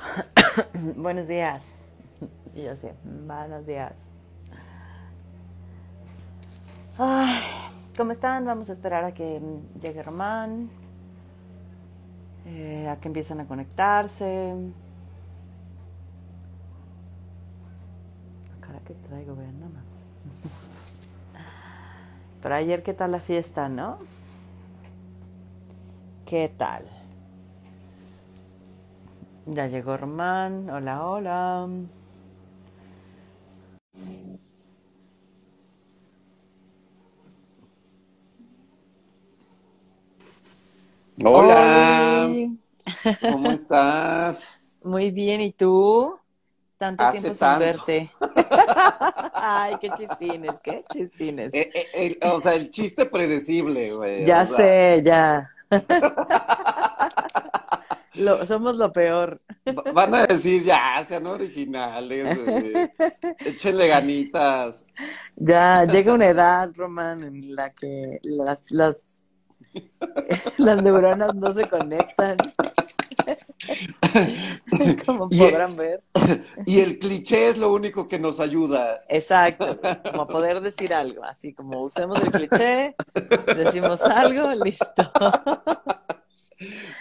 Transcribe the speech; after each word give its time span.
Buenos 0.96 1.28
días. 1.28 1.62
Y 2.54 2.64
yo 2.64 2.76
sí, 2.76 2.88
buenos 3.04 3.66
días. 3.66 3.92
Ay, 6.98 7.42
¿Cómo 7.96 8.12
están? 8.12 8.44
Vamos 8.46 8.68
a 8.68 8.72
esperar 8.72 9.04
a 9.04 9.12
que 9.12 9.40
llegue 9.80 10.02
Román, 10.02 10.70
eh, 12.46 12.88
a 12.88 12.96
que 12.96 13.08
empiecen 13.08 13.40
a 13.40 13.46
conectarse. 13.46 14.54
La 18.54 18.66
cara 18.66 18.80
que 18.86 18.94
traigo, 18.94 19.36
vean 19.36 19.60
nada 19.60 19.72
más. 19.72 19.88
Pero 22.42 22.54
ayer, 22.54 22.82
¿qué 22.82 22.94
tal 22.94 23.12
la 23.12 23.20
fiesta, 23.20 23.68
no? 23.68 23.98
¿Qué 26.24 26.50
tal? 26.56 26.84
Ya 29.52 29.66
llegó 29.66 29.96
Román. 29.96 30.70
Hola, 30.70 31.04
hola. 31.04 31.68
Hola. 41.24 42.28
¿cómo 43.20 43.50
estás? 43.50 44.56
Muy 44.84 45.10
bien, 45.10 45.40
¿y 45.40 45.52
tú? 45.52 46.16
Tanto 46.78 47.02
Hace 47.02 47.18
tiempo 47.20 47.34
sin 47.34 47.38
tanto. 47.40 47.64
verte. 47.64 48.10
Ay, 49.34 49.76
qué 49.80 49.90
chistines, 49.96 50.60
qué 50.62 50.84
chistines. 50.92 51.52
Eh, 51.54 51.70
eh, 51.74 51.86
el- 52.22 52.30
o 52.30 52.40
sea, 52.40 52.54
el 52.54 52.70
chiste 52.70 53.04
predecible, 53.04 53.92
güey. 53.92 54.24
Ya 54.26 54.46
sea, 54.46 54.56
sé, 54.56 55.02
ya. 55.04 55.50
Lo- 58.20 58.46
somos 58.46 58.76
lo 58.76 58.92
peor. 58.92 59.40
va- 59.66 59.92
Van 59.92 60.14
a 60.14 60.26
decir, 60.26 60.62
ya, 60.62 61.02
sean 61.06 61.26
originales, 61.26 62.38
güey. 62.44 62.90
Échenle 63.46 63.88
ganitas. 63.88 64.84
Ya 65.36 65.84
llega 65.86 66.12
una 66.14 66.26
edad, 66.28 66.70
Román, 66.76 67.22
en 67.24 67.54
la 67.56 67.70
que 67.70 68.20
las, 68.22 68.70
las, 68.70 69.26
las 70.58 70.82
neuronas 70.82 71.34
no 71.34 71.52
se 71.52 71.68
conectan, 71.68 72.36
como 75.06 75.28
Y- 75.30 75.38
podrán 75.38 75.74
ver. 75.76 76.02
Y 76.66 76.80
el 76.80 76.98
cliché 76.98 77.48
es 77.48 77.58
lo 77.58 77.72
único 77.72 78.06
que 78.06 78.18
nos 78.18 78.40
ayuda. 78.40 79.00
Exacto, 79.08 79.76
como 80.10 80.26
poder 80.26 80.60
decir 80.60 80.92
algo, 80.92 81.24
así 81.24 81.54
como 81.54 81.82
usemos 81.82 82.22
el 82.22 82.30
cliché, 82.30 82.94
decimos 83.56 84.02
algo, 84.02 84.52
listo. 84.64 85.10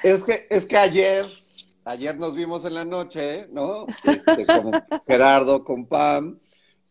Es 0.03 0.23
que, 0.23 0.47
es 0.49 0.65
que 0.65 0.77
ayer, 0.77 1.25
ayer 1.85 2.17
nos 2.17 2.35
vimos 2.35 2.65
en 2.65 2.73
la 2.73 2.85
noche, 2.85 3.47
¿no? 3.51 3.85
Este, 4.03 4.45
con 4.45 4.71
Gerardo, 5.07 5.63
con 5.63 5.85
Pam, 5.85 6.39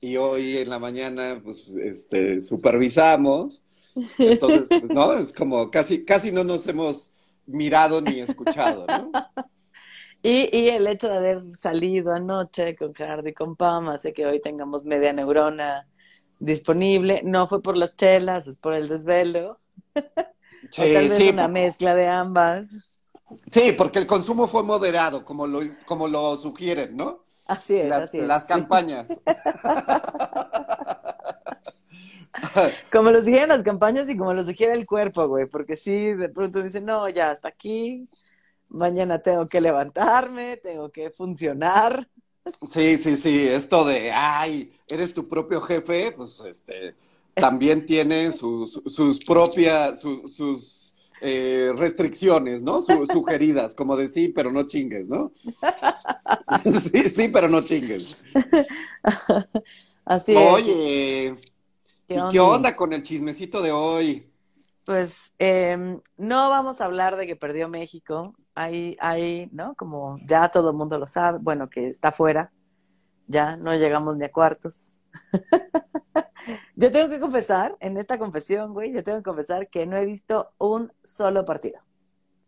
y 0.00 0.16
hoy 0.16 0.58
en 0.58 0.68
la 0.68 0.78
mañana, 0.78 1.40
pues, 1.42 1.70
este, 1.70 2.40
supervisamos. 2.40 3.64
Entonces, 4.18 4.68
pues, 4.68 4.90
¿no? 4.90 5.12
Es 5.14 5.32
como 5.32 5.70
casi, 5.70 6.04
casi 6.04 6.30
no 6.30 6.44
nos 6.44 6.66
hemos 6.68 7.12
mirado 7.46 8.00
ni 8.00 8.20
escuchado, 8.20 8.86
¿no? 8.86 9.10
Y, 10.22 10.54
y 10.56 10.68
el 10.68 10.86
hecho 10.86 11.08
de 11.08 11.16
haber 11.16 11.42
salido 11.56 12.12
anoche 12.12 12.76
con 12.76 12.94
Gerardo 12.94 13.28
y 13.28 13.34
con 13.34 13.56
Pam 13.56 13.88
hace 13.88 14.12
que 14.12 14.26
hoy 14.26 14.40
tengamos 14.40 14.84
media 14.84 15.12
neurona 15.12 15.86
disponible. 16.38 17.22
No 17.24 17.46
fue 17.48 17.62
por 17.62 17.76
las 17.76 17.96
chelas, 17.96 18.46
es 18.46 18.56
por 18.56 18.74
el 18.74 18.88
desvelo. 18.88 19.58
Sí, 20.70 20.82
o 20.82 20.88
tal 20.90 21.08
vez 21.08 21.24
sí, 21.24 21.28
una 21.28 21.48
mezcla 21.48 21.94
de 21.94 22.06
ambas. 22.08 22.66
sí, 23.50 23.72
porque 23.72 23.98
el 23.98 24.06
consumo 24.06 24.46
fue 24.48 24.62
moderado, 24.62 25.24
como 25.24 25.46
lo, 25.46 25.60
como 25.84 26.08
lo 26.08 26.36
sugieren, 26.36 26.96
¿no? 26.96 27.24
Así 27.46 27.76
es, 27.78 27.96
Las, 27.96 27.98
así 27.98 28.20
es. 28.20 28.26
las 28.26 28.46
sí. 28.46 28.46
campañas. 28.46 29.20
Como 32.92 33.10
lo 33.10 33.20
sugieren 33.20 33.48
las 33.48 33.62
campañas 33.62 34.08
y 34.08 34.16
como 34.16 34.34
lo 34.34 34.44
sugiere 34.44 34.74
el 34.74 34.86
cuerpo, 34.86 35.26
güey, 35.28 35.46
porque 35.46 35.76
sí, 35.76 36.12
de 36.14 36.28
pronto 36.28 36.62
dicen, 36.62 36.84
no, 36.84 37.08
ya 37.08 37.30
hasta 37.30 37.48
aquí, 37.48 38.08
mañana 38.68 39.20
tengo 39.20 39.48
que 39.48 39.60
levantarme, 39.60 40.56
tengo 40.58 40.90
que 40.90 41.10
funcionar. 41.10 42.08
Sí, 42.66 42.96
sí, 42.96 43.16
sí, 43.16 43.46
esto 43.46 43.84
de, 43.84 44.10
ay, 44.10 44.72
eres 44.88 45.14
tu 45.14 45.28
propio 45.28 45.60
jefe, 45.60 46.12
pues 46.12 46.40
este, 46.40 46.96
también 47.38 47.86
tiene 47.86 48.32
sus, 48.32 48.82
sus 48.86 49.20
propias, 49.20 50.00
sus, 50.00 50.34
sus 50.34 50.94
eh, 51.20 51.72
restricciones, 51.76 52.62
¿no? 52.62 52.82
Su- 52.82 53.06
sugeridas, 53.06 53.74
como 53.74 53.96
de 53.96 54.08
sí, 54.08 54.28
pero 54.28 54.52
no 54.52 54.64
chingues, 54.66 55.08
¿no? 55.08 55.32
Sí, 56.92 57.02
sí, 57.10 57.28
pero 57.28 57.48
no 57.48 57.60
chingues. 57.62 58.24
Así 60.04 60.36
es. 60.36 60.60
Oye, 60.60 61.36
¿Qué 62.06 62.14
¿y 62.14 62.28
qué 62.28 62.40
onda? 62.40 62.76
con 62.76 62.92
el 62.92 63.02
chismecito 63.02 63.62
de 63.62 63.72
hoy? 63.72 64.30
Pues 64.84 65.34
em, 65.38 66.00
no 66.16 66.48
vamos 66.50 66.80
a 66.80 66.86
hablar 66.86 67.16
de 67.16 67.26
que 67.26 67.36
perdió 67.36 67.68
México. 67.68 68.34
Hay, 68.54 68.96
hay, 69.00 69.48
¿no? 69.52 69.74
Como 69.76 70.18
ya 70.26 70.48
todo 70.50 70.70
el 70.70 70.76
mundo 70.76 70.98
lo 70.98 71.06
sabe, 71.06 71.38
bueno, 71.40 71.68
que 71.68 71.88
está 71.88 72.10
fuera, 72.12 72.52
ya 73.28 73.56
no 73.56 73.74
llegamos 73.74 74.16
ni 74.16 74.24
a 74.24 74.32
cuartos. 74.32 75.00
Yo 76.76 76.90
tengo 76.90 77.10
que 77.10 77.20
confesar, 77.20 77.76
en 77.80 77.98
esta 77.98 78.18
confesión, 78.18 78.72
güey, 78.72 78.90
yo 78.92 79.04
tengo 79.04 79.18
que 79.18 79.24
confesar 79.24 79.68
que 79.68 79.84
no 79.84 79.98
he 79.98 80.06
visto 80.06 80.54
un 80.56 80.90
solo 81.02 81.44
partido. 81.44 81.80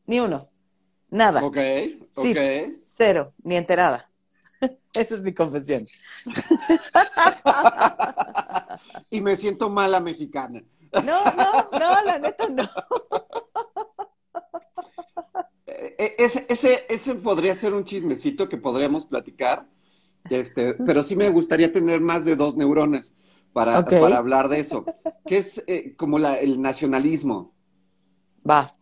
Ni 0.06 0.20
uno. 0.20 0.48
Nada. 1.10 1.44
Ok, 1.44 1.56
Sí. 2.12 2.30
ok. 2.30 2.78
Cero. 2.86 3.34
Ni 3.42 3.56
enterada. 3.56 4.10
Esa 4.94 5.14
es 5.16 5.22
mi 5.22 5.34
confesión. 5.34 5.84
Y 9.10 9.20
me 9.20 9.36
siento 9.36 9.68
mala 9.68 10.00
mexicana. 10.00 10.62
No, 11.04 11.24
no, 11.24 11.68
no, 11.78 12.02
la 12.04 12.18
neta 12.18 12.48
no. 12.48 12.62
Eh, 15.66 15.97
eh, 15.98 16.14
Ese, 16.18 16.47
ese, 16.48 16.86
ese 16.88 17.14
podría 17.16 17.54
ser 17.54 17.74
un 17.74 17.84
chismecito 17.84 18.48
que 18.48 18.56
podríamos 18.56 19.04
platicar, 19.06 19.66
este, 20.30 20.74
pero 20.74 21.02
sí 21.02 21.16
me 21.16 21.28
gustaría 21.28 21.72
tener 21.72 22.00
más 22.00 22.24
de 22.24 22.36
dos 22.36 22.56
neuronas 22.56 23.14
para, 23.52 23.78
hablar 24.16 24.48
de 24.48 24.60
eso, 24.60 24.84
que 25.26 25.38
es 25.38 25.62
eh, 25.66 25.94
como 25.96 26.18
la, 26.18 26.38
el 26.38 26.62
nacionalismo, 26.62 27.52
Va. 28.48 28.72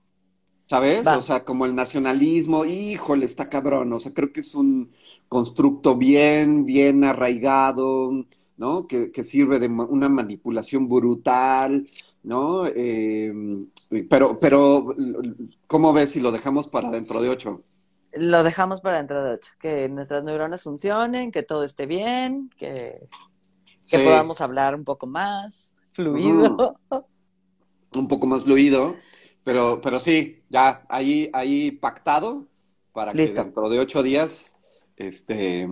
¿sabes? 0.67 1.07
Va. 1.07 1.19
O 1.19 1.23
sea, 1.23 1.45
como 1.45 1.67
el 1.67 1.75
nacionalismo, 1.75 2.65
híjole, 2.65 3.25
está 3.25 3.49
cabrón, 3.49 3.93
o 3.93 4.01
sea, 4.01 4.13
creo 4.13 4.33
que 4.33 4.41
es 4.41 4.55
un 4.55 4.91
constructo 5.29 5.97
bien, 5.97 6.65
bien 6.65 7.05
arraigado, 7.05 8.27
¿no? 8.57 8.87
Que, 8.87 9.11
que 9.11 9.25
sirve 9.25 9.59
de 9.59 9.69
una 9.69 10.09
manipulación 10.09 10.89
brutal, 10.89 11.89
¿no? 12.23 12.67
Eh, 12.67 13.33
pero, 14.09 14.39
pero, 14.39 14.95
¿cómo 15.67 15.93
ves 15.93 16.11
si 16.11 16.21
lo 16.21 16.31
dejamos 16.31 16.69
para 16.69 16.91
dentro 16.91 17.23
de 17.23 17.31
ocho? 17.31 17.63
Lo 18.13 18.43
dejamos 18.43 18.81
para 18.81 18.99
dentro 18.99 19.23
de 19.23 19.33
ocho. 19.35 19.51
Que 19.59 19.89
nuestras 19.89 20.25
neuronas 20.25 20.63
funcionen, 20.63 21.31
que 21.31 21.43
todo 21.43 21.65
esté 21.65 21.87
bien, 21.87 22.51
que, 22.57 23.09
que 23.89 23.99
podamos 23.99 24.41
hablar 24.41 24.75
un 24.75 24.85
poco 24.85 25.07
más 25.07 25.75
fluido. 25.91 26.77
un 27.95 28.09
poco 28.09 28.27
más 28.27 28.45
fluido, 28.45 28.97
pero, 29.45 29.81
pero 29.81 29.99
sí, 30.01 30.43
ya 30.49 30.85
ahí, 30.89 31.31
ahí 31.33 31.71
pactado 31.71 32.47
para 32.93 33.13
Listo. 33.13 33.37
que 33.37 33.45
dentro 33.45 33.69
de 33.71 33.79
ocho 33.79 34.03
días 34.03 34.57
este, 34.97 35.69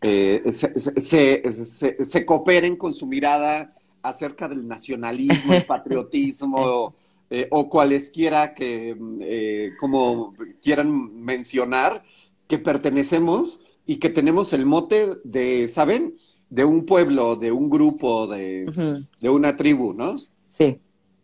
eh, 0.00 0.42
se, 0.52 0.78
se- 0.78 1.00
se- 1.00 1.64
se- 1.64 2.04
se 2.04 2.26
cooperen 2.26 2.76
con 2.76 2.94
su 2.94 3.06
mirada 3.06 3.74
acerca 4.02 4.48
del 4.48 4.66
nacionalismo, 4.66 5.52
el 5.54 5.64
patriotismo 5.66 6.94
eh, 7.30 7.48
o 7.50 7.68
cualesquiera 7.68 8.54
que, 8.54 8.96
eh, 9.20 9.70
como 9.78 10.34
quieran 10.62 11.14
mencionar, 11.14 12.02
que 12.48 12.58
pertenecemos 12.58 13.60
y 13.86 13.96
que 13.96 14.10
tenemos 14.10 14.52
el 14.52 14.66
mote 14.66 15.16
de, 15.24 15.68
¿saben? 15.68 16.16
De 16.48 16.64
un 16.64 16.84
pueblo, 16.84 17.36
de 17.36 17.52
un 17.52 17.70
grupo, 17.70 18.26
de, 18.26 18.98
de 19.20 19.28
una 19.30 19.56
tribu, 19.56 19.92
¿no? 19.94 20.16
Sí, 20.48 20.80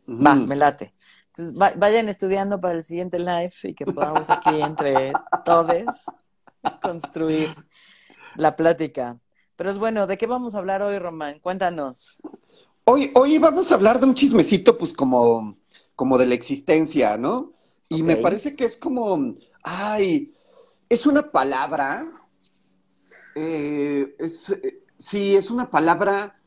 Ujú. 0.06 0.25
va, 0.25 0.36
me 0.36 0.56
late. 0.56 0.94
Entonces, 1.28 1.54
va- 1.60 1.75
vayan 1.76 2.08
estudiando 2.08 2.60
para 2.60 2.75
el 2.75 2.84
siguiente 2.84 3.19
live 3.19 3.52
y 3.64 3.75
que 3.75 3.84
podamos 3.84 4.31
aquí 4.31 4.60
entre 4.60 5.12
todos 5.44 5.82
construir 6.81 7.48
la 8.36 8.56
plática. 8.56 9.19
Pero 9.56 9.70
es 9.70 9.78
bueno, 9.78 10.06
¿de 10.06 10.19
qué 10.19 10.26
vamos 10.26 10.54
a 10.54 10.58
hablar 10.58 10.82
hoy, 10.82 10.98
Román? 10.98 11.40
Cuéntanos. 11.40 12.19
Hoy, 12.84 13.10
hoy 13.14 13.38
vamos 13.38 13.72
a 13.72 13.75
hablar 13.75 13.98
de 13.98 14.06
un 14.06 14.14
chismecito, 14.14 14.78
pues 14.78 14.92
como, 14.92 15.56
como 15.96 16.19
de 16.19 16.26
la 16.26 16.34
existencia, 16.34 17.16
¿no? 17.16 17.52
Y 17.88 18.02
me 18.02 18.16
parece 18.16 18.54
que 18.54 18.64
es 18.64 18.76
como, 18.76 19.37
ay, 19.62 20.32
es 20.88 21.06
una 21.06 21.31
palabra, 21.31 22.06
eh, 23.34 24.14
es, 24.19 24.50
eh, 24.50 24.82
sí, 24.98 25.34
es 25.34 25.50
una 25.50 25.70
palabra 25.70 26.38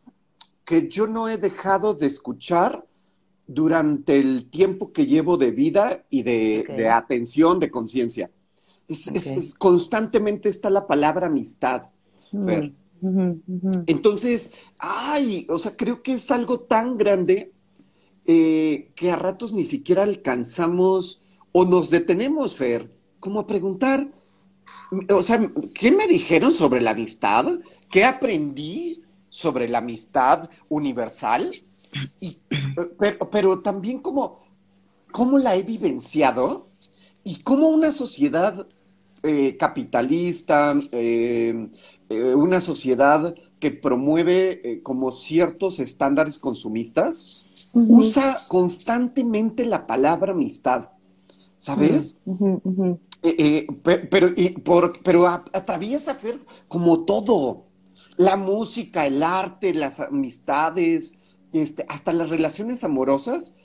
que 0.63 0.87
yo 0.87 1.07
no 1.07 1.27
he 1.27 1.37
dejado 1.37 1.93
de 1.95 2.07
escuchar 2.07 2.85
durante 3.47 4.19
el 4.19 4.49
tiempo 4.51 4.91
que 4.91 5.07
llevo 5.07 5.37
de 5.37 5.49
vida 5.49 6.05
y 6.09 6.21
de, 6.21 6.89
atención, 6.91 7.59
de 7.59 7.71
conciencia. 7.71 8.29
Es, 8.87 9.55
constantemente 9.57 10.49
está 10.49 10.69
la 10.69 10.85
palabra 10.85 11.27
amistad. 11.27 11.83
Fer. 12.45 12.73
Entonces, 13.87 14.51
ay, 14.77 15.47
o 15.49 15.57
sea, 15.57 15.75
creo 15.75 16.03
que 16.03 16.13
es 16.13 16.29
algo 16.31 16.59
tan 16.59 16.97
grande 16.97 17.53
eh, 18.31 18.91
que 18.93 19.09
a 19.09 19.15
ratos 19.15 19.53
ni 19.53 19.65
siquiera 19.65 20.03
alcanzamos 20.03 21.19
o 21.51 21.65
nos 21.65 21.89
detenemos, 21.89 22.55
Fer, 22.55 22.93
como 23.19 23.39
a 23.39 23.47
preguntar, 23.47 24.07
o 25.09 25.23
sea, 25.23 25.51
¿qué 25.73 25.91
me 25.91 26.05
dijeron 26.05 26.51
sobre 26.51 26.79
la 26.79 26.91
amistad? 26.91 27.57
¿Qué 27.89 28.03
aprendí 28.03 29.01
sobre 29.29 29.67
la 29.67 29.79
amistad 29.79 30.47
universal? 30.67 31.49
Pero, 33.31 33.61
también 33.61 33.97
como, 33.97 34.43
cómo 35.11 35.39
la 35.39 35.55
he 35.55 35.63
vivenciado 35.63 36.67
y 37.23 37.37
cómo 37.37 37.69
una 37.69 37.91
sociedad 37.91 38.67
eh, 39.23 39.57
capitalista, 39.57 40.77
eh, 40.91 41.67
una 42.09 42.61
sociedad 42.61 43.33
que 43.59 43.71
promueve 43.71 44.81
como 44.83 45.11
ciertos 45.11 45.79
estándares 45.79 46.37
consumistas, 46.37 47.47
usa 47.73 48.37
constantemente 48.47 49.65
la 49.65 49.85
palabra 49.87 50.33
amistad, 50.33 50.89
¿sabes? 51.57 52.21
pero, 54.09 54.29
por, 54.63 55.01
pero 55.03 55.27
atraviesa 55.27 56.17
como 56.67 57.05
todo, 57.05 57.65
la 58.17 58.35
música, 58.35 59.05
el 59.05 59.23
arte, 59.23 59.73
las 59.73 59.99
amistades, 59.99 61.13
este, 61.53 61.85
hasta 61.87 62.13
las 62.13 62.29
relaciones 62.29 62.83
amorosas. 62.83 63.55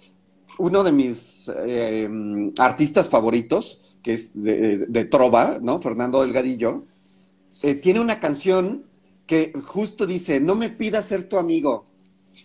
Uno 0.58 0.84
de 0.84 0.92
mis 0.92 1.50
artistas 2.58 3.08
favoritos, 3.08 3.82
que 4.02 4.12
es 4.12 4.32
de, 4.34 5.08
Trova, 5.10 5.58
¿no? 5.60 5.80
Fernando 5.80 6.22
Delgadillo, 6.22 6.84
eh, 7.62 7.74
tiene 7.74 8.00
una 8.00 8.20
canción 8.20 8.84
que 9.26 9.52
justo 9.64 10.06
dice, 10.06 10.40
no 10.40 10.54
me 10.54 10.70
pidas 10.70 11.06
ser 11.06 11.28
tu 11.28 11.38
amigo. 11.38 11.86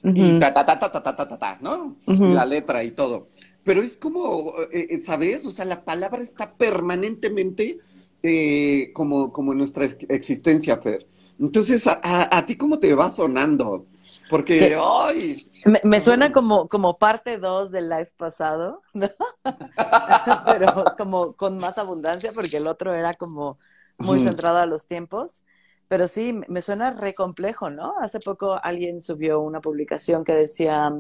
Y 0.04 0.40
ta, 0.40 0.54
ta, 0.54 0.66
ta, 0.66 0.80
ta, 0.80 0.92
ta, 0.92 1.02
ta, 1.04 1.16
ta, 1.16 1.38
ta, 1.38 1.58
¿no? 1.62 1.98
La 2.06 2.46
letra 2.46 2.84
y 2.84 2.92
todo. 2.92 3.30
Pero 3.64 3.82
es 3.82 3.98
como, 3.98 4.54
eh, 4.72 4.88
eh, 4.90 5.02
¿sabes? 5.04 5.46
O 5.46 5.52
sea, 5.52 5.66
la 5.66 5.84
palabra 5.84 6.22
está 6.22 6.54
permanentemente 6.54 7.80
como, 8.94 9.32
como 9.32 9.54
nuestra 9.54 9.86
existencia, 9.86 10.78
Fer. 10.78 11.08
Entonces, 11.40 11.88
¿a, 11.88 12.38
a, 12.38 12.46
ti 12.46 12.58
cómo 12.58 12.80
te 12.80 12.94
va 12.94 13.10
sonando? 13.10 13.86
Porque, 14.30 14.78
¡ay! 14.80 15.38
Me, 15.84 16.00
suena 16.00 16.32
como, 16.32 16.68
como 16.68 16.98
parte 16.98 17.38
2 17.38 17.72
del 17.72 17.90
live 17.90 18.10
pasado, 18.16 18.84
¿no? 18.94 19.10
Pero 20.46 20.86
como 20.98 21.34
con 21.34 21.58
más 21.58 21.78
abundancia, 21.78 22.32
porque 22.34 22.58
el 22.58 22.68
otro 22.68 22.94
era 22.94 23.14
como 23.14 23.58
muy 23.98 24.20
centrado 24.20 24.58
a 24.58 24.66
los 24.66 24.86
tiempos. 24.86 25.44
Pero 25.90 26.08
sí, 26.08 26.40
me 26.48 26.62
suena 26.62 26.92
re 26.92 27.14
complejo, 27.14 27.70
¿no? 27.70 27.96
Hace 28.00 28.20
poco 28.20 28.58
alguien 28.64 29.02
subió 29.02 29.42
una 29.42 29.60
publicación 29.60 30.24
que 30.24 30.34
decía 30.34 30.94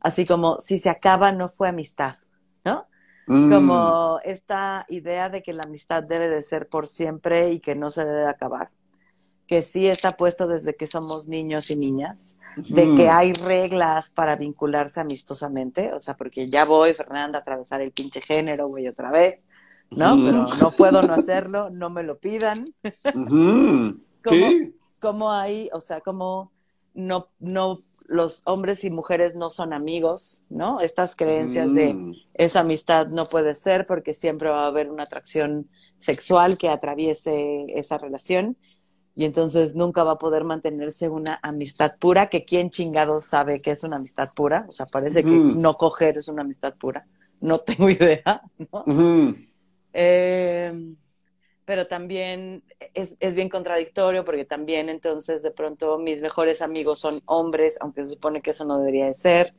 así 0.00 0.26
como, 0.26 0.58
si 0.58 0.80
se 0.80 0.90
acaba 0.90 1.30
no 1.30 1.48
fue 1.48 1.68
amistad, 1.68 2.16
¿no? 2.64 2.88
Mm. 3.28 3.52
Como 3.52 4.18
esta 4.24 4.84
idea 4.88 5.28
de 5.28 5.44
que 5.44 5.52
la 5.52 5.62
amistad 5.62 6.02
debe 6.02 6.28
de 6.28 6.42
ser 6.42 6.68
por 6.68 6.88
siempre 6.88 7.52
y 7.52 7.60
que 7.60 7.76
no 7.76 7.92
se 7.92 8.04
debe 8.04 8.26
acabar 8.26 8.70
que 9.52 9.60
sí 9.60 9.86
está 9.86 10.12
puesto 10.12 10.46
desde 10.46 10.76
que 10.76 10.86
somos 10.86 11.28
niños 11.28 11.70
y 11.70 11.76
niñas, 11.76 12.38
de 12.56 12.94
que 12.94 13.10
hay 13.10 13.34
reglas 13.34 14.08
para 14.08 14.34
vincularse 14.34 15.00
amistosamente, 15.00 15.92
o 15.92 16.00
sea, 16.00 16.16
porque 16.16 16.48
ya 16.48 16.64
voy, 16.64 16.94
Fernanda, 16.94 17.38
a 17.38 17.42
atravesar 17.42 17.82
el 17.82 17.92
pinche 17.92 18.22
género, 18.22 18.68
güey, 18.68 18.88
otra 18.88 19.10
vez, 19.10 19.44
¿no? 19.90 20.18
Pero 20.22 20.46
no 20.58 20.70
puedo 20.70 21.02
no 21.02 21.12
hacerlo, 21.12 21.68
no 21.68 21.90
me 21.90 22.02
lo 22.02 22.16
pidan. 22.16 22.64
¿Cómo, 25.00 25.32
hay, 25.32 25.68
o 25.72 25.80
sea, 25.80 26.00
cómo 26.00 26.52
no, 26.94 27.28
no, 27.40 27.82
los 28.06 28.42
hombres 28.44 28.84
y 28.84 28.90
mujeres 28.90 29.34
no 29.34 29.50
son 29.50 29.72
amigos, 29.72 30.44
¿no? 30.48 30.80
Estas 30.80 31.16
creencias 31.16 31.72
de 31.74 31.94
mm. 31.94 32.14
esa 32.34 32.60
amistad 32.60 33.08
no 33.08 33.26
puede 33.26 33.54
ser 33.54 33.86
porque 33.86 34.14
siempre 34.14 34.48
va 34.48 34.64
a 34.64 34.68
haber 34.68 34.90
una 34.90 35.04
atracción 35.04 35.68
sexual 35.98 36.58
que 36.58 36.68
atraviese 36.68 37.66
esa 37.68 37.98
relación 37.98 38.56
y 39.14 39.24
entonces 39.24 39.74
nunca 39.74 40.04
va 40.04 40.12
a 40.12 40.18
poder 40.18 40.44
mantenerse 40.44 41.08
una 41.08 41.38
amistad 41.42 41.96
pura, 41.98 42.28
que 42.28 42.44
quién 42.44 42.70
chingado 42.70 43.20
sabe 43.20 43.60
que 43.60 43.70
es 43.70 43.82
una 43.82 43.96
amistad 43.96 44.30
pura, 44.34 44.64
o 44.68 44.72
sea, 44.72 44.86
parece 44.86 45.22
que 45.22 45.30
no 45.30 45.74
coger 45.76 46.18
es 46.18 46.28
una 46.28 46.42
amistad 46.42 46.74
pura, 46.74 47.06
no 47.40 47.58
tengo 47.58 47.90
idea, 47.90 48.42
¿no? 48.72 48.84
Em, 49.92 50.96
pero 51.64 51.86
también 51.86 52.64
es, 52.94 53.16
es, 53.20 53.34
bien 53.34 53.48
contradictorio 53.48 54.24
porque 54.24 54.44
también 54.44 54.88
entonces 54.88 55.42
de 55.42 55.52
pronto 55.52 55.98
mis 55.98 56.20
mejores 56.20 56.60
amigos 56.60 56.98
son 56.98 57.20
hombres, 57.26 57.78
aunque 57.80 58.02
se 58.02 58.10
supone 58.10 58.42
que 58.42 58.50
eso 58.50 58.64
no 58.64 58.78
debería 58.78 59.06
de 59.06 59.14
ser, 59.14 59.54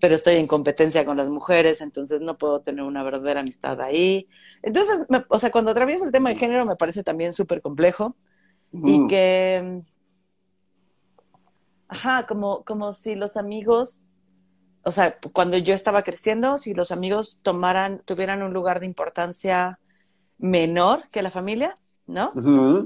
pero 0.00 0.14
estoy 0.14 0.36
en 0.36 0.46
competencia 0.46 1.04
con 1.04 1.16
las 1.16 1.28
mujeres, 1.28 1.80
entonces 1.80 2.22
no 2.22 2.38
puedo 2.38 2.60
tener 2.60 2.84
una 2.84 3.04
verdadera 3.04 3.40
amistad 3.40 3.80
ahí. 3.80 4.28
Entonces, 4.62 5.06
o 5.28 5.38
sea, 5.38 5.50
cuando 5.50 5.70
atravieso 5.70 6.04
el 6.04 6.10
tema 6.10 6.30
de 6.30 6.36
género 6.36 6.64
me 6.64 6.76
parece 6.76 7.04
también 7.04 7.32
súper 7.32 7.60
complejo 7.60 8.16
y 8.72 9.06
que, 9.06 9.82
ajá, 11.88 12.26
como, 12.26 12.64
como 12.64 12.94
si 12.94 13.14
los 13.14 13.36
amigos, 13.36 14.06
o 14.82 14.90
sea, 14.90 15.18
cuando 15.32 15.58
yo 15.58 15.74
estaba 15.74 16.02
creciendo, 16.02 16.56
si 16.56 16.72
los 16.72 16.90
amigos 16.90 17.40
tomaran, 17.42 18.00
tuvieran 18.06 18.42
un 18.42 18.54
lugar 18.54 18.80
de 18.80 18.86
importancia 18.86 19.78
menor 20.42 21.08
que 21.08 21.22
la 21.22 21.30
familia, 21.30 21.74
¿no? 22.06 22.32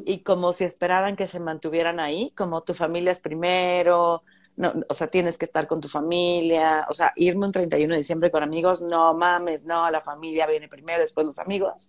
Y 0.05 0.21
como 0.21 0.53
si 0.53 0.65
esperaran 0.65 1.17
que 1.17 1.27
se 1.27 1.41
mantuvieran 1.41 1.99
ahí, 1.99 2.33
como 2.37 2.63
tu 2.63 2.75
familia 2.75 3.11
es 3.11 3.21
primero, 3.21 4.23
no, 4.57 4.73
o 4.89 4.95
sea, 4.95 5.09
tienes 5.09 5.39
que 5.39 5.47
estar 5.47 5.67
con 5.67 5.81
tu 5.81 5.89
familia, 5.89 6.87
o 6.89 6.95
sea, 6.95 7.13
irme 7.17 7.47
un 7.47 7.53
31 7.53 7.93
de 7.93 7.99
diciembre 7.99 8.31
con 8.31 8.43
amigos, 8.43 8.83
no 8.83 9.15
mames, 9.15 9.65
no, 9.65 9.91
la 9.91 10.03
familia 10.03 10.47
viene 10.47 10.69
primero, 10.69 11.01
después 11.01 11.27
los 11.27 11.39
amigos. 11.39 11.89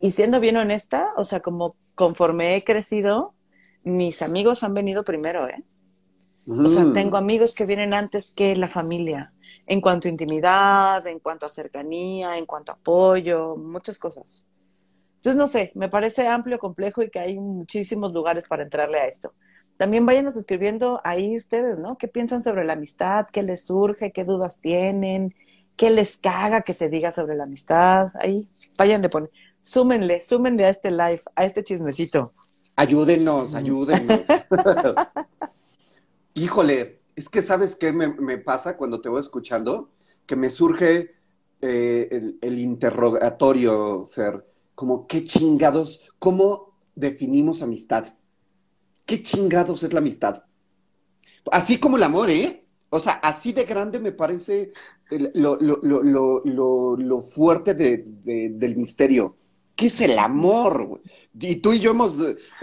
Y 0.00 0.10
siendo 0.10 0.40
bien 0.40 0.56
honesta, 0.56 1.12
o 1.16 1.24
sea, 1.24 1.40
como 1.40 1.76
conforme 1.94 2.56
he 2.56 2.64
crecido, 2.64 3.34
mis 3.84 4.22
amigos 4.22 4.62
han 4.62 4.74
venido 4.74 5.04
primero, 5.04 5.46
¿eh? 5.46 5.62
O 6.48 6.68
sea, 6.68 6.92
tengo 6.92 7.16
amigos 7.16 7.54
que 7.54 7.66
vienen 7.66 7.92
antes 7.92 8.32
que 8.32 8.54
la 8.54 8.68
familia, 8.68 9.32
en 9.66 9.80
cuanto 9.80 10.06
a 10.06 10.12
intimidad, 10.12 11.04
en 11.06 11.18
cuanto 11.18 11.44
a 11.44 11.48
cercanía, 11.48 12.38
en 12.38 12.46
cuanto 12.46 12.70
a 12.70 12.76
apoyo, 12.76 13.56
muchas 13.56 13.98
cosas. 13.98 14.48
Entonces, 15.26 15.38
no 15.38 15.48
sé, 15.48 15.72
me 15.74 15.88
parece 15.88 16.28
amplio, 16.28 16.56
complejo 16.60 17.02
y 17.02 17.10
que 17.10 17.18
hay 17.18 17.36
muchísimos 17.36 18.12
lugares 18.12 18.44
para 18.46 18.62
entrarle 18.62 18.98
a 18.98 19.08
esto. 19.08 19.32
También 19.76 20.06
váyanos 20.06 20.36
escribiendo 20.36 21.00
ahí 21.02 21.36
ustedes, 21.36 21.80
¿no? 21.80 21.98
¿Qué 21.98 22.06
piensan 22.06 22.44
sobre 22.44 22.64
la 22.64 22.74
amistad? 22.74 23.26
¿Qué 23.32 23.42
les 23.42 23.66
surge? 23.66 24.12
¿Qué 24.12 24.22
dudas 24.22 24.60
tienen? 24.60 25.34
¿Qué 25.74 25.90
les 25.90 26.16
caga 26.16 26.60
que 26.60 26.74
se 26.74 26.88
diga 26.88 27.10
sobre 27.10 27.34
la 27.34 27.42
amistad? 27.42 28.12
Ahí, 28.20 28.48
vayan 28.78 29.02
de 29.02 29.08
poner 29.08 29.30
súmenle, 29.62 30.22
súmenle 30.22 30.64
a 30.64 30.68
este 30.68 30.92
live, 30.92 31.22
a 31.34 31.44
este 31.44 31.64
chismecito. 31.64 32.32
Ayúdenos, 32.76 33.56
ayúdenos. 33.56 34.20
Híjole, 36.34 37.00
es 37.16 37.28
que 37.28 37.42
sabes 37.42 37.74
qué 37.74 37.92
me, 37.92 38.38
pasa 38.38 38.76
cuando 38.76 39.00
te 39.00 39.08
voy 39.08 39.18
escuchando, 39.18 39.90
que 40.24 40.36
me 40.36 40.50
surge 40.50 41.16
eh, 41.62 42.36
el, 42.40 42.58
interrogatorio, 42.60 44.06
Fer, 44.06 44.44
como 44.76 45.08
qué 45.08 45.24
chingados, 45.24 46.02
¿cómo 46.20 46.78
definimos 46.94 47.62
amistad? 47.62 48.14
¿Qué 49.04 49.22
chingados 49.22 49.82
es 49.82 49.92
la 49.92 49.98
amistad? 49.98 50.44
Así 51.50 51.78
como 51.78 51.96
el 51.96 52.02
amor, 52.04 52.30
¿eh? 52.30 52.64
O 52.90 53.00
sea, 53.00 53.14
así 53.14 53.52
de 53.52 53.64
grande 53.64 53.98
me 53.98 54.12
parece 54.12 54.72
lo, 55.34 55.56
lo, 55.58 57.22
fuerte 57.22 57.74
del 57.74 58.76
misterio. 58.76 59.36
¿Qué 59.74 59.86
es 59.86 60.00
el 60.02 60.18
amor? 60.18 61.00
Y 61.38 61.56
tú 61.56 61.72
y 61.72 61.80
yo 61.80 61.90
hemos 61.92 62.16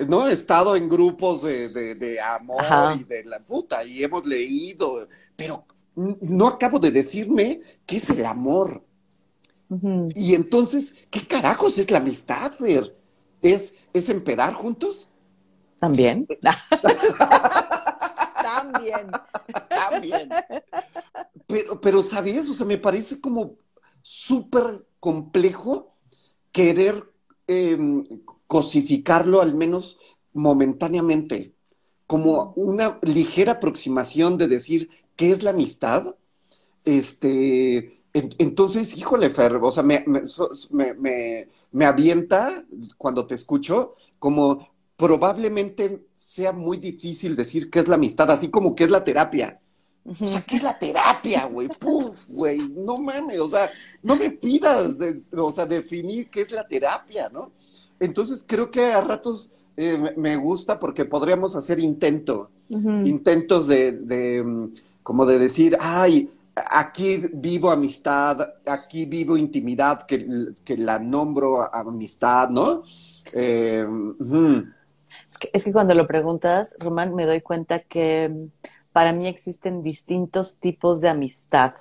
¿no? 0.07 0.27
estado 0.27 0.75
en 0.75 0.87
grupos 0.87 1.43
de, 1.43 2.19
amor 2.21 2.95
y 2.99 3.03
de 3.03 3.23
la 3.25 3.39
puta 3.39 3.83
y 3.83 4.03
hemos 4.03 4.25
leído, 4.25 5.07
pero 5.35 5.65
no 5.95 6.47
acabo 6.47 6.79
de 6.79 6.91
decirme 6.91 7.61
qué 7.85 7.97
es 7.97 8.09
el 8.11 8.25
amor. 8.25 8.83
Y 10.15 10.35
entonces, 10.35 10.93
¿qué 11.09 11.27
carajos 11.27 11.77
es 11.77 11.89
la 11.89 11.99
amistad, 11.99 12.51
Fer? 12.51 12.95
¿Es, 13.41 13.73
¿Es 13.93 14.09
empedar 14.09 14.53
juntos? 14.53 15.09
También. 15.79 16.27
También. 18.43 19.07
También. 19.69 20.29
Pero, 21.47 21.81
pero, 21.81 22.03
¿sabes? 22.03 22.49
O 22.49 22.53
sea, 22.53 22.65
me 22.65 22.77
parece 22.77 23.19
como 23.19 23.55
súper 24.01 24.85
complejo 24.99 25.93
querer 26.51 27.03
em, 27.47 28.05
cosificarlo 28.47 29.41
al 29.41 29.55
menos 29.55 29.97
momentáneamente, 30.33 31.53
como 32.07 32.53
una 32.55 32.99
ligera 33.01 33.53
aproximación 33.53 34.37
de 34.37 34.47
decir 34.47 34.89
qué 35.15 35.31
es 35.31 35.43
la 35.43 35.51
amistad, 35.51 36.15
este, 36.85 38.02
entonces, 38.13 38.95
híjole, 38.95 39.29
Fer, 39.31 39.55
o 39.55 39.71
sea, 39.71 39.81
me, 39.81 40.05
me, 40.07 41.47
me, 41.71 41.85
avienta 41.85 42.63
cuando 42.97 43.25
te 43.25 43.33
escucho, 43.33 43.95
como 44.19 44.69
probablemente 44.95 46.05
sea 46.15 46.51
muy 46.51 46.77
difícil 46.77 47.35
decir 47.35 47.71
qué 47.71 47.79
es 47.79 47.87
la 47.87 47.95
amistad, 47.95 48.29
así 48.29 48.49
como 48.49 48.75
qué 48.75 48.83
es 48.83 48.91
la 48.91 49.03
terapia. 49.03 49.59
O 50.05 50.27
sea, 50.27 50.41
¿qué 50.41 50.57
es 50.57 50.63
la 50.63 50.77
terapia, 50.77 51.45
güey? 51.45 51.69
Puf, 51.69 52.27
güey, 52.27 52.59
no 52.69 52.97
mames, 52.97 53.39
o 53.39 53.49
sea, 53.49 53.71
no 54.03 54.15
me 54.15 54.29
pidas, 54.29 54.95
o 55.35 55.51
sea, 55.51 55.65
definir 55.65 56.29
qué 56.29 56.41
es 56.41 56.51
la 56.51 56.67
terapia, 56.67 57.29
¿no? 57.29 57.51
Entonces 57.99 58.43
creo 58.45 58.69
que 58.69 58.91
a 58.91 59.01
ratos 59.01 59.49
eh, 59.77 60.13
me 60.17 60.35
gusta 60.35 60.77
porque 60.77 61.05
podríamos 61.05 61.55
hacer 61.55 61.79
intento, 61.79 62.49
intentos 62.69 63.65
de, 63.65 63.93
de, 63.93 64.43
mm, 64.43 64.73
como 65.03 65.25
de 65.25 65.39
decir, 65.39 65.77
ay, 65.79 66.29
aquí 66.55 67.23
vivo 67.33 67.71
amistad, 67.71 68.39
aquí 68.65 69.05
vivo 69.05 69.37
intimidad, 69.37 70.05
que, 70.05 70.53
que 70.63 70.77
la 70.77 70.99
nombro 70.99 71.73
amistad, 71.73 72.49
¿no? 72.49 72.83
Eh, 73.33 73.85
es, 75.29 75.37
que, 75.37 75.49
es 75.53 75.63
que 75.63 75.73
cuando 75.73 75.93
lo 75.93 76.07
preguntas, 76.07 76.75
Román, 76.79 77.15
me 77.15 77.25
doy 77.25 77.41
cuenta 77.41 77.79
que 77.79 78.29
mm, 78.29 78.47
para 78.91 79.13
mí 79.13 79.27
existen 79.27 79.81
distintos 79.81 80.59
tipos 80.59 81.01
de 81.01 81.09
amistad 81.09 81.73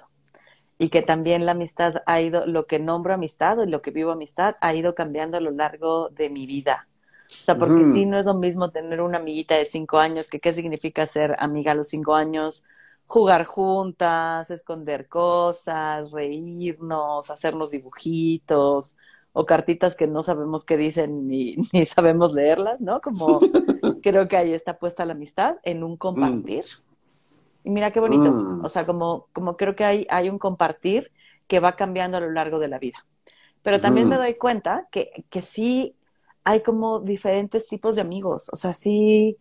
y 0.78 0.88
que 0.88 1.02
también 1.02 1.46
la 1.46 1.52
amistad 1.52 2.02
ha 2.06 2.20
ido, 2.20 2.46
lo 2.46 2.66
que 2.66 2.78
nombro 2.78 3.14
amistad 3.14 3.58
o 3.58 3.66
lo 3.66 3.82
que 3.82 3.90
vivo 3.90 4.10
amistad 4.10 4.56
ha 4.60 4.74
ido 4.74 4.94
cambiando 4.94 5.36
a 5.36 5.40
lo 5.40 5.50
largo 5.50 6.08
de 6.08 6.30
mi 6.30 6.46
vida. 6.46 6.88
O 7.26 7.44
sea, 7.44 7.56
porque 7.56 7.84
sí 7.84 8.04
no 8.04 8.18
es 8.18 8.26
lo 8.26 8.34
mismo 8.34 8.70
tener 8.70 9.00
una 9.00 9.18
amiguita 9.18 9.56
de 9.56 9.64
cinco 9.64 9.98
años, 9.98 10.28
que 10.28 10.40
qué 10.40 10.52
significa 10.52 11.06
ser 11.06 11.34
amiga 11.38 11.72
a 11.72 11.74
los 11.74 11.88
cinco 11.88 12.14
años, 12.14 12.64
jugar 13.12 13.44
juntas, 13.44 14.50
esconder 14.50 15.06
cosas, 15.06 16.12
reírnos, 16.12 17.28
hacernos 17.28 17.70
dibujitos 17.70 18.96
o 19.34 19.44
cartitas 19.44 19.94
que 19.94 20.06
no 20.06 20.22
sabemos 20.22 20.64
qué 20.64 20.78
dicen 20.78 21.28
ni, 21.28 21.56
ni 21.74 21.84
sabemos 21.84 22.32
leerlas, 22.32 22.80
¿no? 22.80 23.02
Como 23.02 23.38
creo 24.02 24.28
que 24.28 24.38
ahí 24.38 24.54
está 24.54 24.78
puesta 24.78 25.04
la 25.04 25.12
amistad 25.12 25.58
en 25.62 25.84
un 25.84 25.98
compartir. 25.98 26.64
Y 27.64 27.68
mira 27.68 27.90
qué 27.90 28.00
bonito. 28.00 28.32
Mm. 28.32 28.64
O 28.64 28.70
sea, 28.70 28.86
como, 28.86 29.26
como 29.34 29.58
creo 29.58 29.76
que 29.76 29.84
hay, 29.84 30.06
hay 30.08 30.30
un 30.30 30.38
compartir 30.38 31.12
que 31.48 31.60
va 31.60 31.76
cambiando 31.76 32.16
a 32.16 32.20
lo 32.20 32.30
largo 32.30 32.58
de 32.58 32.68
la 32.68 32.78
vida. 32.78 33.04
Pero 33.62 33.78
también 33.78 34.08
me 34.08 34.16
doy 34.16 34.36
cuenta 34.36 34.88
que, 34.90 35.26
que 35.28 35.42
sí 35.42 35.94
hay 36.44 36.62
como 36.62 37.00
diferentes 37.00 37.66
tipos 37.66 37.96
de 37.96 38.00
amigos. 38.00 38.48
O 38.54 38.56
sea, 38.56 38.72
sí, 38.72 39.36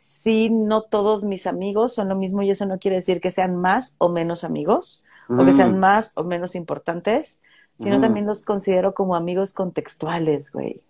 sí, 0.00 0.50
no 0.50 0.82
todos 0.82 1.24
mis 1.24 1.46
amigos 1.46 1.94
son 1.94 2.08
lo 2.08 2.16
mismo 2.16 2.42
y 2.42 2.50
eso 2.50 2.66
no 2.66 2.78
quiere 2.78 2.98
decir 2.98 3.20
que 3.20 3.30
sean 3.30 3.56
más 3.56 3.94
o 3.98 4.08
menos 4.08 4.44
amigos 4.44 5.04
o 5.28 5.44
que 5.44 5.52
sean 5.52 5.76
mm. 5.76 5.78
más 5.78 6.12
o 6.16 6.24
menos 6.24 6.56
importantes, 6.56 7.38
sino 7.78 7.98
mm. 7.98 8.00
también 8.00 8.26
los 8.26 8.42
considero 8.42 8.94
como 8.94 9.14
amigos 9.14 9.52
contextuales, 9.52 10.52
güey. 10.52 10.80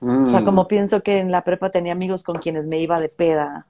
O 0.00 0.24
sea, 0.26 0.44
como 0.44 0.68
pienso 0.68 1.02
que 1.02 1.20
en 1.20 1.30
la 1.30 1.42
prepa 1.44 1.70
tenía 1.70 1.92
amigos 1.92 2.22
con 2.22 2.36
quienes 2.36 2.66
me 2.66 2.78
iba 2.78 3.00
de 3.00 3.08
peda, 3.08 3.66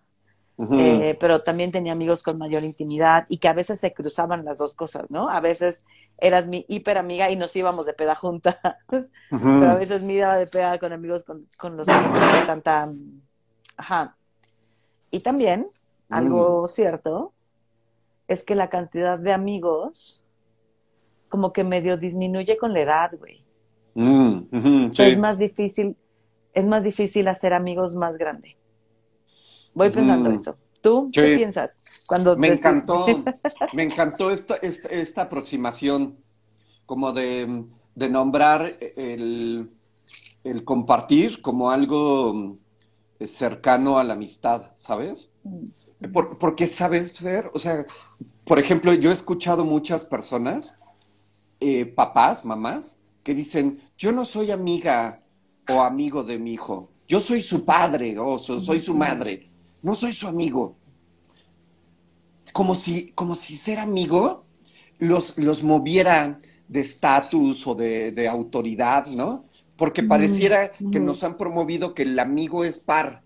eh, 0.72 1.16
pero 1.20 1.42
también 1.42 1.70
tenía 1.70 1.92
amigos 1.92 2.22
con 2.22 2.38
mayor 2.38 2.64
intimidad 2.64 3.26
y 3.28 3.38
que 3.38 3.48
a 3.48 3.52
veces 3.52 3.78
se 3.78 3.92
cruzaban 3.92 4.44
las 4.44 4.58
dos 4.58 4.74
cosas, 4.74 5.10
¿no? 5.10 5.28
A 5.28 5.40
veces 5.40 5.82
eras 6.18 6.46
mi 6.46 6.64
hiper 6.68 6.98
amiga 6.98 7.30
y 7.30 7.36
nos 7.36 7.54
íbamos 7.54 7.86
de 7.86 7.92
peda 7.92 8.16
juntas, 8.16 8.56
pero 9.30 9.70
a 9.70 9.74
veces 9.74 10.02
me 10.02 10.14
iba 10.14 10.36
de 10.36 10.46
peda 10.46 10.78
con 10.78 10.92
amigos 10.92 11.24
con, 11.24 11.76
los 11.76 11.86
que 11.86 11.92
no 11.92 12.46
tanta... 12.46 12.90
Ajá. 13.76 14.16
Y 15.12 15.20
también, 15.20 15.68
algo 16.08 16.64
mm. 16.64 16.68
cierto, 16.68 17.32
es 18.26 18.42
que 18.42 18.56
la 18.56 18.68
cantidad 18.68 19.18
de 19.18 19.32
amigos 19.32 20.24
como 21.28 21.52
que 21.52 21.64
medio 21.64 21.96
disminuye 21.96 22.56
con 22.56 22.72
la 22.74 22.80
edad, 22.80 23.12
güey. 23.18 23.44
Mm, 23.94 24.90
es 24.98 25.18
más 25.18 25.38
difícil, 25.38 25.96
es 26.52 26.66
más 26.66 26.84
difícil 26.84 27.28
hacer 27.28 27.54
amigos 27.54 27.94
más 27.94 28.18
grande. 28.18 28.56
Voy 29.74 29.90
pensando 29.90 30.30
eso. 30.30 30.56
¿Tú 30.82 31.10
qué 31.12 31.36
piensas? 31.36 31.70
Cuando 32.06 32.36
me 32.36 32.48
encantó, 32.48 33.06
me 33.72 33.84
encantó 33.84 34.30
esta, 34.30 34.56
esta, 34.56 35.22
aproximación 35.22 36.18
como 36.84 37.12
de, 37.12 37.64
nombrar 37.94 38.68
el, 38.96 39.70
compartir 40.64 41.40
como 41.40 41.70
algo 41.70 42.58
cercano 43.26 43.98
a 43.98 44.04
la 44.04 44.14
amistad, 44.14 44.72
¿sabes? 44.76 45.30
Mm. 45.44 45.66
porque, 46.40 46.66
¿sabes, 46.66 47.22
ver 47.22 47.50
O 47.54 47.58
sea, 47.58 47.86
por 48.44 48.58
ejemplo, 48.58 48.92
yo 48.94 49.10
he 49.10 49.14
escuchado 49.14 49.64
muchas 49.64 50.04
personas, 50.04 50.76
eh, 51.60 51.86
papás, 51.86 52.44
mamás, 52.44 52.98
que 53.22 53.34
dicen, 53.34 53.80
yo 53.96 54.10
no 54.10 54.24
soy 54.24 54.50
amiga 54.50 55.22
o 55.68 55.80
amigo 55.80 56.24
de 56.24 56.38
mi 56.38 56.54
hijo, 56.54 56.90
yo 57.06 57.20
soy 57.20 57.40
su 57.40 57.64
padre 57.64 58.18
o 58.18 58.38
soy 58.38 58.80
su 58.80 58.94
madre 58.94 59.48
no 59.82 59.94
soy 59.94 60.12
su 60.12 60.26
amigo. 60.26 60.76
Como 62.52 62.74
si, 62.74 63.10
como 63.12 63.34
si 63.34 63.56
ser 63.56 63.78
amigo 63.78 64.44
los, 64.98 65.36
los 65.38 65.62
moviera 65.62 66.40
de 66.68 66.80
estatus 66.80 67.66
o 67.66 67.74
de, 67.74 68.28
autoridad, 68.28 69.06
¿no? 69.06 69.46
Porque 69.82 70.04
pareciera 70.04 70.70
que 70.70 71.00
nos 71.00 71.24
han 71.24 71.36
promovido 71.36 71.92
que 71.92 72.04
el 72.04 72.16
amigo 72.20 72.62
es 72.62 72.78
par. 72.78 73.22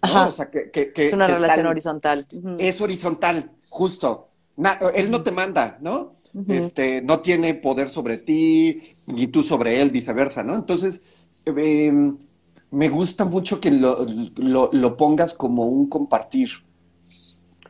O 0.00 0.30
sea, 0.30 0.48
que, 0.48 0.92
es 0.94 1.12
una 1.12 1.26
relación 1.26 1.66
horizontal. 1.66 2.24
Es 2.56 2.80
horizontal, 2.80 3.50
justo. 3.68 4.28
él 4.94 5.10
no 5.10 5.24
te 5.24 5.32
manda, 5.32 5.78
¿no? 5.80 6.18
Este, 6.46 7.02
no 7.02 7.18
tiene 7.18 7.54
poder 7.54 7.88
sobre 7.88 8.18
ti, 8.18 8.94
ni 9.06 9.26
tú 9.26 9.42
sobre 9.42 9.82
él, 9.82 9.90
viceversa, 9.90 10.44
¿no? 10.44 10.54
Entonces, 10.54 11.02
eh, 11.46 12.12
me 12.70 12.88
gusta 12.88 13.24
mucho 13.24 13.60
que 13.60 13.72
lo, 13.72 14.96
pongas 14.96 15.34
como 15.34 15.64
un 15.64 15.88
compartir. 15.88 16.50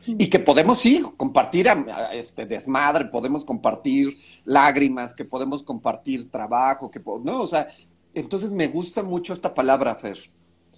Y 0.05 0.27
que 0.27 0.37
podemos, 0.37 0.77
sí, 0.77 1.03
compartir 1.17 1.67
este 2.11 2.45
desmadre, 2.45 3.05
podemos 3.05 3.43
compartir 3.43 4.09
lágrimas, 4.45 5.15
que 5.15 5.25
podemos 5.25 5.63
compartir 5.63 6.29
trabajo, 6.29 6.91
que 6.91 7.01
no, 7.23 7.41
o 7.41 7.47
sea, 7.47 7.69
entonces 8.13 8.51
me 8.51 8.67
gusta 8.67 9.03
mucho 9.03 9.33
esta 9.33 9.53
palabra, 9.53 9.95
Fer. 9.95 10.17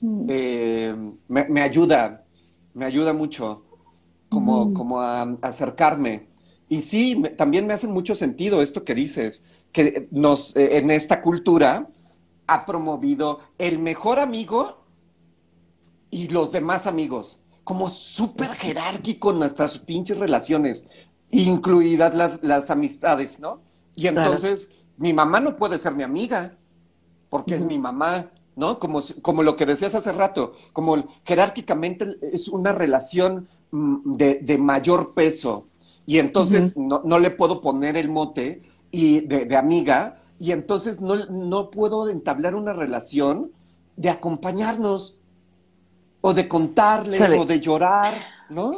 Mm. 0.02 0.26
Eh, 0.30 0.96
me, 1.28 1.62
ayuda, 1.62 2.24
me 2.74 2.86
ayuda 2.86 3.14
mucho 3.14 3.64
como, 4.30 4.68
mm. 4.68 4.74
como 4.74 5.02
a, 5.02 5.22
acercarme. 5.42 6.28
Y 6.68 6.82
sí, 6.82 7.22
también 7.38 7.68
me 7.68 7.74
hace 7.74 7.88
mucho 7.88 8.16
sentido 8.16 8.62
esto 8.62 8.84
que 8.84 8.96
dices, 8.96 9.44
que 9.72 10.08
nos, 10.12 10.56
eh, 10.56 10.78
en 10.78 10.90
esta 10.90 11.22
cultura, 11.22 11.90
ha 12.48 12.66
promovido 12.66 13.40
el 13.58 13.80
mejor 13.80 14.20
amigo 14.20 14.86
y 16.10 16.30
los 16.30 16.52
demás 16.52 16.88
amigos, 16.88 17.44
como 17.64 17.90
súper 17.90 18.52
jerárquico 18.52 19.32
en 19.32 19.40
nuestras 19.40 19.80
pinches 19.80 20.18
relaciones, 20.18 20.86
incluidas 21.32 22.16
las, 22.16 22.44
las 22.44 22.70
amistades, 22.70 23.40
¿no? 23.40 23.62
Y 23.96 24.08
entonces 24.08 24.70
mi 24.98 25.14
mamá 25.14 25.40
no 25.40 25.56
puede 25.56 25.80
ser 25.80 25.96
mi 25.96 26.04
amiga, 26.04 26.58
porque 27.36 27.56
es 27.56 27.66
mi 27.66 27.78
mamá, 27.78 28.30
¿no? 28.56 28.80
Como, 28.80 29.02
como 29.22 29.44
lo 29.44 29.58
que 29.58 29.66
decías 29.66 29.94
hace 29.94 30.14
rato, 30.14 30.54
como 30.72 31.04
jerárquicamente 31.26 32.18
es 32.22 32.48
una 32.48 32.72
relación 32.72 33.50
mm, 33.72 34.14
de, 34.16 34.58
mayor 34.58 35.14
peso, 35.14 35.66
y 36.06 36.20
entonces 36.20 36.78
no, 36.78 37.02
no, 37.04 37.20
le 37.20 37.32
puedo 37.32 37.60
poner 37.60 37.98
el 37.98 38.10
mote 38.10 38.62
y 38.90 39.20
de, 39.22 39.44
de 39.44 39.58
amiga, 39.58 40.22
y 40.40 40.54
entonces 40.54 41.02
no, 41.02 41.70
puedo 41.72 42.08
entablar 42.10 42.56
una 42.56 42.72
relación 42.72 43.52
de 43.98 44.10
acompañarnos 44.10 45.18
o 46.22 46.34
de 46.34 46.48
contarle 46.48 47.38
o 47.38 47.46
de 47.46 47.60
llorar, 47.60 48.14
¿no? 48.50 48.72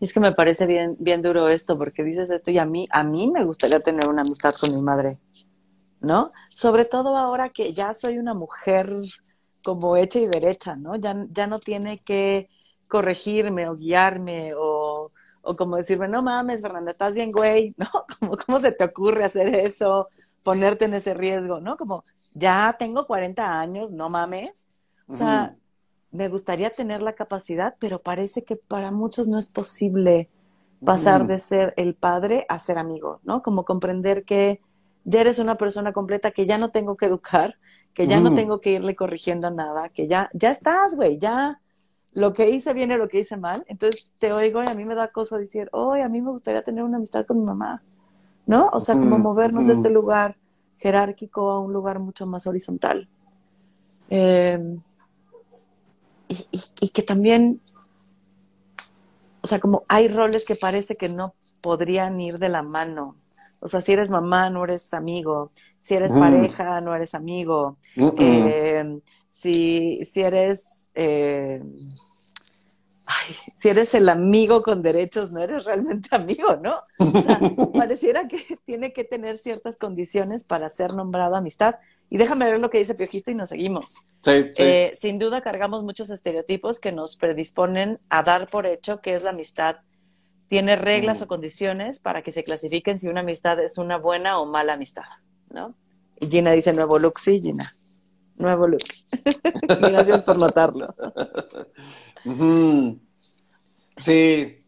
Es 0.00 0.12
que 0.12 0.20
me 0.20 0.30
parece 0.30 0.66
bien, 0.66 0.96
bien 1.00 1.22
duro 1.22 1.48
esto, 1.48 1.76
porque 1.76 2.04
dices 2.04 2.30
esto 2.30 2.52
y 2.52 2.58
a 2.58 2.64
mí, 2.64 2.86
a 2.92 3.02
mí 3.02 3.28
me 3.28 3.44
gustaría 3.44 3.80
tener 3.80 4.08
una 4.08 4.22
amistad 4.22 4.54
con 4.54 4.72
mi 4.72 4.80
madre, 4.80 5.18
¿no? 6.02 6.32
Sobre 6.50 6.84
todo 6.84 7.16
ahora 7.16 7.50
que 7.50 7.72
ya 7.72 7.94
soy 7.94 8.18
una 8.18 8.34
mujer 8.34 8.94
como 9.64 9.96
hecha 9.96 10.18
y 10.18 10.26
derecha, 10.26 10.76
¿no? 10.76 10.96
Ya, 10.96 11.14
ya 11.30 11.46
no 11.46 11.58
tiene 11.58 11.98
que 12.02 12.50
corregirme 12.88 13.68
o 13.68 13.76
guiarme 13.76 14.52
o, 14.54 15.12
o 15.42 15.56
como 15.56 15.76
decirme, 15.76 16.08
no 16.08 16.22
mames, 16.22 16.60
Fernanda, 16.60 16.90
estás 16.90 17.14
bien, 17.14 17.30
güey, 17.32 17.74
¿no? 17.78 17.88
Como, 18.18 18.36
¿Cómo 18.36 18.60
se 18.60 18.72
te 18.72 18.84
ocurre 18.84 19.24
hacer 19.24 19.54
eso? 19.54 20.08
ponerte 20.42 20.84
en 20.84 20.94
ese 20.94 21.14
riesgo, 21.14 21.60
¿no? 21.60 21.76
Como, 21.76 22.04
ya 22.34 22.74
tengo 22.78 23.06
40 23.06 23.60
años, 23.60 23.90
no 23.90 24.08
mames. 24.08 24.52
O 25.08 25.14
sea, 25.14 25.56
me 26.10 26.28
gustaría 26.28 26.70
tener 26.70 27.02
la 27.02 27.14
capacidad, 27.14 27.76
pero 27.78 28.00
parece 28.00 28.44
que 28.44 28.56
para 28.56 28.90
muchos 28.90 29.28
no 29.28 29.38
es 29.38 29.50
posible 29.50 30.28
pasar 30.84 31.26
de 31.26 31.38
ser 31.38 31.74
el 31.76 31.94
padre 31.94 32.46
a 32.48 32.58
ser 32.58 32.78
amigo, 32.78 33.20
¿no? 33.22 33.42
Como 33.42 33.64
comprender 33.64 34.24
que 34.24 34.60
ya 35.04 35.20
eres 35.22 35.38
una 35.38 35.56
persona 35.56 35.92
completa, 35.92 36.30
que 36.32 36.46
ya 36.46 36.58
no 36.58 36.70
tengo 36.70 36.96
que 36.96 37.06
educar, 37.06 37.56
que 37.94 38.06
ya 38.08 38.20
no 38.20 38.32
tengo 38.34 38.60
que 38.60 38.72
irle 38.72 38.96
corrigiendo 38.96 39.50
nada, 39.50 39.88
que 39.90 40.08
ya, 40.08 40.30
ya 40.34 40.50
estás, 40.52 40.94
güey, 40.96 41.18
ya 41.18 41.60
lo 42.12 42.32
que 42.34 42.50
hice 42.50 42.74
bien 42.74 42.90
y 42.92 42.96
lo 42.96 43.08
que 43.08 43.20
hice 43.20 43.36
mal. 43.36 43.64
Entonces 43.68 44.12
te 44.18 44.32
oigo 44.32 44.62
y 44.64 44.68
a 44.70 44.74
mí 44.74 44.84
me 44.84 44.94
da 44.94 45.08
cosa 45.12 45.38
decir, 45.38 45.68
oye, 45.72 46.02
a 46.02 46.08
mí 46.08 46.22
me 46.22 46.30
gustaría 46.30 46.62
tener 46.62 46.84
una 46.84 46.98
amistad 46.98 47.26
con 47.26 47.38
mi 47.40 47.44
mamá. 47.44 47.82
¿no? 48.46 48.68
O 48.72 48.80
sea, 48.80 48.98
como 48.98 49.18
Ujú, 49.18 49.18
movernos 49.18 49.66
de 49.66 49.74
este 49.74 49.90
lugar 49.90 50.38
jerárquico 50.78 51.50
a 51.50 51.60
un 51.60 51.72
lugar 51.72 51.98
mucho 52.00 52.26
más 52.26 52.46
horizontal. 52.46 53.08
Eh, 54.10 54.58
y, 56.28 56.34
y- 56.50 56.62
y 56.80 56.88
que 56.90 57.02
también, 57.02 57.60
o 59.42 59.46
sea, 59.46 59.60
como 59.60 59.84
hay 59.88 60.08
roles 60.08 60.44
que 60.44 60.56
parece 60.56 60.96
que 60.96 61.08
no 61.08 61.34
podrían 61.60 62.20
ir 62.20 62.38
de 62.38 62.48
la 62.48 62.62
mano. 62.62 63.21
O 63.62 63.68
sea, 63.68 63.80
si 63.80 63.92
eres 63.92 64.10
mamá, 64.10 64.50
no 64.50 64.64
eres 64.64 64.92
amigo. 64.92 65.52
Si 65.78 65.94
eres 65.94 66.12
pareja, 66.12 66.80
no 66.80 66.94
eres 66.94 67.14
amigo. 67.14 67.78
Eh, 68.18 69.00
si, 69.30 70.04
si 70.04 70.20
eres 70.20 70.88
eh, 70.94 71.62
ay, 73.06 73.34
si 73.56 73.68
eres 73.68 73.94
el 73.94 74.08
amigo 74.08 74.62
con 74.62 74.82
derechos, 74.82 75.32
no 75.32 75.42
eres 75.42 75.64
realmente 75.64 76.08
amigo, 76.12 76.56
¿no? 76.62 76.80
O 76.98 77.20
sea, 77.20 77.40
pareciera 77.72 78.28
que 78.28 78.58
tiene 78.64 78.92
que 78.92 79.04
tener 79.04 79.38
ciertas 79.38 79.78
condiciones 79.78 80.44
para 80.44 80.68
ser 80.68 80.94
nombrado 80.94 81.36
amistad. 81.36 81.76
Y 82.08 82.18
déjame 82.18 82.44
ver 82.44 82.60
lo 82.60 82.70
que 82.70 82.78
dice 82.78 82.94
Piojito 82.94 83.30
y 83.30 83.34
nos 83.34 83.48
seguimos. 83.48 84.06
Sí, 84.22 84.50
sí. 84.54 84.62
Eh, 84.62 84.92
sin 84.96 85.18
duda 85.18 85.40
cargamos 85.40 85.82
muchos 85.82 86.10
estereotipos 86.10 86.78
que 86.78 86.92
nos 86.92 87.16
predisponen 87.16 88.00
a 88.10 88.22
dar 88.22 88.48
por 88.48 88.66
hecho 88.66 89.00
que 89.00 89.14
es 89.14 89.22
la 89.22 89.30
amistad. 89.30 89.76
Tiene 90.52 90.76
reglas 90.76 91.20
Mm. 91.20 91.22
o 91.22 91.26
condiciones 91.28 91.98
para 91.98 92.20
que 92.20 92.30
se 92.30 92.44
clasifiquen 92.44 93.00
si 93.00 93.08
una 93.08 93.20
amistad 93.20 93.58
es 93.58 93.78
una 93.78 93.96
buena 93.96 94.38
o 94.38 94.44
mala 94.44 94.74
amistad, 94.74 95.06
¿no? 95.48 95.74
Y 96.20 96.26
Gina 96.26 96.50
dice 96.50 96.74
nuevo 96.74 96.98
look, 96.98 97.18
sí, 97.18 97.40
Gina. 97.40 97.72
Nuevo 98.36 98.66
look. 98.66 98.82
Gracias 99.80 100.22
por 100.22 100.36
notarlo. 100.36 100.94
Sí. 103.96 104.58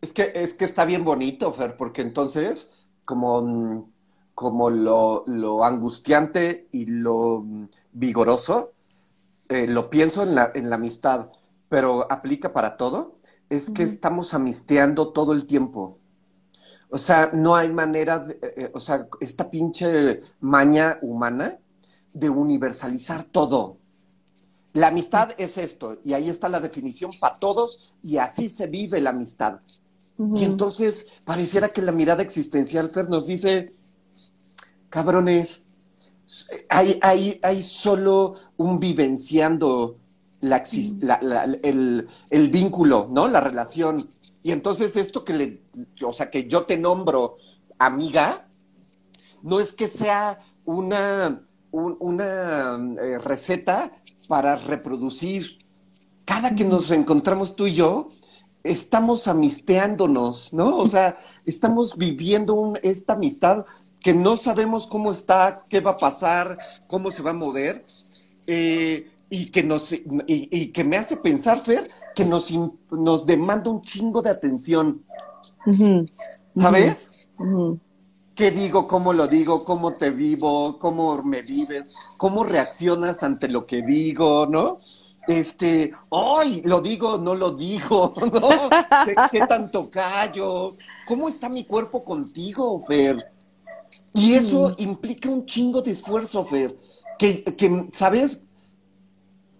Es 0.00 0.12
que, 0.12 0.32
es 0.34 0.52
que 0.54 0.64
está 0.64 0.84
bien 0.84 1.04
bonito, 1.04 1.52
Fer, 1.52 1.76
porque 1.76 2.02
entonces, 2.02 2.72
como, 3.04 3.92
como 4.34 4.68
lo, 4.68 5.22
lo 5.28 5.64
angustiante 5.64 6.66
y 6.72 6.86
lo 6.86 7.42
mm, 7.44 7.68
vigoroso, 7.92 8.72
eh, 9.48 9.68
lo 9.68 9.90
pienso 9.90 10.24
en 10.24 10.34
la, 10.34 10.50
en 10.56 10.68
la 10.70 10.74
amistad, 10.74 11.30
pero 11.68 12.10
aplica 12.10 12.52
para 12.52 12.76
todo, 12.76 13.14
es 13.56 13.70
que 13.70 13.82
estamos 13.82 14.34
amisteando 14.34 15.12
todo 15.12 15.32
el 15.32 15.46
tiempo. 15.46 15.98
O 16.90 16.98
sea, 16.98 17.30
no 17.32 17.56
hay 17.56 17.68
manera, 17.72 18.20
de- 18.20 18.34
eh, 18.34 18.54
eh, 18.56 18.70
o 18.74 18.80
sea, 18.80 19.08
esta 19.20 19.50
pinche 19.50 20.20
maña 20.40 20.98
humana 21.02 21.58
de 22.12 22.30
universalizar 22.30 23.24
todo. 23.24 23.78
La 24.72 24.88
amistad 24.88 25.30
es 25.38 25.56
esto, 25.58 25.98
y 26.04 26.12
ahí 26.14 26.28
está 26.28 26.48
la 26.48 26.60
definición 26.60 27.10
para 27.20 27.38
todos, 27.38 27.94
y 28.02 28.18
así 28.18 28.48
se 28.48 28.66
vive 28.66 29.00
la 29.00 29.10
amistad. 29.10 29.60
Y 30.36 30.44
entonces 30.44 31.06
pareciera 31.24 31.70
que 31.72 31.82
la 31.82 31.90
mirada 31.92 32.22
existencial, 32.22 32.90
Fer, 32.90 33.08
nos 33.08 33.26
dice, 33.26 33.72
cabrones, 34.88 35.64
hay, 36.68 36.98
hay, 37.02 37.40
hay 37.42 37.62
solo 37.62 38.34
un 38.56 38.78
vivenciando 38.78 39.98
la 40.48 40.62
exis- 40.62 40.98
la- 41.00 41.18
la- 41.22 41.44
el, 41.62 42.08
el 42.30 42.48
vínculo, 42.50 43.08
¿no? 43.10 43.28
La 43.28 43.40
relación. 43.40 44.08
Y 44.42 44.52
entonces 44.52 44.96
esto 44.96 45.24
que 45.24 45.32
le, 45.32 45.62
o 46.04 46.12
sea, 46.12 46.30
que 46.30 46.46
yo 46.48 46.64
te 46.64 46.76
nombro 46.76 47.36
amiga, 47.78 48.46
no 49.42 49.60
es 49.60 49.74
que 49.74 49.86
sea 49.88 50.38
una, 50.64 51.42
un- 51.70 51.96
una 52.00 52.78
eh, 53.02 53.18
receta 53.18 53.92
para 54.28 54.56
reproducir. 54.56 55.58
Cada 56.24 56.54
que 56.54 56.64
nos 56.64 56.88
reencontramos 56.88 57.54
tú 57.56 57.66
y 57.66 57.74
yo, 57.74 58.08
estamos 58.62 59.28
amisteándonos, 59.28 60.52
¿no? 60.52 60.76
O 60.76 60.86
sea, 60.86 61.18
estamos 61.46 61.96
viviendo 61.96 62.54
un- 62.54 62.78
esta 62.82 63.14
amistad 63.14 63.66
que 64.00 64.14
no 64.14 64.36
sabemos 64.36 64.86
cómo 64.86 65.12
está, 65.12 65.64
qué 65.68 65.80
va 65.80 65.92
a 65.92 65.96
pasar, 65.96 66.58
cómo 66.86 67.10
se 67.10 67.22
va 67.22 67.30
a 67.30 67.34
mover, 67.34 67.84
eh, 68.46 69.10
y, 69.34 69.46
que 69.46 69.64
nos, 69.64 69.90
y, 69.92 70.02
y 70.26 70.68
que 70.68 70.84
me 70.84 70.96
hace 70.96 71.16
pensar, 71.16 71.60
Fer, 71.60 71.88
que 72.14 72.24
nos, 72.24 72.52
nos 72.90 73.26
demanda 73.26 73.68
un 73.68 73.82
chingo 73.82 74.22
de 74.22 74.30
atención. 74.30 75.02
¿sabes? 76.54 77.28
Ujú. 77.38 77.80
¿Qué 78.36 78.52
digo? 78.52 78.86
¿Cómo 78.86 79.12
lo 79.12 79.26
digo? 79.26 79.64
¿Cómo 79.64 79.94
te 79.94 80.10
vivo? 80.10 80.78
¿Cómo 80.78 81.20
me 81.22 81.42
vives? 81.42 81.92
¿Cómo 82.16 82.44
reaccionas 82.44 83.24
ante 83.24 83.48
lo 83.48 83.66
que 83.66 83.82
digo? 83.82 84.46
¿No? 84.46 84.78
Este, 85.26 85.92
¡ay! 86.12 86.62
Lo 86.64 86.80
digo, 86.80 87.18
no 87.18 87.34
lo 87.34 87.52
digo, 87.52 88.14
¿no? 88.32 88.48
¿Qué, 89.04 89.14
qué 89.32 89.46
tanto 89.48 89.90
callo? 89.90 90.76
¿Cómo 91.08 91.28
está 91.28 91.48
mi 91.48 91.64
cuerpo 91.64 92.04
contigo, 92.04 92.84
Fer? 92.86 93.32
Y 94.12 94.34
eso 94.34 94.74
implica 94.78 95.28
un 95.28 95.44
chingo 95.44 95.82
de 95.82 95.90
esfuerzo, 95.90 96.44
Fer. 96.44 96.76
Que, 97.18 97.42
que 97.42 97.88
¿sabes? 97.92 98.43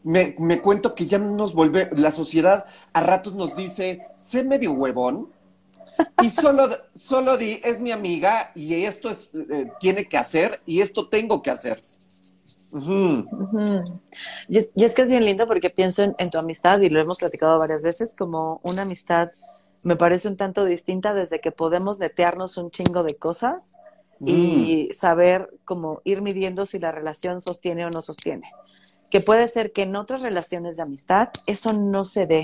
Me, 0.04 0.36
me 0.38 0.60
cuento 0.60 0.94
que 0.94 1.06
ya 1.06 1.18
nos 1.18 1.54
vuelve, 1.54 1.90
la 1.96 2.12
sociedad 2.12 2.66
a 2.92 3.00
ratos 3.00 3.34
nos 3.34 3.56
dice, 3.56 4.06
sé 4.16 4.44
medio 4.44 4.72
huevón, 4.72 5.32
y 6.22 6.28
solo, 6.28 6.68
solo 6.94 7.36
di, 7.36 7.60
es 7.64 7.80
mi 7.80 7.90
amiga 7.90 8.52
y 8.54 8.84
esto 8.84 9.10
es, 9.10 9.30
eh, 9.34 9.70
tiene 9.80 10.08
que 10.08 10.16
hacer 10.16 10.60
y 10.66 10.80
esto 10.80 11.08
tengo 11.08 11.42
que 11.42 11.50
hacer. 11.50 11.76
Y 14.48 14.58
es, 14.58 14.70
y 14.74 14.84
es 14.84 14.94
que 14.94 15.02
es 15.02 15.08
bien 15.08 15.24
lindo 15.24 15.46
porque 15.46 15.70
pienso 15.70 16.02
en, 16.02 16.14
en 16.18 16.30
tu 16.30 16.38
amistad 16.38 16.80
y 16.80 16.90
lo 16.90 17.00
hemos 17.00 17.18
platicado 17.18 17.58
varias 17.58 17.82
veces 17.82 18.14
como 18.16 18.60
una 18.64 18.82
amistad 18.82 19.30
me 19.84 19.96
parece 19.96 20.28
un 20.28 20.36
tanto 20.36 20.64
distinta 20.64 21.14
desde 21.14 21.40
que 21.40 21.52
podemos 21.52 21.98
netearnos 21.98 22.56
un 22.56 22.70
chingo 22.70 23.04
de 23.04 23.14
cosas 23.16 23.78
y 24.24 24.88
saber 24.94 25.50
cómo 25.66 26.00
ir 26.04 26.22
midiendo 26.22 26.64
si 26.64 26.78
la 26.78 26.90
relación 26.90 27.42
sostiene 27.42 27.84
o 27.84 27.90
no 27.90 28.00
sostiene. 28.00 28.50
Que 29.14 29.20
puede 29.20 29.46
ser 29.46 29.70
que 29.70 29.84
en 29.84 29.94
otras 29.94 30.22
relaciones 30.22 30.76
de 30.76 30.82
amistad 30.82 31.28
eso 31.46 31.72
no 31.72 32.04
se 32.04 32.26
dé, 32.26 32.42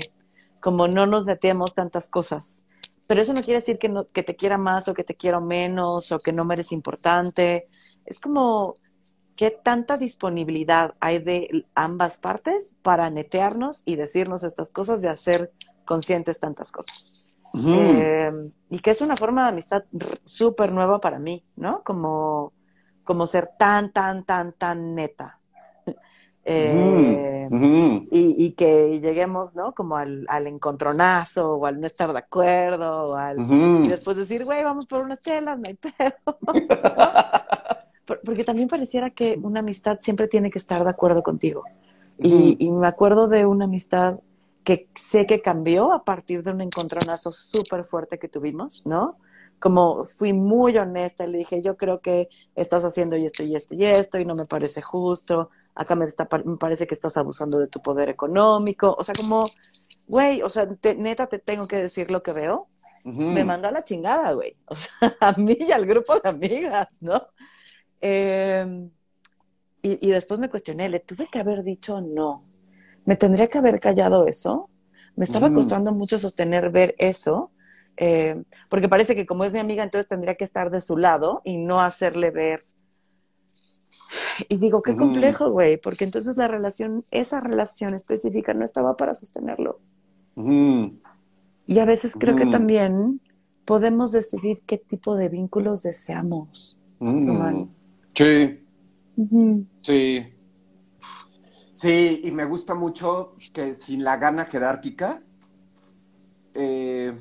como 0.61 0.87
no 0.87 1.05
nos 1.05 1.25
neteemos 1.25 1.75
tantas 1.75 2.09
cosas. 2.09 2.65
Pero 3.07 3.21
eso 3.21 3.33
no 3.33 3.41
quiere 3.41 3.59
decir 3.59 3.77
que, 3.77 3.89
no, 3.89 4.07
que 4.07 4.23
te 4.23 4.37
quiera 4.37 4.57
más 4.57 4.87
o 4.87 4.93
que 4.93 5.03
te 5.03 5.15
quiero 5.15 5.41
menos 5.41 6.13
o 6.13 6.19
que 6.19 6.31
no 6.31 6.45
me 6.45 6.53
eres 6.53 6.71
importante. 6.71 7.67
Es 8.05 8.21
como 8.21 8.75
qué 9.35 9.51
tanta 9.51 9.97
disponibilidad 9.97 10.95
hay 11.01 11.19
de 11.19 11.65
ambas 11.75 12.17
partes 12.17 12.73
para 12.81 13.09
netearnos 13.09 13.81
y 13.83 13.97
decirnos 13.97 14.43
estas 14.43 14.71
cosas, 14.71 15.01
de 15.01 15.09
hacer 15.09 15.51
conscientes 15.83 16.39
tantas 16.39 16.71
cosas. 16.71 17.37
Eh, 17.53 18.31
y 18.69 18.79
que 18.79 18.91
es 18.91 19.01
una 19.01 19.17
forma 19.17 19.43
de 19.43 19.49
amistad 19.49 19.83
súper 20.23 20.71
nueva 20.71 21.01
para 21.01 21.19
mí, 21.19 21.43
¿no? 21.57 21.83
Como, 21.83 22.53
como 23.03 23.27
ser 23.27 23.49
tan, 23.59 23.91
tan, 23.91 24.23
tan, 24.23 24.53
tan 24.53 24.95
neta. 24.95 25.40
Eh, 26.43 27.47
Ujú. 27.51 28.07
y, 28.11 28.45
y 28.45 28.51
que 28.53 28.99
lleguemos, 28.99 29.55
¿no? 29.55 29.73
Como 29.73 29.97
al, 29.97 30.25
al 30.27 30.47
encontronazo 30.47 31.53
o 31.55 31.65
al 31.65 31.79
no 31.79 31.87
estar 31.87 32.11
de 32.13 32.19
acuerdo 32.19 33.11
o 33.11 33.15
al... 33.15 33.37
Y 33.83 33.89
después 33.89 34.17
decir, 34.17 34.45
güey, 34.45 34.63
vamos 34.63 34.85
por 34.87 35.03
unas 35.03 35.19
chelas, 35.21 35.57
no 35.59 35.63
hay 35.67 35.75
pedo. 35.75 36.37
Por- 38.05 38.21
Porque 38.21 38.43
también 38.43 38.67
pareciera 38.67 39.09
que 39.11 39.39
una 39.41 39.59
amistad 39.59 39.99
siempre 40.01 40.27
tiene 40.27 40.49
que 40.49 40.59
estar 40.59 40.83
de 40.83 40.89
acuerdo 40.89 41.23
contigo. 41.23 41.63
Y, 42.17 42.55
y 42.59 42.71
me 42.71 42.87
acuerdo 42.87 43.27
de 43.27 43.45
una 43.45 43.65
amistad 43.65 44.19
que 44.63 44.87
sé 44.95 45.25
que 45.25 45.41
cambió 45.41 45.91
a 45.91 46.03
partir 46.03 46.43
de 46.43 46.51
un 46.51 46.61
encontronazo 46.61 47.31
súper 47.31 47.83
fuerte 47.83 48.19
que 48.19 48.27
tuvimos, 48.27 48.85
¿no? 48.85 49.17
Como 49.59 50.05
fui 50.05 50.33
muy 50.33 50.77
honesta, 50.77 51.25
le 51.25 51.39
dije, 51.39 51.61
yo 51.61 51.77
creo 51.77 51.99
que 51.99 52.29
estás 52.55 52.83
haciendo 52.83 53.15
y 53.17 53.25
esto 53.25 53.43
y 53.43 53.55
esto 53.55 53.73
y 53.75 53.85
esto 53.85 54.19
y 54.19 54.25
no 54.25 54.35
me 54.35 54.45
parece 54.45 54.81
justo, 54.81 55.49
acá 55.75 55.95
me, 55.95 56.05
está, 56.05 56.27
me 56.45 56.57
parece 56.57 56.87
que 56.87 56.95
estás 56.95 57.17
abusando 57.17 57.59
de 57.59 57.67
tu 57.67 57.81
poder 57.81 58.09
económico, 58.09 58.95
o 58.97 59.03
sea, 59.03 59.15
como, 59.15 59.55
güey, 60.07 60.41
o 60.43 60.49
sea, 60.49 60.67
te- 60.75 60.95
neta 60.95 61.27
te 61.27 61.39
tengo 61.39 61.67
que 61.67 61.77
decir 61.77 62.11
lo 62.11 62.23
que 62.23 62.33
veo, 62.33 62.69
me 63.27 63.45
mandó 63.45 63.67
a 63.69 63.71
la 63.71 63.83
chingada, 63.85 64.33
güey. 64.33 64.57
O 64.67 64.75
sea, 64.75 64.91
a 65.21 65.33
mí 65.33 65.57
y 65.59 65.71
al 65.71 65.85
grupo 65.87 66.19
de 66.19 66.29
amigas, 66.29 66.87
¿no? 67.01 67.27
Eh, 68.01 68.89
y, 69.81 70.07
y 70.07 70.11
después 70.11 70.39
me 70.39 70.49
cuestioné, 70.49 70.89
¿le 70.89 70.99
tuve 70.99 71.27
que 71.27 71.39
haber 71.39 71.63
dicho 71.63 72.01
no? 72.01 72.45
¿Me 73.05 73.15
tendría 73.17 73.47
que 73.47 73.57
haber 73.57 73.79
callado 73.79 74.27
eso? 74.27 74.69
Me 75.15 75.25
estaba 75.25 75.51
Mm. 75.51 75.53
costando 75.53 75.91
mucho 75.93 76.19
sostener 76.19 76.69
ver 76.71 76.95
eso, 76.99 77.53
eh, 77.97 78.43
porque 78.69 78.89
parece 78.89 79.15
que 79.15 79.25
como 79.25 79.43
es 79.45 79.53
mi 79.53 79.59
amiga, 79.59 79.83
entonces 79.83 80.07
tendría 80.09 80.35
que 80.35 80.45
estar 80.45 80.69
de 80.71 80.81
su 80.81 80.97
lado 80.97 81.41
y 81.45 81.57
no 81.57 81.81
hacerle 81.81 82.31
ver. 82.31 82.65
Y 84.49 84.57
digo, 84.57 84.81
qué 84.81 84.95
complejo, 84.95 85.51
güey, 85.51 85.77
porque 85.77 86.03
entonces 86.03 86.37
la 86.37 86.47
relación, 86.47 87.03
esa 87.11 87.39
relación 87.39 87.93
específica 87.93 88.53
no 88.53 88.63
estaba 88.63 88.97
para 88.97 89.13
sostenerlo. 89.13 89.79
Y 90.35 91.79
a 91.79 91.85
veces 91.85 92.15
creo 92.19 92.35
que 92.35 92.45
también 92.47 93.21
podemos 93.65 94.11
decidir 94.11 94.61
qué 94.65 94.77
tipo 94.77 95.15
de 95.15 95.29
vínculos 95.29 95.83
deseamos. 95.83 96.81
Román. 96.99 97.69
Sí, 98.13 98.59
sí. 99.81 100.25
Sí, 101.75 102.21
y 102.23 102.31
me 102.31 102.45
gusta 102.45 102.75
mucho 102.75 103.33
que 103.53 103.75
sin 103.75 104.03
la 104.03 104.17
gana 104.17 104.45
jerárquica, 104.45 105.23
eh, 106.53 107.17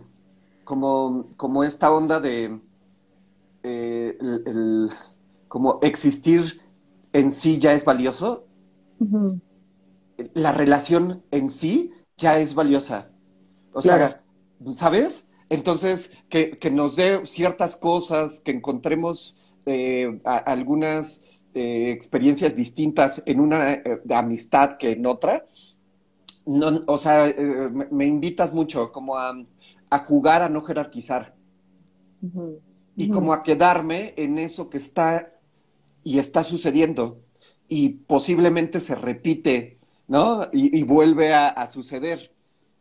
como, 0.65 1.29
como 1.39 1.65
esta 1.65 1.91
onda 1.91 2.21
de, 2.21 2.61
eh, 3.63 4.19
el, 4.21 4.91
como 5.49 5.79
existir 5.83 6.61
en 7.13 7.31
sí 7.31 7.59
ya 7.59 7.73
es 7.73 7.85
valioso, 7.85 8.47
la 10.35 10.53
relación 10.53 11.23
en 11.31 11.49
sí 11.49 11.93
ya 12.17 12.39
es 12.39 12.55
valiosa. 12.55 13.11
O 13.73 13.83
sea, 13.83 14.23
¿sabes? 14.75 15.27
Entonces, 15.49 16.13
que, 16.29 16.71
nos 16.73 16.97
dé 16.97 17.25
ciertas 17.27 17.77
cosas, 17.77 18.41
que 18.41 18.53
encontremos 18.53 19.37
eh, 19.67 20.21
algunas 20.25 21.23
eh, 21.55 21.91
experiencias 21.91 22.55
distintas 22.55 23.23
en 23.27 23.41
una 23.41 23.73
eh, 23.73 24.01
amistad 24.11 24.77
que 24.79 24.93
en 24.93 25.07
otra. 25.07 25.47
No, 26.47 26.83
o 26.87 26.99
sea, 26.99 27.33
me, 27.91 28.07
invitas 28.07 28.53
mucho 28.53 28.93
como 28.93 29.17
a, 29.17 29.35
jugar 30.07 30.43
a 30.43 30.49
no 30.49 30.63
jerarquizar 30.63 31.35
y 32.97 33.11
como 33.11 33.33
a 33.33 33.43
quedarme 33.43 34.15
en 34.17 34.39
eso 34.39 34.69
que 34.69 34.79
está 34.79 35.33
y 36.05 36.19
está 36.19 36.43
sucediendo 36.45 37.21
y 37.71 37.91
posiblemente 37.91 38.81
se 38.81 38.97
repite, 38.97 39.79
¿no? 40.09 40.49
Y, 40.53 40.83
vuelve 40.83 41.33
a, 41.33 41.67
suceder 41.69 42.33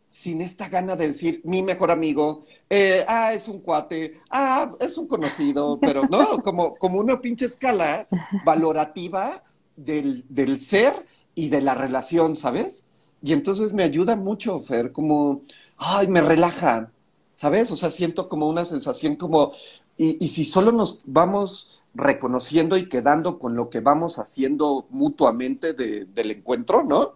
sin 0.09 0.41
esta 0.41 0.67
gana 0.67 0.95
de 0.95 1.09
decir 1.09 1.41
mi 1.43 1.61
mejor 1.61 1.91
amigo, 1.91 2.45
eh, 2.69 3.05
ah, 3.07 3.31
es 3.33 3.47
un 3.47 3.59
cuate, 3.59 4.19
ah, 4.31 4.71
es 4.79 4.97
un 4.97 5.07
conocido, 5.07 5.79
pero 5.79 6.07
no, 6.09 6.39
como, 6.43 6.75
como 6.75 6.99
una 6.99 7.21
pinche 7.21 7.45
escala 7.45 8.07
valorativa 8.43 9.43
del, 9.75 10.25
del 10.27 10.59
ser 10.59 11.05
y 11.35 11.49
de 11.49 11.61
la 11.61 11.75
relación, 11.75 12.35
¿sabes? 12.35 12.85
Y 13.21 13.33
entonces 13.33 13.73
me 13.73 13.83
ayuda 13.83 14.15
mucho, 14.15 14.59
Fer, 14.61 14.91
como, 14.91 15.43
ay, 15.77 16.07
me 16.07 16.21
relaja, 16.21 16.91
¿sabes? 17.35 17.69
O 17.69 17.77
sea, 17.77 17.91
siento 17.91 18.27
como 18.27 18.49
una 18.49 18.65
sensación 18.65 19.15
como, 19.15 19.53
y, 19.97 20.23
y 20.23 20.29
si 20.29 20.45
solo 20.45 20.71
nos 20.71 21.03
vamos 21.05 21.83
reconociendo 21.99 22.77
y 22.77 22.89
quedando 22.89 23.37
con 23.37 23.55
lo 23.55 23.69
que 23.69 23.79
vamos 23.79 24.19
haciendo 24.19 24.87
mutuamente 24.89 25.73
del 25.73 26.31
encuentro, 26.31 26.83
¿no? 26.83 27.15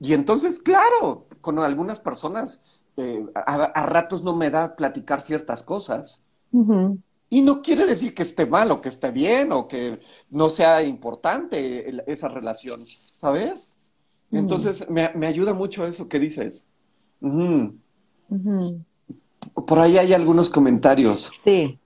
Y 0.00 0.12
entonces, 0.12 0.58
claro, 0.58 1.26
con 1.40 1.58
algunas 1.58 2.00
personas 2.00 2.84
eh, 2.96 3.24
a, 3.34 3.86
ratos 3.86 4.22
no 4.22 4.34
me 4.34 4.50
da 4.50 4.76
platicar 4.76 5.20
ciertas 5.20 5.62
cosas. 5.62 6.22
Y 7.28 7.42
no 7.42 7.60
quiere 7.60 7.84
decir 7.86 8.14
que 8.14 8.22
esté 8.22 8.46
mal 8.46 8.70
o 8.70 8.80
que 8.80 8.88
esté 8.88 9.10
bien 9.10 9.52
o 9.52 9.68
que 9.68 10.00
no 10.30 10.48
sea 10.48 10.82
importante 10.82 11.94
esa 12.10 12.28
relación, 12.28 12.86
¿sabes? 12.86 13.72
Entonces 14.30 14.88
me, 14.88 15.26
ayuda 15.26 15.52
mucho 15.52 15.86
eso 15.86 16.08
que 16.08 16.18
dices. 16.18 16.66
Por 19.66 19.78
ahí 19.78 19.98
hay 19.98 20.14
algunos 20.14 20.48
comentarios. 20.48 21.30
Sí, 21.40 21.78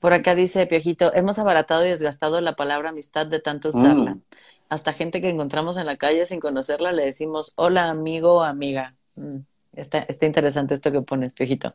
por 0.00 0.12
acá 0.12 0.34
dice 0.34 0.66
Piojito, 0.66 1.12
hemos 1.14 1.38
abaratado 1.38 1.86
y 1.86 1.90
desgastado 1.90 2.40
la 2.40 2.56
palabra 2.56 2.90
amistad 2.90 3.26
de 3.26 3.40
tanto 3.40 3.70
usarla. 3.70 4.14
Mm. 4.14 4.22
Hasta 4.68 4.92
gente 4.92 5.20
que 5.20 5.30
encontramos 5.30 5.76
en 5.76 5.86
la 5.86 5.96
calle 5.96 6.26
sin 6.26 6.40
conocerla 6.40 6.92
le 6.92 7.04
decimos 7.04 7.52
hola 7.56 7.88
amigo 7.88 8.34
o 8.34 8.42
amiga. 8.42 8.94
Mm. 9.16 9.38
Está, 9.74 9.98
está, 10.00 10.26
interesante 10.26 10.74
esto 10.74 10.90
que 10.90 11.02
pones, 11.02 11.34
Piojito. 11.34 11.72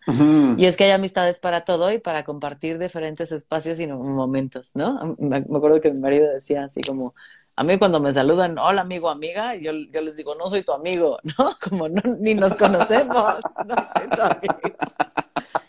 Y 0.58 0.66
es 0.66 0.76
que 0.76 0.84
hay 0.84 0.92
amistades 0.92 1.40
para 1.40 1.62
todo 1.62 1.90
y 1.92 2.00
para 2.00 2.26
compartir 2.26 2.78
diferentes 2.78 3.32
espacios 3.32 3.80
y 3.80 3.88
momentos, 3.88 4.72
¿no? 4.74 5.16
Me, 5.20 5.38
acuerdo 5.38 5.80
que 5.80 5.92
mi 5.92 6.02
marido 6.02 6.30
decía 6.30 6.66
así 6.66 6.82
como, 6.82 7.16
a 7.56 7.64
mí 7.64 7.78
cuando 7.78 8.00
me 8.00 8.12
saludan, 8.12 8.58
hola 8.58 8.82
amigo, 8.82 9.10
amiga, 9.10 9.56
yo, 9.56 9.72
yo 9.74 10.02
les 10.02 10.18
digo, 10.18 10.34
no 10.36 10.50
soy 10.50 10.64
tu 10.64 10.72
amigo, 10.74 11.20
¿no? 11.38 11.52
Como 11.70 11.88
no, 11.88 12.02
ni 12.20 12.34
nos 12.34 12.56
conocemos, 12.56 13.36
no 13.66 13.76
soy 13.96 14.10
tu 14.10 14.22
amigo. 14.22 14.78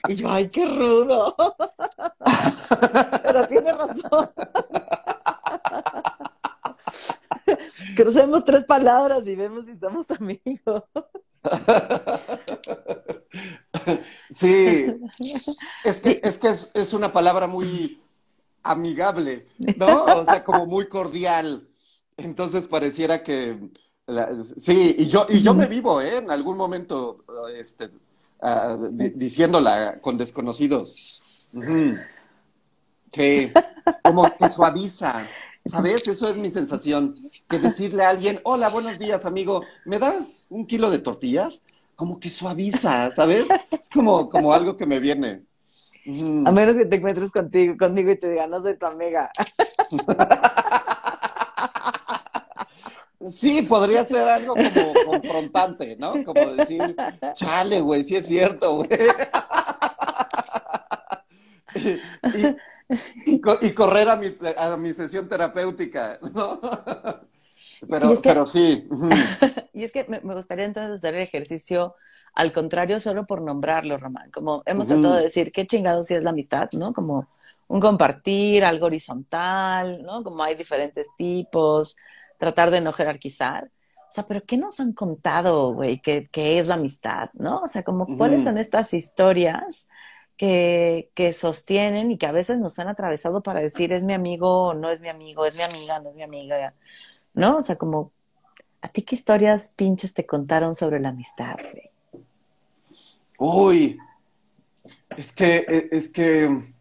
Y 0.08 0.14
yo, 0.14 0.30
ay, 0.30 0.48
qué 0.48 0.64
rudo. 0.64 1.34
Pero 3.22 3.48
tiene 3.48 3.72
razón. 3.72 4.30
Crucemos 7.96 8.44
tres 8.44 8.64
palabras 8.64 9.26
y 9.26 9.34
vemos 9.34 9.66
si 9.66 9.76
somos 9.76 10.10
amigos. 10.10 10.84
Sí, 14.30 14.86
es 15.84 16.00
que, 16.00 16.20
es, 16.22 16.38
que 16.38 16.48
es, 16.48 16.92
una 16.92 17.12
palabra 17.12 17.46
muy 17.46 18.02
amigable, 18.62 19.48
¿no? 19.76 20.04
O 20.04 20.24
sea, 20.24 20.42
como 20.44 20.66
muy 20.66 20.88
cordial. 20.88 21.68
Entonces 22.16 22.66
pareciera 22.66 23.22
que 23.22 23.58
sí, 24.56 24.96
y 24.98 25.06
yo, 25.06 25.26
y 25.28 25.42
yo 25.42 25.54
me 25.54 25.66
vivo, 25.66 26.00
¿eh? 26.00 26.18
En 26.18 26.30
algún 26.30 26.56
momento, 26.56 27.24
este, 27.54 27.90
ah, 28.40 28.76
diciéndola 28.90 30.00
con 30.00 30.16
desconocidos. 30.16 31.22
Sí, 33.12 33.52
como 34.02 34.36
que 34.36 34.48
suaviza. 34.48 35.26
¿Sabes? 35.66 36.06
Eso 36.06 36.28
es 36.28 36.36
mi 36.36 36.50
sensación. 36.50 37.14
Que 37.48 37.58
decirle 37.58 38.04
a 38.04 38.10
alguien, 38.10 38.38
hola, 38.44 38.68
buenos 38.68 38.98
días, 38.98 39.24
amigo, 39.24 39.62
¿me 39.86 39.98
das 39.98 40.46
un 40.50 40.66
kilo 40.66 40.90
de 40.90 40.98
tortillas? 40.98 41.62
Como 41.96 42.20
que 42.20 42.28
suaviza, 42.28 43.10
¿sabes? 43.10 43.48
Es 43.70 43.88
como, 43.88 44.28
como 44.28 44.52
algo 44.52 44.76
que 44.76 44.84
me 44.84 45.00
viene. 45.00 45.42
A 46.44 46.52
menos 46.52 46.76
que 46.76 46.84
te 46.84 46.96
encuentres 46.96 47.30
contigo, 47.30 47.76
conmigo 47.78 48.10
y 48.10 48.18
te 48.18 48.28
diga, 48.28 48.46
no 48.46 48.60
soy 48.60 48.76
tu 48.76 48.84
amiga. 48.84 49.30
Sí, 53.30 53.62
podría 53.62 54.04
ser 54.04 54.28
algo 54.28 54.54
como 54.54 54.94
confrontante, 55.04 55.96
¿no? 55.96 56.22
Como 56.24 56.46
decir, 56.54 56.94
chale, 57.34 57.80
güey, 57.80 58.04
sí 58.04 58.16
es 58.16 58.26
cierto, 58.26 58.76
güey. 58.76 58.88
y, 63.62 63.70
correr 63.72 64.08
a 64.10 64.16
mi, 64.16 64.26
a 64.56 64.76
mi 64.76 64.92
sesión 64.92 65.28
terapéutica, 65.28 66.18
¿no? 66.34 66.60
Pero, 67.88 68.12
pero 68.22 68.46
sí. 68.46 68.88
y 69.72 69.84
es 69.84 69.92
que 69.92 70.06
me, 70.08 70.18
gustaría 70.34 70.64
entonces 70.64 70.92
hacer 70.92 71.14
el 71.14 71.22
ejercicio 71.22 71.94
al 72.34 72.52
contrario, 72.52 72.98
solo 72.98 73.26
por 73.26 73.40
nombrarlo, 73.42 73.96
Román. 73.96 74.30
Como 74.30 74.62
hemos 74.66 74.88
tratado 74.88 75.14
de 75.14 75.22
decir, 75.24 75.52
qué 75.52 75.66
chingado 75.66 76.02
si 76.02 76.14
es 76.14 76.22
la 76.22 76.30
amistad, 76.30 76.68
¿no? 76.72 76.92
Como 76.92 77.28
un 77.68 77.80
compartir, 77.80 78.64
algo 78.64 78.86
horizontal, 78.86 80.02
¿no? 80.02 80.22
Como 80.24 80.42
hay 80.42 80.54
diferentes 80.56 81.06
tipos, 81.16 81.96
tratar 82.38 82.70
de 82.70 82.80
no 82.80 82.92
jerarquizar. 82.92 83.70
O 84.08 84.12
sea, 84.14 84.26
pero 84.26 84.44
¿qué 84.44 84.56
nos 84.56 84.78
han 84.78 84.92
contado, 84.92 85.74
güey? 85.74 85.98
¿Qué, 85.98 86.28
es 86.32 86.66
la 86.68 86.74
amistad, 86.74 87.30
no? 87.32 87.62
O 87.62 87.68
sea, 87.68 87.82
como 87.82 88.16
cuáles 88.16 88.44
son 88.44 88.58
estas 88.58 88.94
historias 88.94 89.88
que, 90.36 91.10
que, 91.14 91.32
sostienen 91.32 92.12
y 92.12 92.18
que 92.18 92.26
a 92.26 92.32
veces 92.32 92.60
nos 92.60 92.78
han 92.78 92.86
atravesado 92.86 93.42
para 93.42 93.60
decir 93.60 93.92
es 93.92 94.04
mi 94.04 94.14
amigo 94.14 94.68
o 94.68 94.74
no 94.74 94.90
es 94.90 95.00
mi 95.00 95.08
amigo, 95.08 95.46
es 95.46 95.56
mi 95.56 95.64
amiga, 95.64 95.98
no 95.98 96.10
es 96.10 96.14
mi 96.14 96.22
amiga, 96.22 96.74
¿no? 97.34 97.56
O 97.56 97.62
sea, 97.62 97.74
como, 97.74 98.12
¿a 98.82 98.88
ti 98.88 99.02
qué 99.02 99.16
historias 99.16 99.72
pinches 99.74 100.14
te 100.14 100.26
contaron 100.26 100.76
sobre 100.76 101.00
la 101.00 101.08
amistad, 101.08 101.56
güey? 101.56 101.90
Uy, 103.38 103.98
es 105.16 105.32
que, 105.32 105.64
e, 105.68 105.88
es 105.90 106.08
que, 106.08 106.72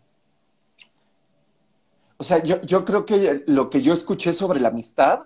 o 2.17 2.23
sea, 2.23 2.43
yo, 2.43 2.61
yo 2.61 2.85
creo 2.85 3.05
que 3.05 3.43
lo 3.47 3.71
que 3.71 3.81
yo 3.81 3.93
escuché 3.93 4.33
sobre 4.33 4.59
la 4.59 4.69
amistad 4.69 5.23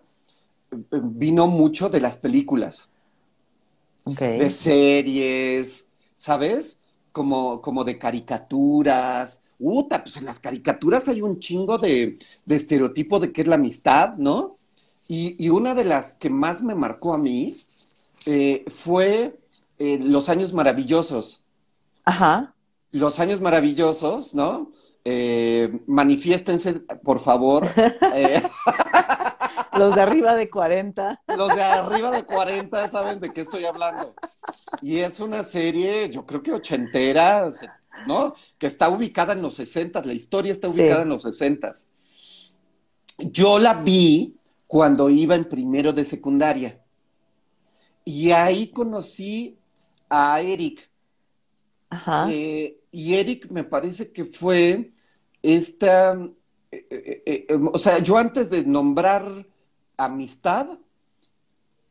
vino 0.71 1.47
mucho 1.47 1.89
de 1.89 2.01
las 2.01 2.17
películas, 2.17 2.89
de 4.05 4.49
series, 4.49 5.87
¿sabes? 6.15 6.79
como, 7.17 7.61
como 7.63 7.83
de 7.83 7.97
caricaturas. 7.97 9.41
Uta, 9.57 10.03
pues 10.03 10.17
en 10.17 10.25
las 10.25 10.39
caricaturas 10.39 11.07
hay 11.07 11.23
un 11.23 11.39
chingo 11.39 11.79
de, 11.79 12.19
de 12.45 12.55
estereotipo 12.55 13.19
de 13.19 13.31
qué 13.31 13.41
es 13.41 13.47
la 13.47 13.55
amistad, 13.55 14.13
¿no? 14.17 14.55
Y, 15.09 15.49
una 15.49 15.73
de 15.73 15.83
las 15.83 16.15
que 16.15 16.29
más 16.29 16.61
me 16.61 16.75
marcó 16.75 17.13
a 17.13 17.17
mí 17.17 17.55
eh, 18.27 18.65
fue 18.67 19.39
eh, 19.79 19.97
Los 19.99 20.29
Años 20.29 20.53
Maravillosos. 20.53 21.43
Ajá. 22.05 22.53
Los 22.91 23.19
Años 23.19 23.41
Maravillosos, 23.41 24.35
¿no? 24.35 24.71
Eh, 25.03 25.79
manifiéstense, 25.87 26.81
por 27.03 27.19
favor. 27.19 27.67
Los 29.77 29.95
de 29.95 30.01
arriba 30.01 30.35
de 30.35 30.49
40. 30.49 31.23
Los 31.37 31.55
de 31.55 31.61
arriba 31.61 32.11
de 32.11 32.23
40 32.23 32.89
saben 32.89 33.19
de 33.19 33.31
qué 33.31 33.41
estoy 33.41 33.65
hablando. 33.65 34.13
Y 34.81 34.99
es 34.99 35.19
una 35.19 35.43
serie, 35.43 36.09
yo 36.09 36.25
creo 36.25 36.41
que 36.41 36.53
ochentera, 36.53 37.49
¿no? 38.07 38.35
Que 38.57 38.67
está 38.67 38.89
ubicada 38.89 39.33
en 39.33 39.41
los 39.41 39.55
60, 39.55 40.03
la 40.03 40.13
historia 40.13 40.51
está 40.51 40.67
ubicada 40.67 41.03
en 41.03 41.09
los 41.09 41.23
60. 41.23 41.71
Yo 43.19 43.59
la 43.59 43.75
vi 43.75 44.37
cuando 44.67 45.09
iba 45.09 45.35
en 45.35 45.47
primero 45.47 45.93
de 45.93 46.05
secundaria. 46.05 46.81
Y 48.03 48.31
ahí 48.31 48.69
conocí 48.69 49.57
a 50.09 50.41
Eric. 50.41 50.89
Ajá. 51.89 52.27
Eh, 52.31 52.79
y 52.91 53.15
Eric 53.15 53.49
me 53.49 53.63
parece 53.63 54.11
que 54.11 54.25
fue 54.25 54.91
esta, 55.41 56.19
eh, 56.71 57.23
eh, 57.25 57.59
o 57.71 57.77
sea, 57.77 57.99
yo 57.99 58.17
antes 58.17 58.49
de 58.49 58.63
nombrar 58.63 59.45
amistad 59.97 60.79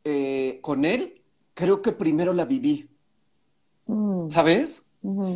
eh, 0.03 0.59
con 0.61 0.85
él, 0.85 1.21
creo 1.53 1.81
que 1.81 1.91
primero 1.91 2.33
la 2.33 2.45
viví. 2.45 2.89
Mm. 3.85 4.29
¿Sabes? 4.29 4.85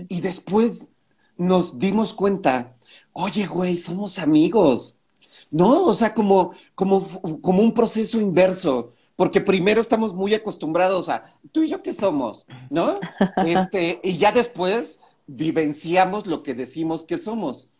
Y 0.09 0.21
después 0.21 0.87
nos 1.37 1.79
dimos 1.79 2.13
cuenta 2.13 2.75
oye, 3.13 3.45
güey, 3.45 3.77
somos 3.77 4.19
amigos. 4.19 4.97
¿No? 5.49 5.83
O 5.83 5.93
sea, 5.93 6.13
como, 6.13 6.53
como, 6.75 7.21
como 7.41 7.61
un 7.61 7.73
proceso 7.73 8.19
inverso 8.19 8.93
porque 9.21 9.39
primero 9.39 9.81
estamos 9.81 10.15
muy 10.15 10.33
acostumbrados 10.33 11.07
a 11.07 11.23
tú 11.51 11.61
y 11.61 11.69
yo 11.69 11.83
qué 11.83 11.93
somos, 11.93 12.47
¿no? 12.71 12.99
Este, 13.45 13.99
y 14.03 14.17
ya 14.17 14.31
después 14.31 14.99
vivenciamos 15.27 16.25
lo 16.25 16.41
que 16.41 16.55
decimos 16.55 17.03
que 17.05 17.19
somos. 17.19 17.71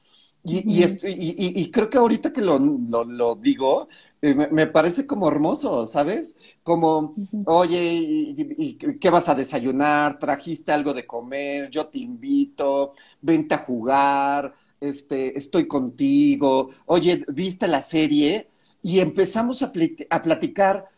Y, 0.44 0.84
y, 0.84 1.72
creo 1.72 1.90
que 1.90 2.00
ahorita 2.00 2.34
que 2.34 2.42
lo, 2.42 2.58
lo, 2.58 3.36
digo, 3.36 3.88
eh, 4.24 4.34
me, 4.34 4.66
parece 4.66 5.06
como 5.06 5.28
hermoso, 5.28 5.86
¿sabes? 5.86 6.40
Como, 6.64 7.16
oye, 7.46 7.94
y, 7.94 8.76
qué 8.76 9.10
vas 9.12 9.30
a 9.30 9.36
desayunar? 9.36 10.18
¿Trajiste 10.18 10.72
algo 10.72 10.96
de 10.96 11.06
comer? 11.06 11.70
Yo 11.70 11.88
te 11.88 12.00
invito, 12.00 12.94
vente 13.22 13.54
a 13.54 13.60
jugar, 13.60 14.56
este, 14.80 15.38
estoy 15.38 15.68
contigo, 15.68 16.72
oye, 16.88 17.24
¿viste 17.28 17.68
la 17.68 17.84
serie? 17.84 18.50
Y 18.82 19.00
empezamos 19.00 19.62
a, 19.62 19.72
a 20.10 20.22
platicar 20.24 20.90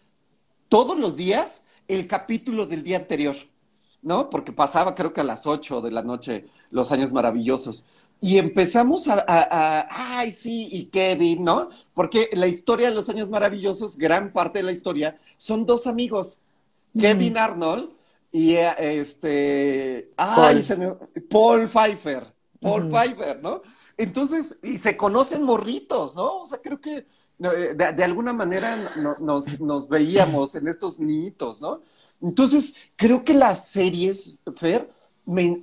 todos 0.70 0.98
los 0.98 1.18
días 1.18 1.66
el 1.90 2.08
capítulo 2.08 2.66
del 2.66 2.82
día 2.84 2.98
anterior, 2.98 3.36
¿no? 4.02 4.30
Porque 4.30 4.54
pasaba 4.54 4.96
creo 4.96 5.12
que 5.12 5.22
a 5.22 5.26
las 5.26 5.46
8 5.46 5.82
de 5.82 5.92
la 5.92 6.02
noche 6.02 6.46
los 6.72 6.92
años 6.92 7.14
maravillosos. 7.14 7.86
Y 8.24 8.38
empezamos 8.38 9.10
a, 9.10 9.86
ay, 9.92 10.32
sí, 10.32 10.70
y 10.72 10.86
Kevin, 10.86 11.44
¿no? 11.44 11.68
Porque 11.94 12.30
la 12.32 12.48
historia 12.48 12.88
de 12.88 12.96
los 12.96 13.10
años 13.10 13.30
maravillosos, 13.30 13.98
gran 13.98 14.32
parte 14.32 14.60
de 14.60 14.64
la 14.64 14.72
historia, 14.72 15.20
son 15.36 15.66
dos 15.66 15.88
amigos, 15.88 16.40
Kevin 16.98 17.38
Arnold 17.38 17.90
y 18.32 18.54
este, 18.56 20.10
ay, 20.16 20.64
Paul, 20.64 20.98
Paul 21.30 21.68
Pfeiffer, 21.68 22.34
Paul 22.62 22.88
Pfeiffer, 22.88 23.42
¿no? 23.44 23.62
Entonces, 23.98 24.58
y 24.64 24.78
se 24.78 24.96
conocen 24.96 25.44
morritos, 25.44 26.16
¿no? 26.16 26.44
O 26.44 26.48
sea, 26.48 26.60
creo 26.60 26.80
que 26.80 27.06
eh, 27.40 27.76
de, 27.76 28.04
alguna 28.06 28.32
manera 28.32 28.96
nos, 29.20 29.90
veíamos 29.90 30.56
en 30.56 30.70
estos 30.70 30.98
niñitos, 30.98 31.60
¿no? 31.60 31.82
Entonces, 32.22 32.74
creo 32.96 33.26
que 33.26 33.34
las 33.34 33.68
series, 33.68 34.40
Fer, 34.56 34.90
me, 35.26 35.60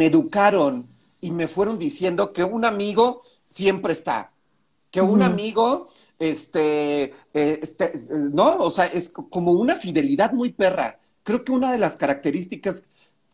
educaron 0.00 0.88
y 1.20 1.30
me 1.30 1.48
fueron 1.48 1.78
diciendo 1.78 2.32
que 2.32 2.44
un 2.44 2.64
amigo 2.64 3.22
siempre 3.48 3.92
está, 3.92 4.32
que 4.90 5.00
un 5.00 5.22
amigo, 5.22 5.88
este, 6.18 7.14
eh, 7.34 7.60
este, 7.62 7.92
¿no? 8.10 8.56
O 8.58 8.70
sea, 8.70 8.86
es 8.86 9.08
como 9.08 9.52
una 9.52 9.76
fidelidad 9.76 10.32
muy 10.32 10.52
perra. 10.52 10.98
Creo 11.22 11.44
que 11.44 11.52
una 11.52 11.70
de 11.72 11.78
las 11.78 11.96
características 11.96 12.84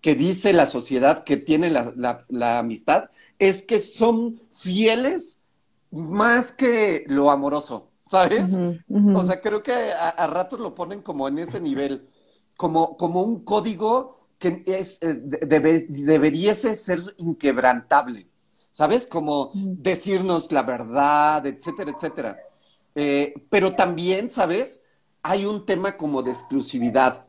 que 0.02 0.14
dice 0.14 0.52
la 0.52 0.66
sociedad 0.66 1.24
que 1.24 1.36
tiene 1.36 1.70
la 1.70 2.58
amistad 2.58 3.10
es 3.38 3.62
que 3.62 3.78
son 3.78 4.40
fieles 4.50 5.42
más 5.90 6.52
que 6.52 7.04
lo 7.08 7.30
amoroso, 7.30 7.90
¿sabes? 8.10 8.56
O 9.14 9.22
sea, 9.22 9.40
creo 9.40 9.62
que 9.62 9.72
a, 9.72 10.26
ratos 10.26 10.60
lo 10.60 10.74
ponen 10.74 11.02
como 11.02 11.28
en 11.28 11.38
ese 11.38 11.60
nivel, 11.60 12.08
como, 12.56 12.96
como 12.96 13.22
un 13.22 13.44
código 13.44 14.15
que 14.64 14.78
es, 14.78 14.98
eh, 15.02 15.14
deberíase 15.88 16.74
ser 16.74 17.00
inquebrantable, 17.18 18.26
¿sabes? 18.70 19.06
Como 19.06 19.50
decirnos 19.54 20.50
la 20.52 20.62
verdad, 20.62 21.46
etcétera, 21.46 21.92
etcétera. 21.92 22.38
Eh, 22.94 23.34
pero 23.50 23.74
también, 23.74 24.30
¿sabes? 24.30 24.82
Hay 25.22 25.44
un 25.44 25.66
tema 25.66 25.96
como 25.96 26.22
de 26.22 26.30
exclusividad. 26.30 27.26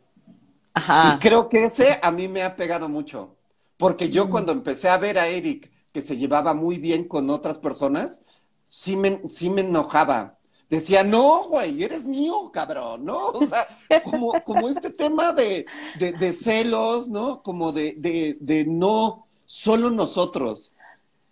Ajá. 0.73 1.15
Y 1.15 1.19
creo 1.19 1.49
que 1.49 1.65
ese 1.65 1.99
a 2.01 2.11
mí 2.11 2.27
me 2.27 2.43
ha 2.43 2.55
pegado 2.55 2.87
mucho, 2.87 3.35
porque 3.77 4.09
yo 4.09 4.29
cuando 4.29 4.51
empecé 4.51 4.89
a 4.89 4.97
ver 4.97 5.17
a 5.19 5.27
Eric 5.27 5.71
que 5.91 6.01
se 6.01 6.17
llevaba 6.17 6.53
muy 6.53 6.77
bien 6.77 7.07
con 7.07 7.29
otras 7.29 7.57
personas, 7.57 8.21
sí 8.65 8.95
me, 8.95 9.21
sí 9.27 9.49
me 9.49 9.61
enojaba. 9.61 10.36
Decía, 10.69 11.03
no, 11.03 11.45
güey, 11.47 11.81
eres 11.81 12.05
mío, 12.05 12.51
cabrón, 12.51 13.05
¿no? 13.05 13.27
O 13.29 13.45
sea, 13.45 13.67
como, 14.03 14.33
como 14.43 14.67
este 14.67 14.89
tema 14.89 15.31
de, 15.31 15.65
de, 15.97 16.33
celos, 16.33 17.07
¿no? 17.07 17.41
Como 17.41 17.71
de, 17.71 17.95
de, 17.97 18.35
de 18.41 18.65
no, 18.65 19.27
solo 19.45 19.89
nosotros. 19.89 20.75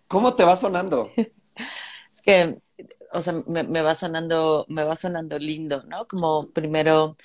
¿Cómo 0.08 0.36
te 0.36 0.44
va 0.44 0.56
sonando? 0.56 1.10
Es 1.18 2.22
que, 2.24 2.58
o 3.12 3.22
sea, 3.22 3.34
me, 3.46 3.64
me, 3.64 3.82
va 3.82 3.94
sonando, 3.94 4.66
me 4.70 4.84
va 4.84 4.96
sonando 4.96 5.38
lindo, 5.38 5.84
¿no? 5.84 6.08
Como 6.08 6.50
primero, 6.52 7.18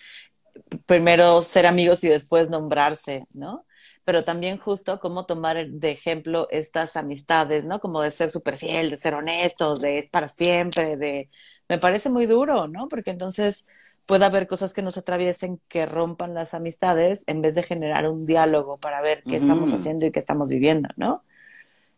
primero 0.86 1.42
ser 1.42 1.66
amigos 1.66 2.02
y 2.04 2.08
después 2.08 2.50
nombrarse, 2.50 3.26
¿no? 3.32 3.64
pero 4.04 4.24
también 4.24 4.58
justo 4.58 4.98
cómo 4.98 5.24
tomar 5.26 5.68
de 5.68 5.90
ejemplo 5.92 6.48
estas 6.50 6.96
amistades, 6.96 7.64
¿no? 7.64 7.78
Como 7.78 8.02
de 8.02 8.10
ser 8.10 8.30
súper 8.32 8.56
fiel, 8.56 8.90
de 8.90 8.96
ser 8.96 9.14
honestos, 9.14 9.80
de 9.80 9.98
es 9.98 10.08
para 10.08 10.28
siempre, 10.28 10.96
de... 10.96 11.30
Me 11.70 11.78
parece 11.78 12.10
muy 12.10 12.26
duro, 12.26 12.66
¿no? 12.66 12.88
Porque 12.88 13.12
entonces 13.12 13.68
puede 14.04 14.24
haber 14.24 14.48
cosas 14.48 14.74
que 14.74 14.82
nos 14.82 14.98
atraviesen 14.98 15.60
que 15.68 15.86
rompan 15.86 16.34
las 16.34 16.52
amistades 16.52 17.22
en 17.28 17.40
vez 17.42 17.54
de 17.54 17.62
generar 17.62 18.10
un 18.10 18.26
diálogo 18.26 18.76
para 18.78 19.00
ver 19.00 19.22
qué 19.22 19.36
estamos 19.36 19.72
haciendo 19.72 20.04
y 20.04 20.10
qué 20.10 20.18
estamos 20.18 20.48
viviendo, 20.48 20.88
¿no? 20.96 21.22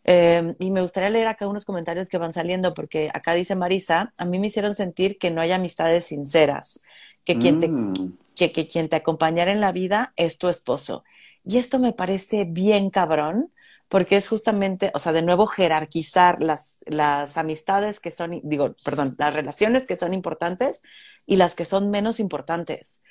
Em, 0.03 0.55
y 0.59 0.69
me 0.69 0.81
gustaría 0.81 1.09
leer 1.09 1.27
acá 1.27 1.47
unos 1.47 1.65
comentarios 1.65 2.07
que 2.07 2.19
van 2.19 2.33
saliendo, 2.33 2.75
porque 2.75 3.09
acá 3.11 3.33
dice 3.33 3.55
Marisa, 3.55 4.13
a 4.15 4.25
mí 4.25 4.37
me 4.37 4.47
hicieron 4.47 4.75
sentir 4.75 5.17
que 5.17 5.31
no 5.31 5.41
hay 5.41 5.51
amistades 5.51 6.05
sinceras, 6.05 6.81
que 7.25 7.39
quien, 7.39 7.59
te, 7.59 7.67
mm. 7.67 8.17
que, 8.35 8.51
que 8.51 8.67
quien 8.67 8.89
te 8.89 8.97
acompañara 8.97 9.51
en 9.51 9.59
la 9.59 9.71
vida 9.71 10.13
es 10.15 10.37
tu 10.37 10.49
esposo 10.49 11.03
y 11.45 11.57
esto 11.57 11.79
me 11.79 11.93
parece 11.93 12.45
bien 12.45 12.89
cabrón, 12.89 13.51
porque 13.93 14.17
es 14.17 14.27
justamente, 14.27 14.89
o 14.95 14.97
sea, 14.97 15.11
de 15.11 15.21
nuevo 15.21 15.45
jerarquizar 15.45 16.41
las, 16.41 16.83
las 16.87 17.37
amistades 17.37 17.99
que 17.99 18.09
son, 18.09 18.41
digo, 18.43 18.75
perdón, 18.83 19.13
las 19.19 19.35
relaciones 19.35 19.85
que 19.85 19.95
son 19.95 20.15
importantes 20.15 20.81
y 21.27 21.35
las 21.35 21.53
que 21.53 21.63
son 21.63 21.91
menos 21.91 22.19
importantes. 22.19 23.03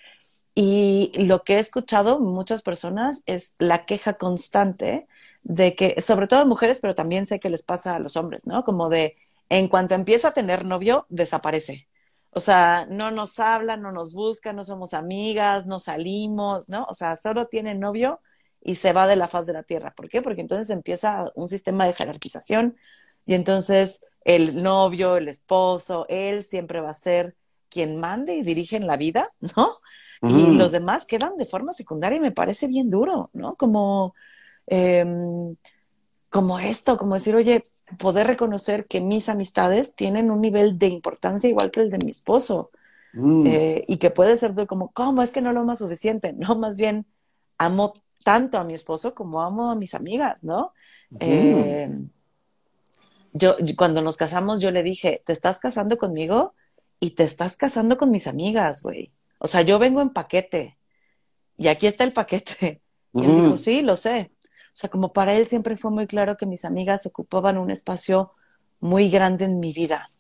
Y 0.57 1.13
lo 1.15 1.45
que 1.45 1.55
he 1.55 1.59
escuchado 1.61 2.19
muchas 2.19 2.63
personas 2.63 3.23
es 3.27 3.55
la 3.61 3.87
queja 3.87 4.15
constante 4.15 5.07
de 5.45 5.77
que, 5.77 6.03
sobre 6.03 6.27
todo 6.27 6.47
mujeres, 6.47 6.81
pero 6.81 6.97
también 6.97 7.27
sé 7.27 7.39
que 7.39 7.49
les 7.49 7.63
pasa 7.63 7.95
a 7.95 8.01
los 8.01 8.17
hombres, 8.17 8.49
¿no? 8.49 8.65
Como 8.65 8.89
de, 8.89 9.17
en 9.51 9.69
cuanto 9.69 9.95
empieza 9.95 10.31
a 10.31 10.33
tener 10.33 10.65
novio, 10.65 11.07
desaparece. 11.11 11.87
O 12.33 12.41
sea, 12.41 12.89
no 12.91 13.13
nos 13.13 13.39
habla, 13.39 13.77
no 13.77 13.93
nos 13.93 14.15
busca, 14.15 14.53
no 14.53 14.65
somos 14.65 14.95
amigas, 14.95 15.65
no 15.65 15.79
salimos, 15.79 16.69
¿no? 16.69 16.87
O 16.89 16.95
sea, 16.95 17.17
solo 17.17 17.47
tiene 17.47 17.77
novio 17.77 18.21
y 18.65 18.77
se 18.77 18.93
va 18.93 19.07
de 19.07 19.17
la 19.17 19.29
faz 19.29 19.47
de 19.47 19.53
la 19.53 19.63
tierra. 19.63 19.93
¿Por 19.95 20.09
qué? 20.09 20.23
Porque 20.23 20.41
entonces 20.41 20.71
empieza 20.71 21.31
un 21.35 21.49
sistema 21.49 21.87
de 21.87 21.95
jerarquización 21.95 22.77
y 23.27 23.35
entonces 23.35 24.05
el 24.25 24.63
novio, 24.63 25.17
el 25.17 25.29
esposo, 25.29 26.07
él 26.09 26.45
siempre 26.45 26.81
va 26.81 26.91
a 26.91 26.95
ser 26.95 27.35
quien 27.69 27.99
mande 27.99 28.35
y 28.35 28.43
dirige 28.43 28.77
en 28.77 28.87
la 28.87 28.97
vida, 28.97 29.31
¿no? 29.57 29.69
Y 30.25 30.53
los 30.53 30.71
demás 30.71 31.05
quedan 31.05 31.37
de 31.37 31.47
forma 31.47 31.73
secundaria 31.73 32.19
y 32.19 32.21
me 32.21 32.31
parece 32.31 32.69
bien 32.69 32.91
duro, 32.91 33.31
¿no? 33.33 33.57
Como, 33.57 34.15
em, 34.69 35.57
como 36.31 36.61
esto, 36.61 36.97
como 36.97 37.15
decir, 37.15 37.35
oye, 37.35 37.65
poder 37.99 38.29
reconocer 38.29 38.87
que 38.87 39.01
mis 39.01 39.29
amistades 39.29 39.97
tienen 39.97 40.31
un 40.31 40.41
nivel 40.41 40.79
de 40.79 40.87
importancia 40.87 41.51
igual 41.51 41.73
que 41.73 41.81
el 41.81 41.91
de 41.91 41.99
mi 42.05 42.13
esposo. 42.13 42.71
Mm. 43.15 43.47
Eh, 43.49 43.85
y 43.89 43.97
que 43.97 44.11
puede 44.11 44.37
ser 44.37 44.55
como, 44.69 44.93
¿cómo 44.93 45.23
es 45.23 45.33
que 45.33 45.41
no 45.41 45.53
lo 45.53 45.65
más 45.65 45.81
suficiente? 45.81 46.33
No, 46.33 46.57
más 46.57 46.77
bien 46.77 47.05
amo 47.59 47.93
tanto 48.23 48.59
a 48.59 48.65
mi 48.65 48.75
esposo 48.75 49.15
como 49.15 49.43
amo 49.43 49.71
a 49.71 49.75
mis 49.75 49.95
amigas, 49.95 50.43
¿no? 50.43 50.73
Eh, 51.21 51.91
yo, 53.33 53.57
cuando 53.77 54.03
nos 54.03 54.17
casamos, 54.17 54.61
yo 54.61 54.71
le 54.71 54.83
dije, 54.83 55.23
te 55.25 55.33
estás 55.33 55.59
casando 55.59 55.99
conmigo 55.99 56.55
y 57.01 57.11
te 57.11 57.25
estás 57.25 57.57
casando 57.57 57.97
con 57.97 58.11
mis 58.11 58.27
amigas, 58.27 58.83
güey. 58.83 59.13
O 59.39 59.49
sea, 59.49 59.63
yo 59.63 59.79
vengo 59.79 60.01
en 60.01 60.11
paquete 60.11 60.79
y 61.57 61.69
aquí 61.69 61.87
está 61.87 62.05
el 62.05 62.13
paquete. 62.13 62.81
Y 63.15 63.25
él 63.25 63.43
dijo, 63.43 63.57
sí, 63.57 63.83
lo 63.83 63.97
sé. 63.97 64.31
O 64.41 64.77
sea, 64.77 64.89
como 64.89 65.13
para 65.13 65.35
él 65.35 65.47
siempre 65.47 65.77
fue 65.77 65.91
muy 65.91 66.07
claro 66.07 66.37
que 66.37 66.47
mis 66.47 66.65
amigas 66.65 67.05
ocupaban 67.05 67.59
un 67.59 67.71
espacio 67.71 68.33
muy 68.81 69.11
grande 69.11 69.45
en 69.45 69.61
mi 69.61 69.73
vida. 69.73 70.11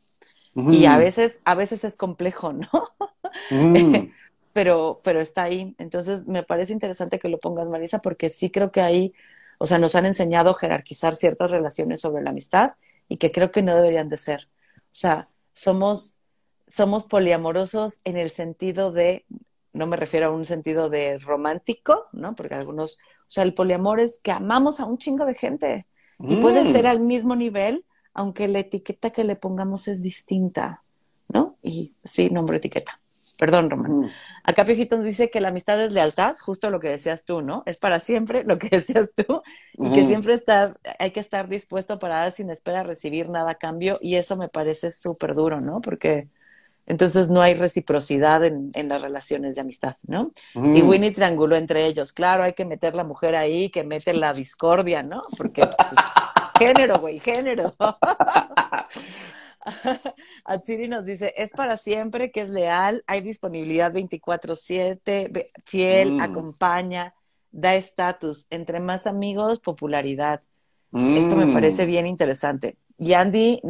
Y 0.54 0.84
a 0.84 0.98
veces, 0.98 1.40
a 1.44 1.54
veces 1.54 1.84
es 1.84 1.96
complejo, 1.96 2.52
¿no? 2.52 2.68
pero, 4.52 5.00
pero 5.04 5.20
está 5.20 5.44
ahí. 5.44 5.74
Entonces, 5.78 6.26
me 6.26 6.42
parece 6.42 6.72
interesante 6.72 7.18
que 7.18 7.28
lo 7.28 7.38
pongas, 7.38 7.68
Marisa, 7.68 8.00
porque 8.00 8.30
sí 8.30 8.50
creo 8.50 8.70
que 8.72 8.80
ahí, 8.80 9.14
o 9.58 9.66
sea, 9.66 9.78
nos 9.78 9.94
han 9.94 10.06
enseñado 10.06 10.50
a 10.50 10.54
jerarquizar 10.54 11.14
ciertas 11.14 11.50
relaciones 11.50 12.00
sobre 12.00 12.22
la 12.22 12.30
amistad 12.30 12.72
y 13.08 13.16
que 13.16 13.32
creo 13.32 13.50
que 13.50 13.62
no 13.62 13.74
deberían 13.74 14.08
de 14.08 14.16
ser. 14.16 14.48
O 14.78 14.94
sea, 14.94 15.28
somos, 15.54 16.20
somos 16.68 17.04
poliamorosos 17.04 18.00
en 18.04 18.16
el 18.16 18.30
sentido 18.30 18.92
de, 18.92 19.24
no 19.72 19.86
me 19.86 19.96
refiero 19.96 20.28
a 20.28 20.30
un 20.30 20.44
sentido 20.44 20.90
de 20.90 21.18
romántico, 21.18 22.06
¿no? 22.12 22.34
Porque 22.34 22.54
algunos 22.54 22.98
o 23.32 23.34
sea, 23.34 23.44
el 23.44 23.54
poliamor 23.54 23.98
es 23.98 24.20
que 24.22 24.30
amamos 24.30 24.78
a 24.78 24.84
un 24.84 24.98
chingo 24.98 25.24
de 25.24 25.32
gente 25.32 25.86
y 26.18 26.36
puede 26.36 26.70
ser 26.70 26.84
mm. 26.84 26.88
al 26.88 27.00
mismo 27.00 27.34
nivel, 27.34 27.86
aunque 28.12 28.46
la 28.46 28.58
etiqueta 28.58 29.08
que 29.08 29.24
le 29.24 29.36
pongamos 29.36 29.88
es 29.88 30.02
distinta, 30.02 30.82
¿no? 31.28 31.56
Y 31.62 31.94
sí, 32.04 32.28
nombre 32.28 32.58
etiqueta. 32.58 33.00
Perdón, 33.42 33.70
Román. 33.70 34.08
Acá 34.44 34.64
Piojito 34.64 34.94
nos 34.94 35.04
dice 35.04 35.28
que 35.28 35.40
la 35.40 35.48
amistad 35.48 35.82
es 35.82 35.92
lealtad, 35.92 36.36
justo 36.38 36.70
lo 36.70 36.78
que 36.78 36.90
decías 36.90 37.24
tú, 37.24 37.42
¿no? 37.42 37.64
Es 37.66 37.76
para 37.76 37.98
siempre 37.98 38.44
lo 38.44 38.56
que 38.56 38.68
decías 38.70 39.10
tú, 39.16 39.42
y 39.72 39.90
que 39.90 40.06
siempre 40.06 40.34
está, 40.34 40.76
hay 41.00 41.10
que 41.10 41.18
estar 41.18 41.48
dispuesto 41.48 41.98
para 41.98 42.18
dar 42.18 42.30
sin 42.30 42.50
espera 42.50 42.80
a 42.80 42.82
recibir 42.84 43.30
nada 43.30 43.50
a 43.50 43.54
cambio, 43.56 43.98
y 44.00 44.14
eso 44.14 44.36
me 44.36 44.48
parece 44.48 44.92
súper 44.92 45.34
duro, 45.34 45.60
¿no? 45.60 45.80
Porque 45.80 46.28
entonces 46.86 47.30
no 47.30 47.42
hay 47.42 47.54
reciprocidad 47.54 48.44
en, 48.44 48.70
en, 48.74 48.88
las 48.88 49.02
relaciones 49.02 49.56
de 49.56 49.62
amistad, 49.62 49.96
¿no? 50.06 50.30
Y 50.54 50.82
Winnie 50.82 51.10
trianguló 51.10 51.56
entre 51.56 51.86
ellos. 51.86 52.12
Claro, 52.12 52.44
hay 52.44 52.52
que 52.52 52.64
meter 52.64 52.94
la 52.94 53.02
mujer 53.02 53.34
ahí, 53.34 53.70
que 53.70 53.82
mete 53.82 54.14
la 54.14 54.32
discordia, 54.32 55.02
¿no? 55.02 55.20
Porque 55.36 55.62
pues, 55.62 56.00
género, 56.60 57.00
güey, 57.00 57.18
género. 57.18 57.72
Atsiri 60.44 60.88
nos 60.88 61.04
dice, 61.06 61.34
es 61.36 61.52
para 61.52 61.76
siempre, 61.76 62.30
que 62.30 62.42
es 62.42 62.50
leal, 62.50 63.04
hay 63.06 63.20
disponibilidad 63.20 63.92
24/7, 63.92 65.50
fiel, 65.64 66.12
mm. 66.12 66.20
acompaña, 66.20 67.14
da 67.50 67.74
estatus, 67.74 68.46
entre 68.50 68.80
más 68.80 69.06
amigos, 69.06 69.60
popularidad. 69.60 70.42
Esto 70.92 71.36
me 71.36 71.50
parece 71.52 71.84
mm. 71.84 71.86
bien 71.86 72.06
interesante. 72.06 72.76
Y 72.98 73.14
Andy 73.14 73.60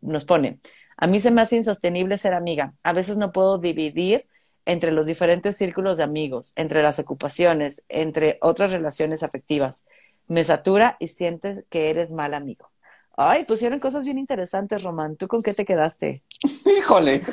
nos 0.00 0.24
pone, 0.24 0.58
a 0.96 1.06
mí 1.06 1.20
se 1.20 1.30
me 1.30 1.40
hace 1.40 1.56
insostenible 1.56 2.16
ser 2.16 2.34
amiga. 2.34 2.74
A 2.82 2.92
veces 2.92 3.16
no 3.16 3.32
puedo 3.32 3.58
dividir 3.58 4.26
entre 4.64 4.92
los 4.92 5.06
diferentes 5.06 5.56
círculos 5.56 5.96
de 5.96 6.04
amigos, 6.04 6.52
entre 6.56 6.82
las 6.82 6.98
ocupaciones, 6.98 7.84
entre 7.88 8.38
otras 8.40 8.70
relaciones 8.70 9.22
afectivas. 9.22 9.84
Me 10.28 10.44
satura 10.44 10.96
y 11.00 11.08
sientes 11.08 11.64
que 11.68 11.90
eres 11.90 12.10
mal 12.10 12.34
amigo. 12.34 12.71
Ay, 13.16 13.44
pusieron 13.44 13.78
cosas 13.78 14.04
bien 14.04 14.18
interesantes, 14.18 14.82
Román. 14.82 15.16
¿Tú 15.16 15.28
con 15.28 15.42
qué 15.42 15.54
te 15.54 15.64
quedaste? 15.64 16.24
Híjole. 16.64 17.22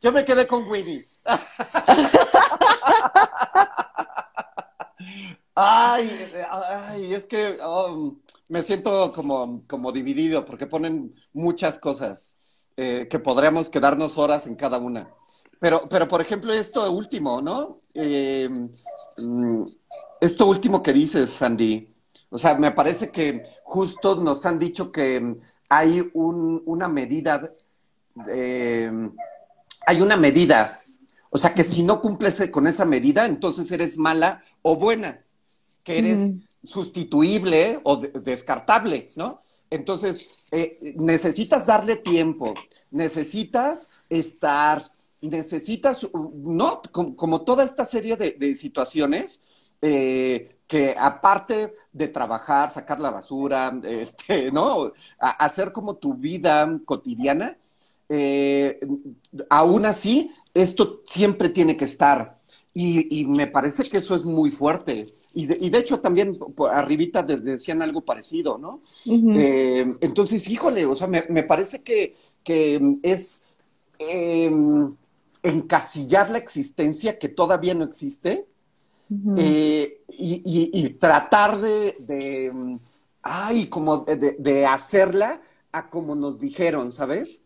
Yo 0.00 0.12
me 0.12 0.24
quedé 0.24 0.46
con 0.46 0.68
Winnie. 0.68 1.04
ay, 5.54 6.32
ay, 6.50 7.14
es 7.14 7.26
que 7.26 7.58
um, 7.60 8.18
me 8.48 8.62
siento 8.62 9.12
como, 9.12 9.64
como 9.66 9.92
dividido 9.92 10.44
porque 10.44 10.66
ponen 10.66 11.14
muchas 11.32 11.78
cosas 11.78 12.38
eh, 12.76 13.08
que 13.10 13.18
podríamos 13.18 13.68
quedarnos 13.68 14.18
horas 14.18 14.46
en 14.46 14.54
cada 14.54 14.78
una. 14.78 15.10
Pero, 15.60 15.82
pero 15.90 16.06
por 16.06 16.20
ejemplo, 16.20 16.52
esto 16.52 16.90
último, 16.92 17.42
¿no? 17.42 17.80
Eh, 17.92 18.48
mm, 19.18 19.64
esto 20.20 20.46
último 20.46 20.82
que 20.82 20.92
dices, 20.92 21.30
Sandy, 21.30 21.92
o 22.30 22.38
sea, 22.38 22.54
me 22.54 22.72
parece 22.72 23.10
que 23.10 23.42
justo 23.64 24.16
nos 24.16 24.44
han 24.44 24.58
dicho 24.58 24.92
que 24.92 25.36
hay 25.68 26.10
una 26.14 26.88
medida, 26.88 27.54
eh, 28.28 28.90
hay 29.86 30.00
una 30.00 30.16
medida, 30.16 30.80
o 31.30 31.38
sea, 31.38 31.54
que 31.54 31.64
si 31.64 31.82
no 31.82 32.00
cumples 32.00 32.50
con 32.50 32.66
esa 32.66 32.84
medida, 32.84 33.26
entonces 33.26 33.70
eres 33.70 33.96
mala 33.96 34.42
o 34.62 34.76
buena, 34.76 35.20
que 35.82 35.98
eres 35.98 36.32
sustituible 36.64 37.80
o 37.84 37.96
descartable, 37.96 39.08
¿no? 39.16 39.42
Entonces, 39.70 40.46
eh, 40.50 40.94
necesitas 40.96 41.66
darle 41.66 41.96
tiempo, 41.96 42.54
necesitas 42.90 43.90
estar, 44.08 44.90
necesitas, 45.20 46.06
¿no? 46.12 46.82
Como, 46.92 47.42
toda 47.42 47.64
esta 47.64 47.84
serie 47.84 48.16
de, 48.16 48.54
situaciones, 48.54 49.40
eh, 49.82 50.57
que 50.68 50.94
aparte 50.96 51.74
de 51.92 52.08
trabajar, 52.08 52.70
sacar 52.70 53.00
la 53.00 53.10
basura, 53.10 53.76
este, 53.84 54.52
¿no? 54.52 54.92
hacer 55.18 55.72
como 55.72 55.96
tu 55.96 56.14
vida 56.14 56.78
cotidiana, 56.84 57.56
eh, 58.10 58.78
aún 59.50 59.86
así, 59.86 60.30
esto 60.54 61.00
siempre 61.04 61.48
tiene 61.48 61.76
que 61.76 61.86
estar. 61.86 62.38
Y, 62.80 63.24
me 63.24 63.48
parece 63.48 63.90
que 63.90 63.96
eso 63.96 64.14
es 64.14 64.22
muy 64.24 64.50
fuerte. 64.50 65.06
Y 65.34 65.46
de, 65.46 65.78
hecho 65.78 65.98
también 65.98 66.38
arribita 66.70 67.24
decían 67.24 67.82
algo 67.82 68.02
parecido, 68.02 68.56
¿no? 68.56 68.78
Eh, 69.04 69.96
entonces, 70.00 70.48
híjole, 70.48 70.86
o 70.86 70.94
sea, 70.94 71.08
me, 71.08 71.42
parece 71.42 71.82
que, 71.82 72.14
es 73.02 73.44
em, 73.98 74.94
encasillar 75.42 76.30
la 76.30 76.38
existencia 76.38 77.18
que 77.18 77.28
todavía 77.28 77.74
no 77.74 77.84
existe 77.84 78.46
eh, 79.36 80.02
y, 80.08 80.88
tratar 80.90 81.56
de, 81.56 82.78
ay, 83.22 83.66
como 83.66 84.04
de, 84.04 84.66
hacerla 84.66 85.40
a 85.72 85.88
como 85.88 86.14
nos 86.14 86.38
dijeron, 86.38 86.92
¿sabes? 86.92 87.44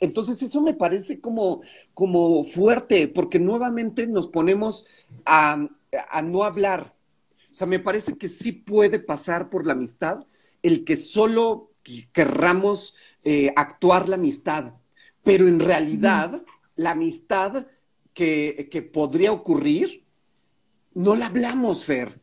Entonces 0.00 0.42
eso 0.42 0.60
me 0.60 0.74
parece 0.74 1.20
como, 1.20 1.62
como 1.94 2.44
fuerte, 2.44 3.08
porque 3.08 3.38
nuevamente 3.38 4.06
nos 4.06 4.28
ponemos 4.28 4.86
a, 5.24 5.66
no 6.22 6.44
hablar. 6.44 6.94
O 7.50 7.54
sea, 7.54 7.66
me 7.66 7.78
parece 7.78 8.16
que 8.16 8.28
sí 8.28 8.52
puede 8.52 8.98
pasar 8.98 9.48
por 9.48 9.66
la 9.66 9.72
amistad 9.72 10.24
el 10.62 10.84
que 10.84 10.96
solo 10.96 11.70
querramos 12.12 12.94
eh, 13.22 13.52
actuar 13.56 14.08
la 14.08 14.16
amistad, 14.16 14.74
pero 15.22 15.46
en 15.46 15.60
realidad 15.60 16.42
la 16.76 16.92
amistad 16.92 17.66
que, 18.14 18.68
que 18.70 18.82
podría 18.82 19.32
ocurrir 19.32 20.03
no 20.94 21.14
la 21.14 21.26
hablamos, 21.26 21.84
Fer. 21.84 22.20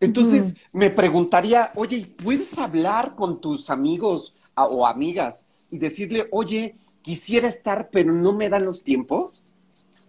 Entonces 0.00 0.56
me 0.72 0.90
preguntaría, 0.90 1.70
oye, 1.76 2.12
¿puedes 2.22 2.58
hablar 2.58 3.14
con 3.14 3.40
tus 3.40 3.70
amigos 3.70 4.34
o 4.56 4.86
amigas 4.86 5.46
y 5.70 5.78
decirle, 5.78 6.26
oye, 6.32 6.74
quisiera 7.02 7.46
estar, 7.46 7.88
pero 7.90 8.12
no 8.12 8.32
me 8.32 8.48
dan 8.48 8.64
los 8.64 8.82
tiempos? 8.82 9.44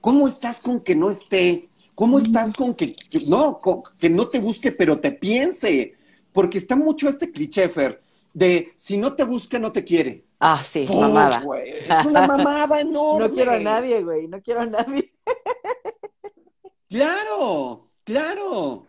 ¿Cómo 0.02 0.28
estás 0.28 0.60
con 0.60 0.80
que 0.80 0.96
no 0.96 1.12
esté? 1.12 1.70
¿Cómo 1.94 2.18
estás 2.18 2.54
con 2.54 2.74
que 2.74 2.96
no, 3.28 3.60
que 4.00 4.10
no 4.10 4.28
te 4.28 4.40
busque, 4.40 4.72
pero 4.72 5.00
te 5.00 5.12
piense? 5.12 5.94
Porque 6.32 6.58
está 6.58 6.76
mucho 6.76 7.08
este 7.08 7.32
cliché, 7.32 7.70
Fer, 7.70 8.02
de 8.34 8.74
si 8.76 8.98
no 8.98 9.14
te 9.14 9.24
busca, 9.24 9.60
no 9.60 9.72
te 9.72 9.84
quiere. 9.84 10.26
Ah, 10.40 10.62
sí, 10.64 10.88
mamada. 10.92 11.42
es 11.64 12.06
una 12.06 12.28
mamada 12.28 12.82
enorme. 12.82 13.28
No 13.30 13.34
quiero 13.34 13.52
a 13.52 13.60
nadie, 13.60 14.04
güey, 14.04 14.28
no 14.28 14.42
quiero 14.42 14.62
a 14.62 14.66
nadie. 14.66 15.14
Claro, 16.94 17.90
claro. 18.04 18.86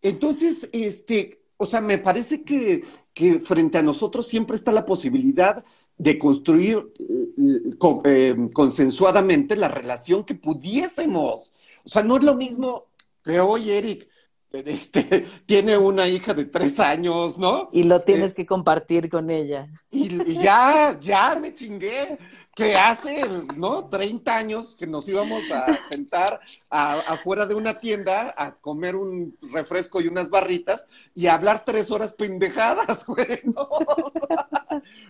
Entonces, 0.00 0.70
este, 0.72 1.42
o 1.56 1.66
sea, 1.66 1.80
me 1.80 1.98
parece 1.98 2.44
que, 2.44 2.84
que 3.12 3.40
frente 3.40 3.76
a 3.76 3.82
nosotros 3.82 4.28
siempre 4.28 4.54
está 4.54 4.70
la 4.70 4.86
posibilidad 4.86 5.64
de 5.98 6.16
construir 6.16 6.92
eh, 7.00 7.74
eh, 8.04 8.36
consensuadamente 8.52 9.56
la 9.56 9.66
relación 9.66 10.22
que 10.22 10.36
pudiésemos. 10.36 11.52
O 11.84 11.88
sea, 11.88 12.04
no 12.04 12.18
es 12.18 12.22
lo 12.22 12.36
mismo 12.36 12.86
que 13.24 13.40
hoy, 13.40 13.72
Eric, 13.72 14.08
este, 14.52 15.26
tiene 15.44 15.76
una 15.76 16.06
hija 16.06 16.32
de 16.34 16.44
tres 16.44 16.78
años, 16.78 17.36
¿no? 17.36 17.68
Y 17.72 17.82
lo 17.82 18.00
tienes 18.00 18.30
eh, 18.30 18.34
que 18.36 18.46
compartir 18.46 19.10
con 19.10 19.28
ella. 19.28 19.68
y, 19.90 20.34
ya, 20.34 20.96
ya 21.00 21.34
me 21.34 21.52
chingué 21.52 22.16
que 22.60 22.74
hace, 22.74 23.22
¿no? 23.56 23.86
30 23.86 24.36
años 24.36 24.76
que 24.78 24.86
nos 24.86 25.08
íbamos 25.08 25.50
a 25.50 25.82
sentar 25.90 26.40
afuera 26.68 27.46
de 27.46 27.54
una 27.54 27.80
tienda 27.80 28.34
a 28.36 28.54
comer 28.54 28.96
un 28.96 29.34
refresco 29.50 30.02
y 30.02 30.08
unas 30.08 30.28
barritas 30.28 30.86
y 31.14 31.26
a 31.26 31.34
hablar 31.34 31.64
tres 31.64 31.90
horas 31.90 32.12
pendejadas, 32.12 33.06
güey, 33.06 33.40
¿no? 33.44 33.66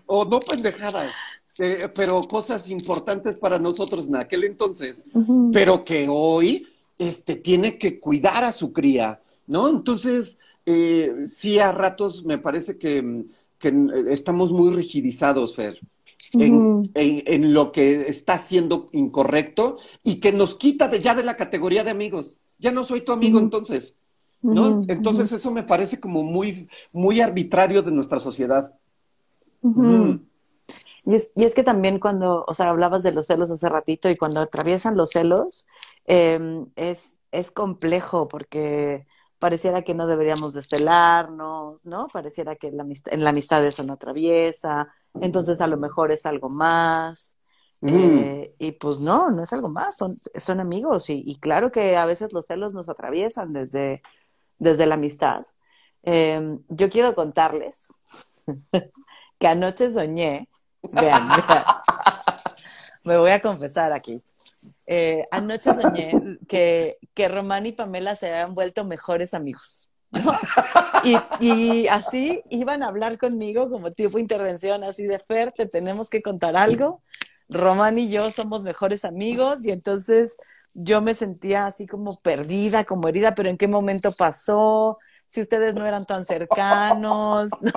o 0.06 0.24
no 0.24 0.38
pendejadas, 0.38 1.12
eh, 1.58 1.88
pero 1.92 2.22
cosas 2.22 2.70
importantes 2.70 3.34
para 3.34 3.58
nosotros 3.58 4.06
en 4.06 4.14
aquel 4.14 4.44
entonces, 4.44 5.06
pero 5.52 5.84
que 5.84 6.06
hoy 6.08 6.68
este, 6.98 7.34
tiene 7.34 7.78
que 7.78 7.98
cuidar 7.98 8.44
a 8.44 8.52
su 8.52 8.72
cría, 8.72 9.20
¿no? 9.48 9.68
Entonces, 9.68 10.38
eh, 10.66 11.24
sí, 11.26 11.58
a 11.58 11.72
ratos 11.72 12.24
me 12.24 12.38
parece 12.38 12.78
que, 12.78 13.24
que 13.58 13.74
estamos 14.08 14.52
muy 14.52 14.70
rigidizados, 14.72 15.56
Fer 15.56 15.80
en, 16.32 17.54
lo 17.54 17.72
que 17.72 18.02
está 18.02 18.38
siendo 18.38 18.88
incorrecto 18.92 19.78
y 20.02 20.20
que 20.20 20.32
nos 20.32 20.54
quita 20.54 20.88
de, 20.88 21.00
ya 21.00 21.14
de 21.14 21.22
la 21.22 21.36
categoría 21.36 21.84
de 21.84 21.90
amigos. 21.90 22.38
Ya 22.58 22.72
no 22.72 22.84
soy 22.84 23.00
tu 23.02 23.12
amigo 23.12 23.38
entonces, 23.38 23.96
¿no? 24.42 24.82
Entonces 24.88 25.32
eso 25.32 25.50
me 25.50 25.62
parece 25.62 25.98
como 25.98 26.22
muy, 26.22 26.68
muy 26.92 27.20
arbitrario 27.20 27.82
de 27.82 27.92
nuestra 27.92 28.20
sociedad. 28.20 28.74
Y 31.06 31.14
es, 31.14 31.32
y 31.34 31.44
es, 31.44 31.54
que 31.54 31.62
también 31.62 31.98
cuando, 31.98 32.44
o 32.46 32.54
sea, 32.54 32.68
hablabas 32.68 33.02
de 33.02 33.12
los 33.12 33.26
celos 33.26 33.50
hace 33.50 33.68
ratito 33.68 34.10
y 34.10 34.16
cuando 34.16 34.40
atraviesan 34.40 34.96
los 34.96 35.10
celos, 35.10 35.68
em, 36.06 36.66
es, 36.76 37.20
es 37.32 37.50
complejo 37.50 38.28
porque 38.28 39.06
pareciera 39.40 39.82
que 39.82 39.94
no 39.94 40.06
deberíamos 40.06 40.52
de 40.52 40.62
celarnos, 40.62 41.86
¿no? 41.86 42.06
Pareciera 42.12 42.54
que 42.54 42.70
la 42.70 42.84
en 43.06 43.24
la 43.24 43.30
amistad 43.30 43.64
eso 43.66 43.82
no 43.82 43.94
atraviesa, 43.94 44.94
entonces 45.20 45.60
a 45.60 45.66
lo 45.66 45.78
mejor 45.78 46.12
es 46.12 46.26
algo 46.26 46.50
más. 46.50 47.36
Mm. 47.80 47.88
Eh, 47.88 48.54
y 48.58 48.72
pues 48.72 49.00
no, 49.00 49.30
no 49.30 49.42
es 49.42 49.52
algo 49.54 49.70
más, 49.70 49.96
son, 49.96 50.18
son 50.34 50.60
amigos 50.60 51.08
y, 51.08 51.38
claro 51.40 51.72
que 51.72 51.96
a 51.96 52.04
veces 52.04 52.34
los 52.34 52.46
celos 52.46 52.74
nos 52.74 52.90
atraviesan 52.90 53.54
desde, 53.54 54.02
desde 54.58 54.84
la 54.84 54.96
amistad. 54.96 55.46
Em, 56.02 56.60
yo 56.68 56.90
quiero 56.90 57.14
contarles 57.14 58.02
que 59.38 59.46
anoche 59.48 59.90
soñé, 59.90 60.48
vean, 60.82 61.28
me 63.04 63.18
voy 63.18 63.30
a 63.30 63.40
confesar 63.40 63.94
aquí. 63.94 64.22
Eh, 64.86 65.22
anoche 65.30 65.72
soñé 65.72 66.12
que, 66.48 66.98
que 67.14 67.28
Román 67.28 67.66
y 67.66 67.72
Pamela 67.72 68.16
se 68.16 68.30
habían 68.30 68.54
vuelto 68.54 68.84
mejores 68.84 69.34
amigos. 69.34 69.88
Y, 71.04 71.16
y, 71.40 71.86
así 71.88 72.42
iban 72.50 72.82
a 72.82 72.88
hablar 72.88 73.16
conmigo 73.16 73.70
como 73.70 73.90
tipo 73.90 74.18
intervención, 74.18 74.82
así 74.84 75.04
de 75.04 75.18
Fer, 75.20 75.52
te 75.52 75.66
tenemos 75.66 76.10
que 76.10 76.20
contar 76.20 76.56
algo. 76.56 77.02
Román 77.48 77.98
y 77.98 78.08
yo 78.08 78.30
somos 78.30 78.62
mejores 78.62 79.04
amigos 79.04 79.64
y 79.64 79.70
entonces 79.70 80.36
yo 80.74 81.00
me 81.00 81.14
sentía 81.14 81.66
así 81.66 81.86
como 81.86 82.20
perdida, 82.20 82.84
como 82.84 83.08
herida, 83.08 83.34
pero 83.34 83.48
¿en 83.48 83.56
qué 83.56 83.68
momento 83.68 84.12
pasó? 84.12 84.98
Si 85.26 85.40
ustedes 85.40 85.74
no 85.74 85.86
eran 85.86 86.04
tan 86.04 86.24
cercanos, 86.24 87.48
¿no? 87.60 87.72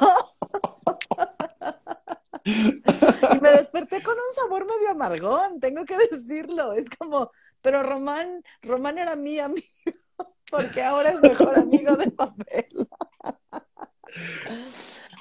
Y 2.46 3.40
me 3.42 3.52
desperté 3.52 4.04
con 4.04 4.16
un 4.16 4.36
sabor 4.36 4.66
medio 4.66 4.92
amargón, 4.92 5.60
tengo 5.60 5.86
que 5.86 5.96
decirlo. 6.12 6.74
Es 6.74 6.90
como, 6.90 7.32
pero 7.62 7.84
Román, 7.84 8.44
Román 8.62 8.98
era 8.98 9.16
mi 9.16 9.40
amigo, 9.40 9.64
porque 10.52 10.84
ahora 10.84 11.12
es 11.12 11.22
mejor 11.22 11.58
amigo 11.58 11.96
de 11.96 12.12
papel. 12.12 12.88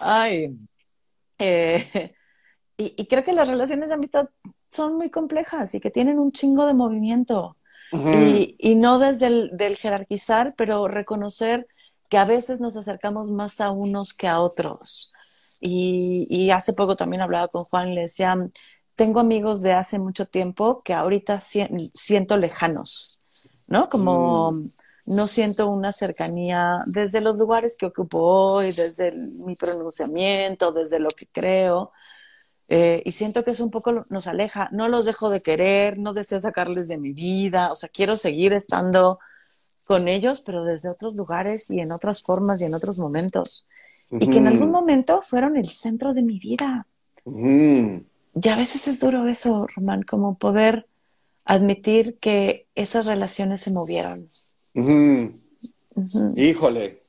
Ay. 0.01 0.57
Eh, 1.39 2.15
y, 2.77 2.95
y, 2.97 3.07
creo 3.07 3.25
que 3.25 3.33
las 3.33 3.49
relaciones 3.49 3.89
de 3.89 3.95
amistad 3.95 4.29
son 4.69 4.97
muy 4.97 5.11
complejas 5.11 5.75
y 5.75 5.81
que 5.81 5.91
tienen 5.91 6.19
un 6.19 6.33
chingo 6.33 6.67
de 6.67 6.75
movimiento. 6.75 7.57
Uh 7.93 7.99
-huh. 7.99 8.15
y, 8.15 8.57
y, 8.59 8.75
no 8.75 8.99
desde 8.99 9.27
el 9.27 9.51
del 9.53 9.77
jerarquizar, 9.77 10.55
pero 10.57 10.89
reconocer 10.89 11.67
que 12.09 12.19
a 12.19 12.25
veces 12.25 12.61
nos 12.61 12.77
acercamos 12.77 13.31
más 13.31 13.61
a 13.61 13.71
unos 13.71 14.15
que 14.15 14.29
a 14.29 14.41
otros. 14.41 15.13
Y, 15.65 16.27
y 16.29 16.51
hace 16.51 16.73
poco 16.73 16.97
también 16.97 17.23
hablaba 17.23 17.49
con 17.49 17.65
Juan, 17.65 17.95
le 17.95 18.03
decía, 18.03 18.37
tengo 18.97 19.21
amigos 19.21 19.63
de 19.63 19.73
hace 19.73 19.99
mucho 19.99 20.27
tiempo 20.27 20.83
que 20.83 20.95
ahorita 20.95 21.41
si 21.41 21.67
siento 21.95 22.37
lejanos, 22.37 23.21
¿no? 23.67 23.89
Como 23.89 24.53
mm. 24.53 24.69
no 25.07 25.27
siento 25.27 25.69
una 25.69 25.93
cercanía 25.93 26.83
desde 26.87 27.21
los 27.21 27.37
lugares 27.37 27.77
que 27.77 27.87
ocupo 27.87 28.19
hoy, 28.21 28.73
desde 28.73 29.09
el, 29.09 29.33
mi 29.47 29.57
pronunciamiento, 29.57 30.73
desde 30.73 30.99
lo 30.99 31.09
que 31.09 31.27
creo. 31.27 31.93
Eh, 32.69 33.03
y 33.05 33.13
siento 33.13 33.45
que 33.45 33.51
es 33.53 33.61
un 33.61 33.71
poco 33.71 34.07
nos 34.09 34.27
aleja. 34.27 34.69
No 34.73 34.89
los 34.89 35.05
dejo 35.05 35.31
de 35.31 35.43
querer, 35.43 35.99
no 35.99 36.13
deseo 36.15 36.41
sacarles 36.41 36.89
de 36.89 36.99
mi 36.99 37.13
vida, 37.13 37.73
o 37.73 37.75
sea, 37.75 37.89
quiero 37.89 38.17
seguir 38.17 38.53
estando 38.53 39.19
con 39.85 40.09
ellos, 40.09 40.43
pero 40.43 40.65
desde 40.65 40.89
otros 40.89 41.15
lugares 41.15 41.71
y 41.71 41.81
en 41.81 41.93
otras 41.93 42.23
formas 42.23 42.61
y 42.61 42.67
en 42.67 42.75
otros 42.75 42.99
momentos. 42.99 43.67
Uh 44.13 44.19
-huh. 44.19 44.25
Y 44.25 44.31
que 44.31 44.39
en 44.39 44.47
algún 44.47 44.71
momento 44.71 45.23
fueron 45.23 45.57
el 45.57 45.67
centro 45.67 46.13
de 46.13 46.23
mi 46.23 46.39
vida. 46.39 46.87
Uh 47.25 47.33
-huh. 47.33 48.05
Y 48.41 48.49
a 48.49 48.57
veces 48.57 48.87
es 48.87 49.01
duro 49.01 49.27
eso, 49.27 49.67
Román, 49.75 50.03
como 50.03 50.37
poder 50.37 50.87
admitir 51.45 52.19
que 52.19 52.67
esas 52.75 53.07
relaciones 53.07 53.61
se 53.61 53.73
movieron. 53.73 54.29
Uh 54.75 54.83
-huh. 54.83 56.35
Híjole. 56.37 57.03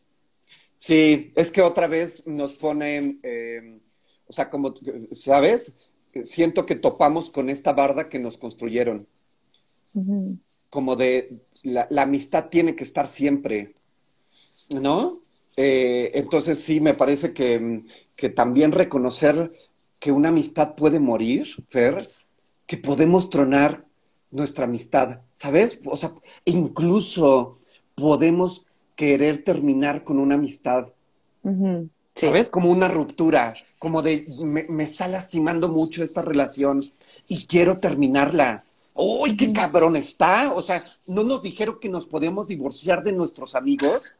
Sí, 0.78 1.32
es 1.36 1.51
que 1.51 1.62
otra 1.62 1.88
vez 1.88 2.26
nos 2.26 2.58
ponen, 2.58 3.20
eh, 3.24 3.80
o 4.28 4.34
sea, 4.34 4.49
como, 4.49 4.74
¿sabes? 5.12 5.76
Siento 6.24 6.66
que 6.66 6.76
topamos 6.76 7.30
con 7.30 7.49
esta 7.49 7.74
barda 7.74 8.10
que 8.10 8.20
nos 8.20 8.38
construyeron. 8.38 9.08
Como 10.70 10.95
de, 10.95 11.39
la, 11.64 11.88
la, 11.89 12.01
amistad 12.01 12.49
tiene 12.49 12.76
que 12.76 12.84
estar 12.84 13.08
siempre, 13.08 13.76
¿no? 14.74 15.22
Eh, 15.56 16.12
entonces 16.16 16.60
sí, 16.60 16.80
me 16.80 16.93
parece 16.93 17.34
que, 17.34 17.84
que 18.16 18.30
también 18.30 18.72
reconocer 18.72 19.51
que 19.99 20.12
una 20.12 20.30
amistad 20.30 20.76
puede 20.76 20.99
morir, 20.99 21.47
Fer, 21.70 22.10
que 22.66 22.78
podemos 22.78 23.30
tronar 23.30 23.86
nuestra 24.32 24.66
amistad, 24.66 25.22
¿sabes? 25.34 25.80
O 25.86 25.95
sea, 25.95 26.14
incluso 26.45 27.60
podemos 27.95 28.66
querer 28.95 29.43
terminar 29.43 30.04
con 30.04 30.20
una 30.20 30.36
amistad, 30.36 30.89
uh 31.43 31.49
-huh. 31.49 31.89
sí. 32.16 32.26
¿sabes? 32.26 32.49
Como 32.49 32.72
una 32.72 32.88
ruptura, 32.88 33.54
como 33.80 34.01
de, 34.01 34.26
me, 34.43 34.64
me, 34.68 34.84
está 34.84 35.08
lastimando 35.08 35.70
mucho 35.70 36.04
esta 36.04 36.22
relación 36.22 36.84
y 37.28 37.45
quiero 37.45 37.80
terminarla. 37.80 38.66
¡Uy, 38.95 39.38
qué 39.38 39.54
cabrón 39.54 39.95
está! 39.95 40.51
O 40.54 40.62
sea, 40.62 40.84
no 41.08 41.24
nos 41.24 41.41
dijeron 41.41 41.80
que 41.80 41.89
nos 41.89 42.06
podemos 42.08 42.47
divorciar 42.47 43.04
de 43.04 43.14
nuestros 43.14 43.56
amigos 43.56 44.14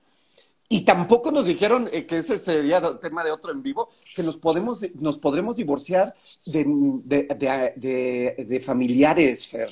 y 0.74 0.82
tampoco 0.82 1.32
nos 1.32 1.46
dijeron 1.46 1.88
eh, 1.92 2.08
que 2.08 2.18
ese 2.18 2.40
sería 2.40 2.82
tema 3.00 3.24
de 3.24 3.30
otro 3.30 3.52
en 3.52 3.62
vivo, 3.62 3.90
que 4.16 4.24
nos 4.24 4.38
podemos, 4.38 4.80
nos 4.96 5.20
podremos 5.20 5.56
divorciar 5.56 6.16
de, 6.48 6.66
de, 7.06 7.74
de, 7.76 8.46
de 8.50 8.60
familiares, 8.60 9.46
Fer. 9.46 9.70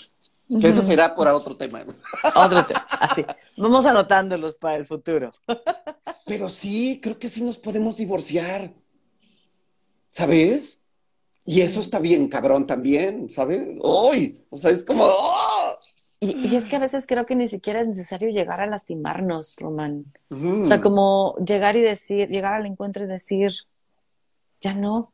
Que 0.59 0.67
eso 0.67 0.83
será 0.83 1.15
por 1.15 1.27
otro 1.27 1.57
tema. 1.57 1.83
Otro 2.35 2.63
tema, 2.67 2.85
así. 2.99 3.25
Vamos 3.57 3.83
anotándolos 3.87 4.57
para 4.57 4.75
el 4.75 4.85
futuro. 4.85 5.31
Pero 6.27 6.49
sí, 6.49 6.99
creo 7.01 7.17
que 7.17 7.29
sí 7.29 7.41
nos 7.43 7.57
podemos 7.57 7.95
divorciar. 7.95 8.71
¿Sabes? 10.11 10.83
Y 11.45 11.61
eso 11.61 11.79
está 11.79 11.97
bien, 11.97 12.27
cabrón, 12.27 12.67
también, 12.67 13.27
¿sabes? 13.27 13.63
¡Uy! 13.81 14.39
O 14.51 14.57
sea, 14.57 14.69
es 14.69 14.83
como... 14.83 15.05
¡oh! 15.05 15.50
Y, 16.23 16.47
y, 16.47 16.55
es 16.55 16.65
que 16.65 16.75
a 16.75 16.79
veces 16.79 17.07
creo 17.07 17.25
que 17.25 17.35
ni 17.35 17.47
siquiera 17.47 17.81
es 17.81 17.87
necesario 17.87 18.29
llegar 18.29 18.61
a 18.61 18.67
lastimarnos, 18.67 19.55
Román. 19.59 20.05
Mm. 20.29 20.61
O 20.61 20.63
sea, 20.63 20.79
como 20.79 21.35
llegar 21.43 21.75
y 21.75 21.81
decir, 21.81 22.29
llegar 22.29 22.53
al 22.53 22.67
encuentro 22.67 23.03
y 23.03 23.07
decir, 23.07 23.51
ya 24.61 24.75
no. 24.75 25.13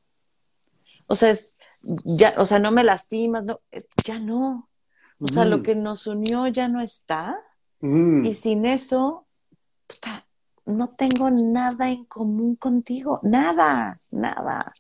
O 1.08 1.16
sea, 1.16 1.30
es, 1.30 1.58
ya, 1.82 2.36
o 2.38 2.46
sea, 2.46 2.60
no 2.60 2.72
me 2.72 2.84
lastimas, 2.84 3.46
no, 3.46 3.62
eh, 3.72 3.86
ya 4.04 4.20
no. 4.20 4.70
O 5.20 5.28
sea, 5.28 5.46
mm. 5.46 5.50
lo 5.50 5.64
que 5.64 5.76
nos 5.76 6.06
unió 6.08 6.48
ya 6.48 6.68
no 6.68 6.82
está. 6.82 7.40
Mm. 7.80 8.26
Y 8.26 8.34
sin 8.34 8.66
eso, 8.66 9.26
puta, 9.88 10.28
no 10.66 10.90
tengo 10.90 11.32
nada 11.32 11.90
en 11.90 12.04
común 12.06 12.58
contigo. 12.58 13.22
Nada, 13.24 14.02
nada. 14.12 14.74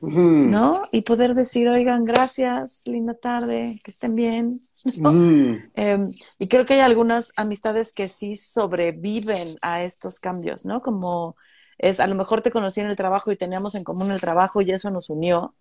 ¿No? 0.00 0.82
Y 0.92 1.02
poder 1.02 1.34
decir, 1.34 1.68
oigan, 1.68 2.04
gracias, 2.04 2.82
linda 2.86 3.14
tarde, 3.14 3.80
que 3.82 3.90
estén 3.90 4.14
bien. 4.14 4.68
¿no? 4.98 5.12
eh, 5.74 5.98
y 6.38 6.48
creo 6.48 6.66
que 6.66 6.74
hay 6.74 6.80
algunas 6.80 7.32
amistades 7.36 7.92
que 7.92 8.08
sí 8.08 8.36
sobreviven 8.36 9.56
a 9.62 9.82
estos 9.82 10.20
cambios, 10.20 10.66
¿no? 10.66 10.82
Como 10.82 11.36
es, 11.78 11.98
a 12.00 12.06
lo 12.06 12.14
mejor 12.14 12.42
te 12.42 12.50
conocí 12.50 12.80
en 12.80 12.88
el 12.88 12.96
trabajo 12.96 13.32
y 13.32 13.36
teníamos 13.36 13.74
en 13.74 13.84
común 13.84 14.10
el 14.10 14.20
trabajo 14.20 14.60
y 14.60 14.70
eso 14.70 14.90
nos 14.90 15.10
unió. 15.10 15.54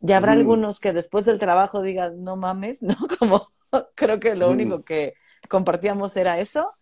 Y 0.00 0.12
habrá 0.12 0.32
algunos 0.32 0.78
que 0.80 0.92
después 0.92 1.24
del 1.24 1.38
trabajo 1.38 1.82
digan, 1.82 2.22
no 2.22 2.36
mames, 2.36 2.82
¿no? 2.82 2.94
Como 3.18 3.48
creo 3.94 4.20
que 4.20 4.34
lo 4.34 4.50
único 4.50 4.84
que 4.84 5.14
compartíamos 5.48 6.16
era 6.16 6.38
eso. 6.38 6.72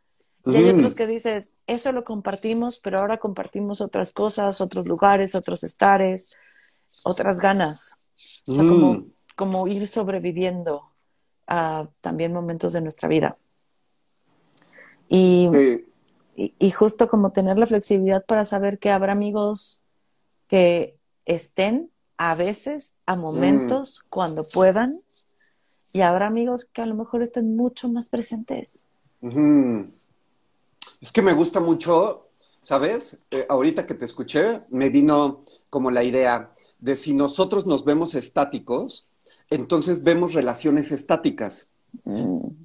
Y 0.45 0.55
hay 0.55 0.69
otros 0.69 0.95
que 0.95 1.09
dices, 1.09 1.53
eso 1.67 1.91
lo 1.91 2.05
compartimos, 2.05 2.79
pero 2.79 3.01
ahora 3.01 3.19
compartimos 3.19 3.81
otras 3.81 4.13
cosas, 4.13 4.61
otros 4.61 4.87
lugares, 4.87 5.35
otros 5.35 5.65
estares, 5.65 6.37
otras 7.05 7.39
ganas. 7.39 7.93
O 8.47 8.53
sea, 8.53 8.65
como, 8.65 9.07
como 9.35 9.69
ir 9.69 9.87
sobreviviendo 9.89 10.91
a 11.47 11.89
también 12.01 12.33
momentos 12.33 12.73
de 12.73 12.81
nuestra 12.81 13.09
vida. 13.09 13.37
Y, 15.09 15.49
sí. 15.53 15.87
y, 16.35 16.55
y, 16.59 16.71
justo 16.71 17.09
como 17.09 17.31
tener 17.31 17.59
la 17.59 17.67
flexibilidad 17.67 18.25
para 18.25 18.45
saber 18.45 18.79
que 18.79 18.91
habrá 18.91 19.13
amigos 19.13 19.83
que 20.49 20.97
estén 21.25 21.91
a 22.19 22.35
veces, 22.35 22.95
a 23.05 23.17
momentos, 23.17 24.03
mm. 24.05 24.09
cuando 24.09 24.45
puedan, 24.45 25.01
y 25.93 26.01
habrá 26.01 26.27
amigos 26.27 26.65
que 26.65 26.83
a 26.83 26.87
lo 26.87 26.95
mejor 26.95 27.23
estén 27.23 27.57
mucho 27.57 27.89
más 27.89 28.09
presentes. 28.09 28.87
Es 31.01 31.13
que 31.13 31.23
me 31.23 31.33
gusta 31.33 31.61
mucho, 31.61 32.29
¿sabes? 32.63 33.19
Eh, 33.31 33.47
ahorita 33.49 33.87
que 33.87 33.95
te 33.95 34.05
escuché, 34.05 34.63
me 34.71 34.89
vino 34.89 35.45
como 35.71 35.91
la 35.91 36.05
idea 36.05 36.53
de 36.79 36.97
si 36.97 37.15
nosotros 37.15 37.67
nos 37.67 37.85
vemos 37.85 38.15
estáticos, 38.15 39.09
entonces 39.51 40.03
vemos 40.03 40.35
relaciones 40.35 40.93
estáticas, 40.93 41.69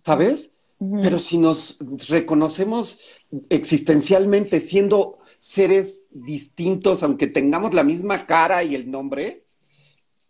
¿sabes? 0.03 0.53
Pero 0.79 1.19
si 1.19 1.37
nos 1.37 1.77
reconocemos 2.09 2.99
existencialmente 3.49 4.59
siendo 4.59 5.19
seres 5.37 6.05
distintos, 6.09 7.03
aunque 7.03 7.27
tengamos 7.27 7.73
la 7.75 7.83
misma 7.83 8.25
cara 8.25 8.63
y 8.63 8.73
el 8.73 8.89
nombre, 8.89 9.45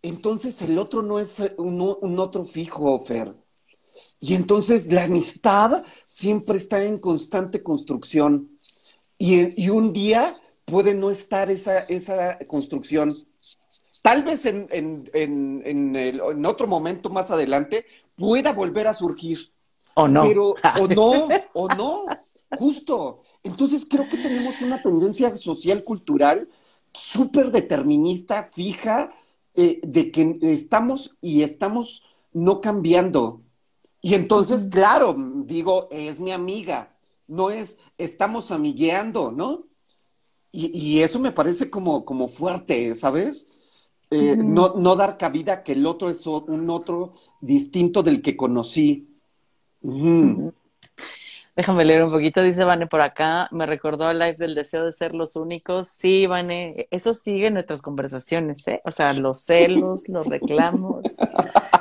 entonces 0.02 0.60
el 0.60 0.78
otro 0.78 1.00
no 1.00 1.18
es 1.18 1.40
un, 1.56 1.96
un 2.00 2.18
otro 2.18 2.44
fijo, 2.44 2.98
Fer. 3.00 3.34
Y 4.20 4.34
entonces 4.34 4.92
la 4.92 5.04
amistad 5.04 5.84
siempre 6.06 6.56
está 6.56 6.84
en 6.84 6.98
constante 6.98 7.62
construcción. 7.62 8.50
Y, 9.18 9.60
y 9.60 9.70
un 9.70 9.92
día 9.92 10.36
puede 10.64 10.94
no 10.94 11.10
estar 11.10 11.50
esa, 11.50 11.80
esa 11.80 12.38
construcción. 12.46 13.16
Tal 14.02 14.24
vez 14.24 14.44
en, 14.46 14.66
en, 14.70 15.08
en, 15.14 15.62
en, 15.64 15.96
el, 15.96 16.20
otro 16.20 16.66
momento 16.66 17.08
más 17.08 17.30
adelante 17.30 17.86
pueda 18.16 18.52
volver 18.52 18.88
a 18.88 18.94
surgir. 18.94 19.52
O 19.94 20.08
no. 20.08 20.22
Pero, 20.22 20.54
o 20.80 20.88
no, 20.88 21.28
o 21.54 21.68
no, 21.68 22.06
justo. 22.58 23.22
Entonces 23.44 23.86
creo 23.88 24.08
que 24.08 24.18
tenemos 24.18 24.60
una 24.60 24.82
tendencia 24.82 25.34
social, 25.36 25.84
cultural, 25.84 26.48
súper 26.92 27.50
determinista, 27.50 28.50
fija, 28.52 29.12
eh, 29.54 29.80
de 29.82 30.10
que 30.10 30.38
estamos 30.42 31.16
y 31.20 31.42
estamos 31.42 32.04
no 32.32 32.60
cambiando. 32.60 33.42
Y 34.00 34.14
entonces, 34.14 34.66
claro, 34.70 35.14
digo, 35.44 35.88
es 35.90 36.18
mi 36.18 36.32
amiga, 36.32 36.96
no 37.28 37.50
es, 37.50 37.78
estamos 37.98 38.50
amigueando, 38.50 39.30
¿no? 39.30 39.66
Y, 40.54 41.00
eso 41.00 41.18
me 41.18 41.32
parece 41.32 41.70
como, 41.70 42.04
como 42.04 42.28
fuerte, 42.28 42.94
¿sabes? 42.94 43.48
Eh, 44.12 44.36
no, 44.36 44.74
no, 44.74 44.94
dar 44.94 45.16
cabida 45.16 45.62
que 45.62 45.72
el 45.72 45.86
otro 45.86 46.10
es 46.10 46.26
un 46.26 46.68
otro 46.68 47.14
distinto 47.40 48.02
del 48.02 48.20
que 48.20 48.36
conocí. 48.36 49.08
Déjame 51.54 51.84
leer 51.84 52.02
un 52.02 52.10
poquito, 52.10 52.42
dice 52.42 52.64
Vane 52.64 52.86
por 52.86 53.02
acá, 53.02 53.46
me 53.50 53.66
recordó 53.66 54.10
el 54.10 54.18
live 54.18 54.36
del 54.38 54.54
deseo 54.54 54.86
de 54.86 54.92
ser 54.92 55.14
los 55.14 55.36
únicos. 55.36 55.88
Sí, 55.88 56.26
Vane, 56.26 56.88
eso 56.90 57.12
sigue 57.12 57.48
en 57.48 57.54
nuestras 57.54 57.82
conversaciones, 57.82 58.66
¿eh? 58.68 58.80
O 58.84 58.90
sea, 58.90 59.12
los 59.12 59.42
celos, 59.42 60.08
los 60.08 60.26
reclamos, 60.26 61.02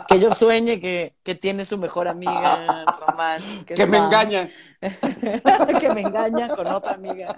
que 0.09 0.19
yo 0.19 0.33
sueñe 0.33 0.81
que, 0.81 1.15
que 1.23 1.35
tiene 1.35 1.63
su 1.63 1.77
mejor 1.77 2.09
amiga, 2.09 2.83
Román. 2.99 3.41
Que, 3.65 3.87
me 3.87 3.97
engaña. 3.97 4.49
que 5.79 5.89
me 5.93 6.01
engaña 6.01 6.49
con 6.49 6.67
otra 6.67 6.95
amiga. 6.95 7.33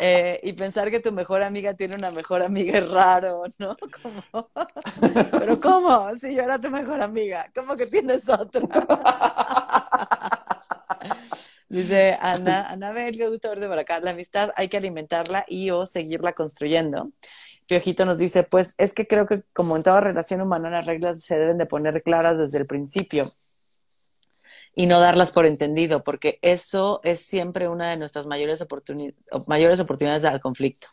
Eh, 0.00 0.40
y 0.42 0.54
pensar 0.54 0.90
que 0.90 0.98
tu 0.98 1.12
mejor 1.12 1.44
amiga 1.44 1.74
tiene 1.74 1.94
una 1.94 2.10
mejor 2.10 2.42
amiga 2.42 2.78
es 2.78 2.90
raro, 2.90 3.44
¿no? 3.58 3.76
Como... 4.02 4.48
Pero 5.30 5.60
¿cómo? 5.60 6.10
Si 6.18 6.34
yo 6.34 6.42
era 6.42 6.58
tu 6.60 6.68
mejor 6.68 7.00
amiga, 7.00 7.48
¿cómo 7.54 7.76
que 7.76 7.86
tienes 7.86 8.28
otra? 8.28 8.60
Dice 11.68 12.16
Ana, 12.20 12.70
Anabel, 12.70 13.16
qué 13.16 13.28
gusto 13.28 13.50
verte 13.50 13.68
por 13.68 13.78
acá. 13.78 14.00
La 14.00 14.12
amistad 14.12 14.50
hay 14.56 14.68
que 14.68 14.78
alimentarla 14.78 15.44
y 15.46 15.70
o 15.70 15.84
seguirla 15.84 16.32
construyendo. 16.32 17.12
Piojito 17.66 18.06
nos 18.06 18.16
dice, 18.16 18.42
pues 18.42 18.74
es 18.78 18.94
que 18.94 19.06
creo 19.06 19.26
que 19.26 19.42
como 19.52 19.76
en 19.76 19.82
toda 19.82 20.00
relación 20.00 20.40
humana 20.40 20.70
las 20.70 20.86
reglas 20.86 21.22
se 21.22 21.38
deben 21.38 21.58
de 21.58 21.66
poner 21.66 22.02
claras 22.02 22.38
desde 22.38 22.56
el 22.58 22.66
principio 22.66 23.30
y 24.74 24.86
no 24.86 25.00
darlas 25.00 25.32
por 25.32 25.44
entendido, 25.44 26.02
porque 26.04 26.38
eso 26.40 27.00
es 27.04 27.20
siempre 27.20 27.68
una 27.68 27.90
de 27.90 27.98
nuestras 27.98 28.26
mayores, 28.26 28.64
mayores 29.46 29.80
oportunidades 29.80 30.24
al 30.24 30.40
conflicto. 30.40 30.88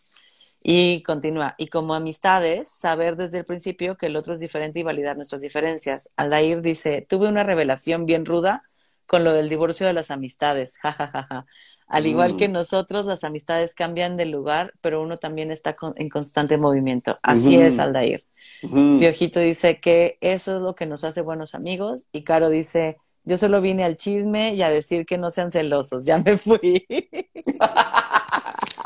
Y 0.62 1.04
continúa, 1.04 1.54
y 1.58 1.68
como 1.68 1.94
amistades, 1.94 2.70
saber 2.70 3.16
desde 3.16 3.38
el 3.38 3.46
principio 3.46 3.96
que 3.96 4.08
el 4.08 4.16
otro 4.16 4.34
es 4.34 4.40
diferente 4.40 4.80
y 4.80 4.84
validar 4.84 5.16
nuestras 5.16 5.40
diferencias. 5.40 6.10
Aldair 6.18 6.62
dice, 6.62 7.06
tuve 7.08 7.28
una 7.28 7.44
revelación 7.44 8.06
bien 8.06 8.26
ruda 8.26 8.64
con 9.08 9.24
lo 9.24 9.34
del 9.34 9.50
divorcio 9.50 9.88
de 9.88 9.94
las 9.94 10.12
amistades, 10.12 10.78
jajajaja. 10.78 11.46
Al 11.88 12.08
igual 12.08 12.38
que 12.38 12.50
mm. 12.50 12.52
nosotros, 12.52 13.06
las 13.06 13.24
amistades 13.24 13.76
cambian 13.76 14.18
de 14.18 14.26
lugar, 14.26 14.74
pero 14.82 15.02
uno 15.02 15.18
también 15.18 15.52
está 15.52 15.76
en 15.96 16.10
constante 16.10 16.58
movimiento. 16.58 17.20
Así 17.22 17.56
es, 17.56 17.80
Aldair. 17.80 18.26
Piojito 18.62 19.40
dice 19.40 19.80
que 19.80 20.18
eso 20.22 20.56
es 20.56 20.62
lo 20.62 20.76
que 20.76 20.86
nos 20.86 21.04
hace 21.04 21.22
buenos 21.22 21.56
amigos 21.56 22.10
y 22.12 22.24
Caro 22.24 22.50
dice, 22.50 22.98
yo 23.24 23.38
solo 23.38 23.62
vine 23.62 23.84
al 23.84 23.98
chisme 23.98 24.56
y 24.56 24.64
a 24.64 24.70
decir 24.70 25.06
que 25.06 25.18
no 25.18 25.32
sean 25.32 25.52
celosos, 25.52 26.06
ya 26.06 26.18
me 26.18 26.38
fui. 26.38 26.86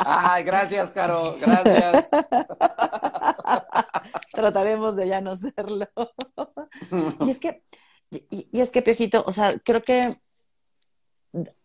Ay, 0.05 0.43
gracias, 0.43 0.91
Caro, 0.91 1.35
gracias. 1.39 2.09
Trataremos 4.33 4.95
de 4.95 5.07
ya 5.07 5.21
no 5.21 5.35
serlo. 5.35 5.87
y 7.25 7.29
es 7.29 7.39
que 7.39 7.61
y, 8.11 8.47
es 8.59 8.71
que, 8.71 8.81
Piojito, 8.81 9.23
o 9.25 9.31
sea, 9.31 9.53
creo 9.63 9.83
que 9.83 10.17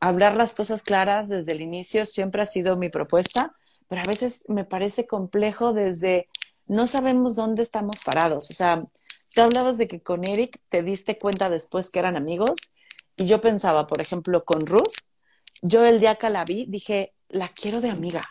hablar 0.01 0.37
las 0.37 0.55
cosas 0.55 0.83
claras 0.83 1.29
desde 1.29 1.53
el 1.53 1.63
inicio 1.63 2.05
siempre 2.05 2.43
ha 2.43 2.47
sido 2.47 2.77
mi 2.77 2.91
propuesta, 2.91 3.55
pero 3.89 4.03
a 4.03 4.09
veces 4.09 4.45
me 4.49 4.65
parece 4.65 5.07
complejo 5.07 5.73
desde 5.73 6.29
no 6.67 6.87
sabemos 6.87 7.37
dónde 7.37 7.63
estamos 7.63 8.01
parados. 8.05 8.51
O 8.51 8.55
sea, 8.55 8.85
tú 9.35 9.41
hablabas 9.41 9.79
de 9.79 9.89
que 9.89 10.01
con 10.01 10.25
Eric 10.25 10.59
te 10.69 10.83
diste 10.83 11.19
cuenta 11.19 11.51
después 11.51 11.91
que 11.91 11.99
eran 11.99 12.17
amigos 12.17 12.53
y 13.17 13.27
yo 13.27 13.41
pensaba, 13.41 13.87
por 13.87 14.01
ejemplo, 14.01 14.45
con 14.45 14.67
Ruth, 14.67 14.95
yo 15.63 15.85
el 15.85 16.01
día 16.01 16.17
que 16.17 16.31
la 16.31 16.45
vi 16.45 16.67
dije, 16.67 17.15
la 17.29 17.49
quiero 17.49 17.81
de 17.81 17.91
amiga. 17.91 18.23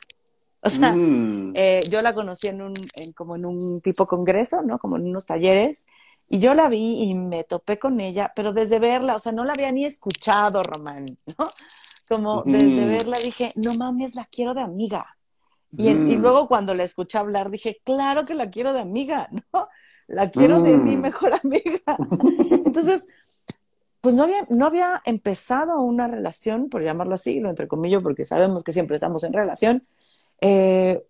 O 0.62 0.70
sea, 0.70 0.94
mm. 0.94 1.54
eh, 1.56 1.82
yo 1.90 2.02
la 2.02 2.14
conocí 2.14 2.48
en 2.48 2.62
un, 2.62 2.74
como 3.16 3.36
en 3.36 3.46
un 3.46 3.82
tipo 3.82 4.08
congreso, 4.08 4.62
¿no? 4.62 4.80
Como 4.80 4.98
en 4.98 5.08
unos 5.08 5.26
talleres 5.26 5.84
y 6.28 6.40
yo 6.40 6.54
la 6.54 6.70
vi 6.70 7.04
y 7.04 7.14
me 7.14 7.44
topé 7.44 7.78
con 7.78 8.00
ella, 8.00 8.32
pero 8.36 8.54
desde 8.54 8.80
verla, 8.80 9.16
o 9.16 9.20
sea, 9.20 9.32
no 9.32 9.46
la 9.46 9.54
había 9.54 9.72
ni 9.72 9.86
escuchado, 9.86 10.64
Román, 10.64 11.06
¿no? 11.38 11.50
Como 12.08 12.44
desde 12.44 12.86
verla 12.86 13.18
dije, 13.18 13.54
no 13.56 13.74
mames, 13.76 14.16
la 14.16 14.26
quiero 14.26 14.54
de 14.54 14.62
amiga. 14.62 15.18
Y, 15.76 15.90
y, 15.90 16.16
luego 16.18 16.48
cuando 16.48 16.76
la 16.76 16.84
escuché 16.84 17.18
hablar 17.18 17.50
dije, 17.50 17.82
claro 17.84 18.26
que 18.26 18.36
la 18.36 18.52
quiero 18.52 18.74
de 18.74 18.80
amiga, 18.80 19.30
¿no? 19.54 19.68
La 20.08 20.30
quiero 20.30 20.62
de 20.62 20.78
mi 20.78 20.98
mm. 20.98 21.02
mejor 21.02 21.32
amiga. 21.44 21.98
Entonces, 22.66 23.08
pues 24.02 24.14
no 24.14 24.24
había, 24.24 24.46
no 24.50 24.66
había 24.66 25.02
empezado 25.06 25.82
una 25.82 26.08
relación, 26.08 26.70
por 26.70 26.84
llamarlo 26.84 27.16
así, 27.16 27.40
lo 27.40 27.50
entrecomillo, 27.50 28.04
porque 28.04 28.26
sabemos 28.26 28.64
que 28.64 28.74
siempre 28.74 28.96
estamos 28.96 29.24
en 29.24 29.34
relación, 29.34 29.88
eh, 30.42 31.04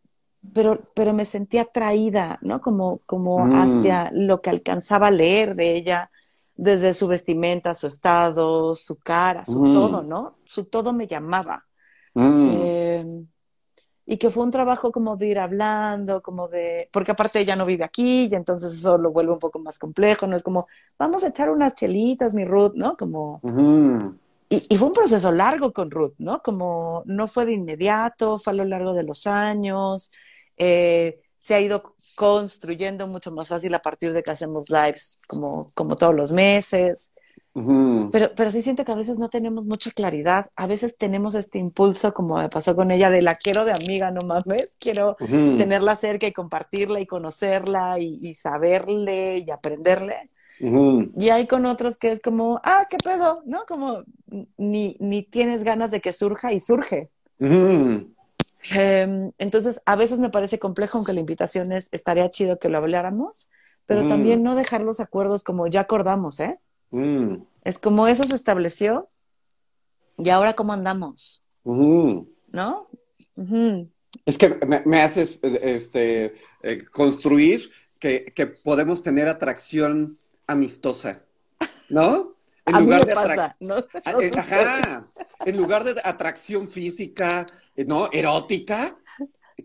pero, 0.51 0.81
pero 0.93 1.13
me 1.13 1.25
sentía 1.25 1.61
atraída, 1.61 2.39
¿no? 2.41 2.61
Como, 2.61 2.99
como 3.05 3.45
mm. 3.45 3.51
hacia 3.53 4.11
lo 4.11 4.41
que 4.41 4.49
alcanzaba 4.49 5.07
a 5.07 5.11
leer 5.11 5.55
de 5.55 5.75
ella, 5.75 6.11
desde 6.55 6.93
su 6.93 7.07
vestimenta, 7.07 7.75
su 7.75 7.87
estado, 7.87 8.75
su 8.75 8.97
cara, 8.97 9.45
su 9.45 9.63
mm. 9.63 9.73
todo, 9.73 10.03
¿no? 10.03 10.35
Su 10.43 10.65
todo 10.65 10.93
me 10.93 11.07
llamaba. 11.07 11.65
Mm. 12.13 12.49
Em, 12.51 13.27
y 14.05 14.17
que 14.17 14.29
fue 14.29 14.43
un 14.43 14.51
trabajo 14.51 14.91
como 14.91 15.15
de 15.15 15.27
ir 15.27 15.39
hablando, 15.39 16.21
como 16.21 16.49
de, 16.49 16.89
porque 16.91 17.11
aparte 17.11 17.39
ella 17.39 17.55
no 17.55 17.65
vive 17.65 17.85
aquí 17.85 18.27
y 18.29 18.35
entonces 18.35 18.73
eso 18.73 18.97
lo 18.97 19.11
vuelve 19.11 19.31
un 19.31 19.39
poco 19.39 19.59
más 19.59 19.79
complejo, 19.79 20.27
no 20.27 20.35
es 20.35 20.43
como, 20.43 20.67
vamos 20.99 21.23
a 21.23 21.29
echar 21.29 21.49
unas 21.49 21.73
chelitas, 21.73 22.33
mi 22.33 22.43
Ruth, 22.43 22.73
¿no? 22.75 22.97
Como, 22.97 23.39
y, 24.49 24.67
y, 24.69 24.77
fue 24.77 24.89
un 24.89 24.93
proceso 24.93 25.31
largo 25.31 25.71
con 25.71 25.89
Ruth, 25.89 26.15
¿no? 26.17 26.43
Como 26.43 27.03
no 27.05 27.27
fue 27.27 27.45
de 27.45 27.53
inmediato, 27.53 28.39
fue 28.39 28.51
a 28.51 28.57
lo 28.57 28.65
largo 28.65 28.93
de 28.93 29.03
los 29.03 29.25
años, 29.25 30.11
eh, 30.57 31.19
se 31.37 31.55
ha 31.55 31.59
ido 31.59 31.95
construyendo 32.15 33.05
mucho 33.05 33.29
más 33.29 33.49
fácil 33.49 33.73
a 33.75 33.81
partir 33.81 34.13
de 34.13 34.23
que 34.23 34.31
hacemos 34.31 34.69
lives 34.69 35.19
como, 35.27 35.71
como 35.75 35.97
todos 35.97 36.15
los 36.15 36.31
meses. 36.31 37.11
pero, 37.53 38.31
pero 38.33 38.49
sí 38.49 38.61
siento 38.61 38.85
que 38.85 38.93
a 38.93 38.95
veces 38.95 39.19
no 39.19 39.29
tenemos 39.29 39.65
mucha 39.65 39.91
claridad. 39.91 40.49
A 40.55 40.67
veces 40.67 40.97
tenemos 40.97 41.35
este 41.35 41.59
impulso, 41.59 42.13
como 42.13 42.37
me 42.37 42.47
pasó 42.47 42.77
con 42.77 42.91
ella, 42.91 43.09
de 43.09 43.21
la 43.21 43.35
quiero 43.35 43.65
de 43.65 43.73
amiga, 43.73 44.09
no 44.09 44.21
mames, 44.21 44.77
quiero 44.79 45.17
tenerla 45.19 45.97
cerca 45.97 46.27
y 46.27 46.31
compartirla 46.31 47.01
y 47.01 47.05
conocerla 47.05 47.99
y, 47.99 48.33
saberle 48.35 49.39
y 49.39 49.51
aprenderle. 49.51 50.29
Y 50.59 51.29
hay 51.29 51.45
con 51.45 51.65
otros 51.65 51.97
que 51.97 52.13
es 52.13 52.21
como, 52.21 52.61
ah, 52.63 52.85
qué 52.89 52.95
pedo, 53.03 53.41
¿no? 53.45 53.65
Como 53.67 54.03
ni, 54.55 54.95
ni 55.01 55.23
tienes 55.23 55.65
ganas 55.65 55.91
de 55.91 55.99
que 55.99 56.13
surja 56.13 56.53
y 56.53 56.61
surge. 56.61 57.09
Em, 58.71 59.31
entonces, 59.37 59.81
a 59.85 59.95
veces 59.95 60.19
me 60.19 60.29
parece 60.29 60.59
complejo, 60.59 60.97
aunque 60.97 61.13
la 61.13 61.19
invitación 61.19 61.71
es, 61.71 61.89
estaría 61.91 62.29
chido 62.31 62.59
que 62.59 62.69
lo 62.69 62.77
habláramos, 62.77 63.49
pero 63.85 64.03
mm. 64.03 64.09
también 64.09 64.43
no 64.43 64.55
dejar 64.55 64.81
los 64.81 64.99
acuerdos 64.99 65.43
como 65.43 65.67
ya 65.67 65.81
acordamos, 65.81 66.39
¿eh? 66.39 66.59
Mm. 66.91 67.43
Es 67.63 67.77
como 67.77 68.07
eso 68.07 68.23
se 68.23 68.35
estableció 68.35 69.09
y 70.17 70.29
ahora 70.29 70.53
cómo 70.53 70.73
andamos, 70.73 71.43
¿no? 71.63 72.87
Es 74.25 74.37
que 74.37 74.49
me, 74.85 75.01
haces 75.01 75.39
este, 75.43 76.35
eh, 76.61 76.85
construir 76.91 77.71
que, 77.99 78.31
que, 78.35 78.47
podemos 78.47 79.01
tener 79.01 79.27
atracción 79.27 80.19
amistosa, 80.45 81.23
¿no? 81.89 82.32
En 82.65 82.79
lugar 82.79 83.05
de 83.05 83.13
pasa, 83.13 83.57
¿no? 83.59 83.77
Eh, 83.77 84.31
ajá, 84.37 85.07
en 85.45 85.57
lugar 85.57 85.83
de 85.83 85.99
atracción 86.03 86.67
física, 86.69 87.45
¿no? 87.75 88.09
Erótica, 88.11 88.97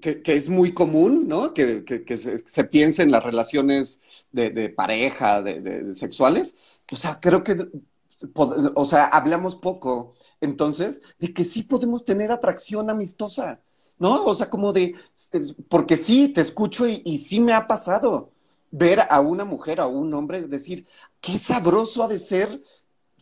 que, 0.00 0.22
es 0.26 0.48
muy 0.48 0.72
común, 0.72 1.28
¿no? 1.28 1.54
Que, 1.54 1.84
se, 2.16 2.38
se, 2.38 2.64
piense 2.64 3.02
en 3.02 3.10
las 3.10 3.22
relaciones 3.22 4.00
de, 4.32 4.68
pareja, 4.70 5.42
de, 5.42 5.94
sexuales. 5.94 6.56
O 6.90 6.96
sea, 6.96 7.20
creo 7.20 7.42
que, 7.42 7.68
o 8.34 8.84
sea, 8.84 9.06
hablamos 9.06 9.56
poco, 9.56 10.14
entonces, 10.40 11.00
de 11.18 11.32
que 11.32 11.44
sí 11.44 11.62
podemos 11.62 12.04
tener 12.04 12.32
atracción 12.32 12.90
amistosa, 12.90 13.60
¿no? 13.98 14.24
O 14.24 14.34
sea, 14.34 14.50
como 14.50 14.72
de, 14.72 14.94
porque 15.68 15.96
sí, 15.96 16.28
te 16.28 16.40
escucho 16.40 16.88
y, 16.88 17.02
y 17.04 17.18
sí 17.18 17.40
me 17.40 17.52
ha 17.52 17.66
pasado 17.66 18.32
ver 18.70 19.00
a 19.08 19.20
una 19.20 19.44
mujer, 19.44 19.80
a 19.80 19.86
un 19.86 20.12
hombre, 20.14 20.42
decir, 20.46 20.86
qué 21.20 21.38
sabroso 21.38 22.02
ha 22.02 22.08
de 22.08 22.18
ser, 22.18 22.62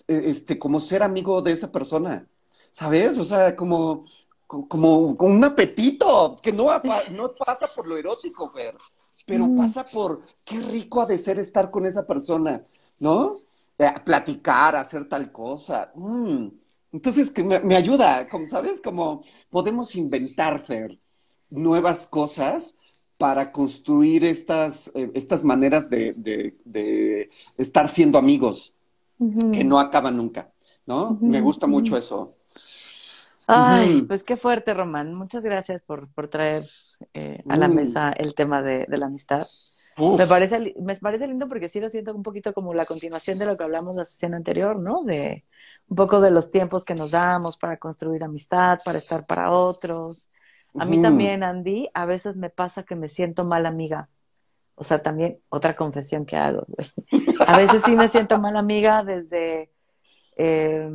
este, 0.06 0.58
como 0.58 0.80
ser 0.80 1.02
amigo 1.02 1.42
de 1.42 1.52
esa 1.52 1.70
persona, 1.70 2.28
¿sabes? 2.70 3.18
O 3.18 3.24
sea, 3.24 3.56
como, 3.56 4.04
como 4.46 4.98
un 5.00 5.44
apetito, 5.44 6.38
que 6.42 6.52
no, 6.52 6.66
no 7.10 7.34
pasa 7.34 7.68
por 7.74 7.86
lo 7.86 7.96
erótico, 7.96 8.50
Fer, 8.52 8.76
pero 9.26 9.46
mm. 9.46 9.56
pasa 9.56 9.84
por 9.84 10.22
qué 10.44 10.60
rico 10.60 11.00
ha 11.00 11.06
de 11.06 11.18
ser 11.18 11.38
estar 11.38 11.70
con 11.70 11.86
esa 11.86 12.06
persona, 12.06 12.64
¿no? 12.98 13.36
Eh, 13.78 13.92
platicar, 14.04 14.76
hacer 14.76 15.08
tal 15.08 15.32
cosa. 15.32 15.90
Mm. 15.94 16.48
Entonces, 16.92 17.30
que 17.30 17.42
me, 17.42 17.76
ayuda, 17.76 18.28
como, 18.28 18.46
¿sabes? 18.46 18.80
Como 18.80 19.24
podemos 19.50 19.94
inventar, 19.96 20.64
Fer, 20.64 20.98
nuevas 21.50 22.06
cosas 22.06 22.78
para 23.18 23.50
construir 23.52 24.24
estas, 24.24 24.90
eh, 24.94 25.10
estas 25.14 25.42
maneras 25.42 25.90
de, 25.90 26.14
de, 26.14 27.28
estar 27.58 27.88
siendo 27.88 28.18
amigos 28.18 28.75
que 29.18 29.64
no 29.64 29.78
acaban 29.78 30.16
nunca, 30.16 30.50
¿no? 30.86 31.18
Me 31.20 31.40
gusta 31.40 31.66
mucho 31.66 31.96
eso. 31.96 32.36
Ay, 33.46 34.02
pues 34.02 34.24
qué 34.24 34.36
fuerte, 34.36 34.74
Román. 34.74 35.14
Muchas 35.14 35.44
gracias 35.44 35.82
por, 35.82 36.08
por 36.08 36.28
traer 36.28 36.66
eh, 37.14 37.42
a 37.48 37.56
la 37.56 37.68
mm. 37.68 37.74
mesa 37.74 38.12
el 38.12 38.34
tema 38.34 38.62
de, 38.62 38.86
la 38.88 39.06
amistad. 39.06 39.46
Me 39.96 40.26
parece, 40.26 40.74
me 40.80 40.96
parece 40.96 41.26
lindo 41.26 41.48
porque 41.48 41.68
sí 41.68 41.80
lo 41.80 41.88
siento 41.88 42.14
un 42.14 42.22
poquito 42.22 42.52
como 42.52 42.74
la 42.74 42.84
continuación 42.84 43.38
de 43.38 43.46
lo 43.46 43.56
que 43.56 43.64
hablamos 43.64 43.96
la 43.96 44.04
sesión 44.04 44.34
anterior, 44.34 44.78
¿no? 44.78 45.04
De 45.04 45.44
un 45.88 45.96
poco 45.96 46.20
de 46.20 46.30
los 46.30 46.50
tiempos 46.50 46.84
que 46.84 46.94
nos 46.94 47.12
damos 47.12 47.56
para 47.56 47.76
construir 47.78 48.24
amistad, 48.24 48.78
para 48.84 48.98
estar 48.98 49.24
para 49.24 49.52
otros. 49.52 50.32
A 50.78 50.84
mí 50.84 51.00
también, 51.00 51.42
Andy, 51.42 51.88
a 51.94 52.04
veces 52.04 52.36
me 52.36 52.50
pasa 52.50 52.82
que 52.82 52.96
me 52.96 53.08
siento 53.08 53.44
mala 53.44 53.68
amiga. 53.68 54.10
O 54.76 54.84
sea, 54.84 55.02
también 55.02 55.38
otra 55.48 55.74
confesión 55.74 56.24
que 56.24 56.36
hago. 56.36 56.66
A 57.46 57.56
veces 57.58 57.82
sí 57.84 57.96
me 57.96 58.08
siento 58.08 58.38
mala 58.38 58.60
amiga 58.60 59.02
desde 59.02 59.70
eh, 60.36 60.88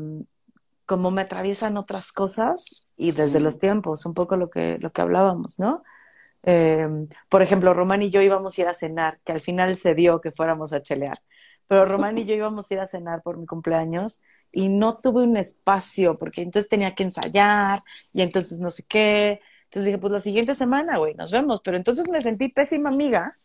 cómo 0.85 1.11
me 1.11 1.21
atraviesan 1.21 1.77
otras 1.77 2.11
cosas 2.11 2.87
y 2.95 3.11
desde 3.11 3.39
los 3.39 3.59
tiempos, 3.59 4.05
un 4.05 4.13
poco 4.13 4.37
lo 4.37 4.49
que, 4.49 4.77
lo 4.79 4.91
que 4.91 5.01
hablábamos, 5.01 5.59
¿no? 5.59 5.83
Eh, 6.43 6.87
por 7.29 7.41
ejemplo, 7.41 7.73
Román 7.73 8.01
y 8.03 8.09
yo 8.11 8.21
íbamos 8.21 8.57
a 8.57 8.61
ir 8.61 8.67
a 8.67 8.73
cenar, 8.73 9.19
que 9.23 9.31
al 9.31 9.41
final 9.41 9.75
se 9.75 9.95
dio 9.95 10.21
que 10.21 10.31
fuéramos 10.31 10.73
a 10.73 10.81
chelear, 10.81 11.19
pero 11.67 11.85
Román 11.85 12.17
y 12.17 12.25
yo 12.25 12.35
íbamos 12.35 12.69
a 12.69 12.73
ir 12.73 12.79
a 12.81 12.87
cenar 12.87 13.21
por 13.23 13.37
mi 13.37 13.45
cumpleaños 13.45 14.21
y 14.51 14.69
no 14.69 14.97
tuve 14.97 15.23
un 15.23 15.37
espacio 15.37 16.17
porque 16.17 16.41
entonces 16.41 16.69
tenía 16.69 16.93
que 16.93 17.03
ensayar 17.03 17.81
y 18.13 18.21
entonces 18.21 18.59
no 18.59 18.69
sé 18.69 18.83
qué. 18.83 19.39
Entonces 19.65 19.85
dije, 19.85 19.97
pues 19.97 20.11
la 20.11 20.19
siguiente 20.19 20.53
semana, 20.55 20.97
güey, 20.97 21.13
nos 21.15 21.31
vemos. 21.31 21.61
Pero 21.61 21.77
entonces 21.77 22.11
me 22.11 22.21
sentí 22.21 22.49
pésima 22.49 22.89
amiga 22.89 23.37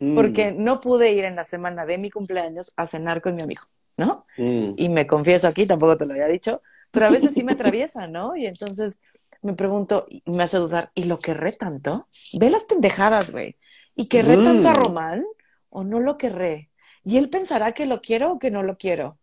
mm. 0.00 0.14
porque 0.14 0.52
no 0.52 0.80
pude 0.80 1.12
ir 1.12 1.24
en 1.24 1.36
la 1.36 1.44
semana 1.44 1.86
de 1.86 1.98
mi 1.98 2.10
cumpleaños 2.10 2.72
a 2.76 2.86
cenar 2.86 3.20
con 3.20 3.34
mi 3.34 3.42
amigo, 3.42 3.62
¿no? 3.96 4.26
Mm. 4.36 4.72
Y 4.76 4.88
me 4.88 5.06
confieso 5.06 5.48
aquí, 5.48 5.66
tampoco 5.66 5.96
te 5.96 6.06
lo 6.06 6.12
había 6.12 6.26
dicho, 6.26 6.62
pero 6.90 7.06
a 7.06 7.10
veces 7.10 7.32
sí 7.34 7.42
me 7.42 7.52
atraviesa, 7.52 8.06
¿no? 8.06 8.36
Y 8.36 8.46
entonces 8.46 9.00
me 9.42 9.54
pregunto, 9.54 10.06
y 10.08 10.22
me 10.26 10.42
hace 10.42 10.56
dudar, 10.56 10.90
¿y 10.94 11.04
lo 11.04 11.18
querré 11.18 11.52
tanto? 11.52 12.08
Ve 12.32 12.50
las 12.50 12.64
pendejadas, 12.64 13.30
güey. 13.30 13.56
¿Y 13.94 14.06
querré 14.06 14.36
tanto 14.36 14.68
a 14.68 14.72
mm. 14.72 14.76
Román 14.76 15.24
o 15.70 15.84
no 15.84 16.00
lo 16.00 16.18
querré? 16.18 16.70
Y 17.04 17.18
él 17.18 17.30
pensará 17.30 17.72
que 17.72 17.86
lo 17.86 18.00
quiero 18.00 18.32
o 18.32 18.38
que 18.38 18.50
no 18.50 18.62
lo 18.62 18.76
quiero. 18.76 19.18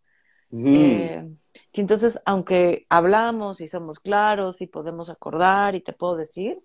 Eh, 0.51 1.27
que 1.71 1.81
entonces, 1.81 2.19
aunque 2.25 2.85
hablamos 2.89 3.59
y 3.61 3.67
somos 3.67 3.99
claros 3.99 4.61
y 4.61 4.67
podemos 4.67 5.09
acordar 5.09 5.75
y 5.75 5.81
te 5.81 5.91
puedo 5.91 6.15
decir, 6.15 6.59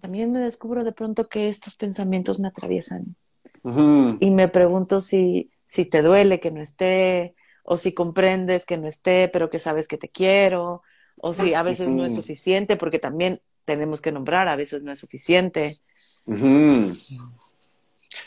también 0.00 0.32
me 0.32 0.40
descubro 0.40 0.84
de 0.84 0.92
pronto 0.92 1.28
que 1.28 1.48
estos 1.48 1.76
pensamientos 1.76 2.40
me 2.40 2.48
atraviesan. 2.48 3.16
Y 3.62 4.30
me 4.30 4.48
pregunto 4.48 5.00
si, 5.00 5.50
si 5.66 5.84
te 5.84 6.02
duele 6.02 6.40
que 6.40 6.50
no 6.50 6.60
esté, 6.60 7.34
o 7.62 7.76
si 7.76 7.92
comprendes 7.92 8.66
que 8.66 8.76
no 8.76 8.88
esté, 8.88 9.28
pero 9.28 9.50
que 9.50 9.58
sabes 9.58 9.86
que 9.86 9.98
te 9.98 10.08
quiero, 10.08 10.82
o 11.16 11.34
si 11.34 11.54
a 11.54 11.62
veces 11.62 11.88
no 11.88 12.04
es 12.04 12.14
suficiente, 12.14 12.76
porque 12.76 12.98
también 12.98 13.40
tenemos 13.64 14.00
que 14.00 14.12
nombrar, 14.12 14.48
a 14.48 14.56
veces 14.56 14.82
no 14.82 14.90
es 14.90 14.98
suficiente. 14.98 15.78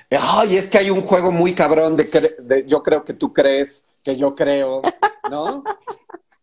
Ay, 0.09 0.57
es 0.57 0.67
que 0.67 0.77
hay 0.77 0.89
un 0.89 1.01
juego 1.01 1.31
muy 1.31 1.53
cabrón 1.53 1.97
de, 1.97 2.63
yo 2.67 2.83
creo 2.83 3.03
que 3.03 3.13
tú 3.13 3.33
crees, 3.33 3.85
que 4.03 4.15
yo 4.15 4.35
creo, 4.35 4.81
¿no? 5.29 5.63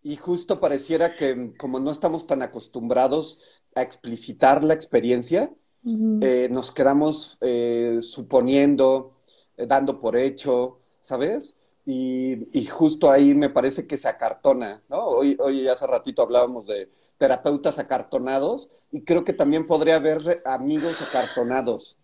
y 0.02 0.16
justo 0.16 0.60
pareciera 0.60 1.14
que 1.14 1.52
como 1.58 1.78
no 1.78 1.90
estamos 1.90 2.26
tan 2.26 2.42
acostumbrados 2.42 3.40
a 3.74 3.82
explicitar 3.82 4.64
la 4.64 4.74
experiencia, 4.74 5.50
eh, 5.84 6.48
nos 6.50 6.72
quedamos 6.72 7.38
eh, 7.40 7.98
suponiendo, 8.02 9.14
eh, 9.56 9.66
dando 9.66 10.00
por 10.00 10.16
hecho, 10.16 10.78
¿sabes? 11.00 11.56
Y, 11.86 12.66
justo 12.66 13.10
ahí 13.10 13.34
me 13.34 13.48
parece 13.48 13.86
que 13.86 13.98
se 13.98 14.06
acartona, 14.06 14.82
¿no? 14.88 15.06
Hoy, 15.06 15.36
hoy 15.40 15.66
hace 15.66 15.86
ratito 15.86 16.22
hablábamos 16.22 16.66
de 16.66 16.88
terapeutas 17.18 17.78
acartonados 17.78 18.70
y 18.92 19.02
creo 19.02 19.24
que 19.24 19.32
también 19.32 19.66
podría 19.66 19.96
haber 19.96 20.42
amigos 20.44 21.00
acartonados, 21.00 21.98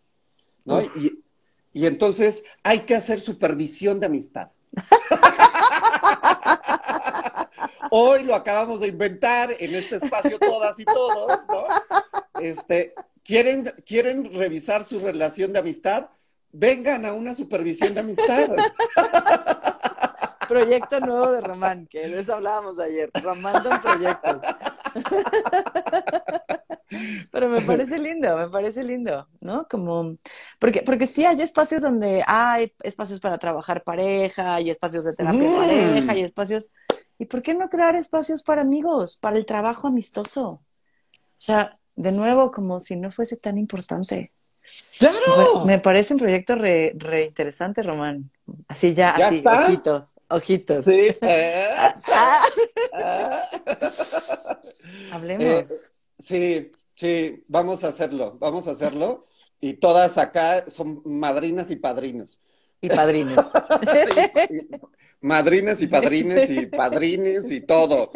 ¿no? 0.64 0.82
Y, 0.82 1.22
y 1.72 1.86
entonces 1.86 2.42
hay 2.62 2.80
que 2.80 2.96
hacer 2.96 3.20
supervisión 3.20 4.00
de 4.00 4.06
amistad. 4.06 4.50
Hoy 7.90 8.24
lo 8.24 8.34
acabamos 8.34 8.80
de 8.80 8.88
inventar 8.88 9.54
en 9.58 9.74
este 9.74 9.96
espacio 9.96 10.38
todas 10.38 10.78
y 10.80 10.84
todos, 10.84 11.38
¿no? 11.48 11.64
Este, 12.40 12.94
¿quieren, 13.26 13.64
¿Quieren 13.84 14.32
revisar 14.32 14.84
su 14.84 15.00
relación 15.00 15.52
de 15.52 15.58
amistad? 15.58 16.10
Vengan 16.52 17.04
a 17.04 17.12
una 17.12 17.34
supervisión 17.34 17.92
de 17.94 18.00
amistad. 18.00 18.48
Proyecto 20.48 21.00
nuevo 21.00 21.32
de 21.32 21.40
Román, 21.40 21.88
que 21.88 22.06
de 22.06 22.20
eso 22.20 22.34
hablábamos 22.34 22.78
ayer, 22.78 23.10
Romando 23.20 23.68
en 23.68 23.80
proyectos. 23.80 24.42
Pero 27.32 27.48
me 27.48 27.62
parece 27.62 27.98
lindo, 27.98 28.36
me 28.36 28.48
parece 28.48 28.84
lindo, 28.84 29.26
¿no? 29.40 29.66
Como, 29.68 30.18
porque, 30.60 30.82
porque 30.82 31.08
sí 31.08 31.24
hay 31.24 31.42
espacios 31.42 31.82
donde 31.82 32.22
hay 32.24 32.72
espacios 32.84 33.18
para 33.18 33.38
trabajar 33.38 33.82
pareja, 33.82 34.54
hay 34.54 34.70
espacios 34.70 35.04
de 35.04 35.14
terapia 35.14 35.50
mm. 35.50 35.56
pareja, 35.56 36.12
hay 36.12 36.22
espacios. 36.22 36.70
¿Y 37.18 37.26
por 37.26 37.42
qué 37.42 37.54
no 37.54 37.68
crear 37.68 37.96
espacios 37.96 38.44
para 38.44 38.62
amigos, 38.62 39.16
para 39.16 39.36
el 39.36 39.46
trabajo 39.46 39.88
amistoso? 39.88 40.48
O 40.48 40.62
sea, 41.38 41.76
de 41.96 42.12
nuevo, 42.12 42.52
como 42.52 42.78
si 42.78 42.96
no 42.96 43.10
fuese 43.10 43.36
tan 43.36 43.58
importante. 43.58 44.32
¡Claro! 44.98 45.64
Me, 45.64 45.78
parece 45.78 46.14
un 46.14 46.20
proyecto 46.20 46.54
re, 46.54 46.92
re, 46.96 47.24
interesante, 47.24 47.82
Román. 47.82 48.30
Así 48.68 48.94
ya, 48.94 49.10
así, 49.10 49.42
ojitos, 49.44 50.04
ojitos. 50.28 50.84
Sí. 50.84 51.14
Eh. 51.20 51.68
Hablemos. 55.12 55.44
Eh, 55.44 55.64
sí, 56.18 56.72
sí, 56.94 57.44
vamos 57.48 57.84
a 57.84 57.88
hacerlo, 57.88 58.36
vamos 58.38 58.66
a 58.66 58.72
hacerlo. 58.72 59.26
Y 59.60 59.74
todas 59.74 60.18
acá 60.18 60.68
son 60.68 61.00
madrinas 61.04 61.70
y 61.70 61.76
padrinos. 61.76 62.42
Y 62.80 62.88
padrines. 62.88 63.36
madrinas 65.20 65.80
y 65.80 65.86
padrines 65.86 66.50
y 66.50 66.66
padrines 66.66 67.50
y 67.50 67.60
todo. 67.62 68.10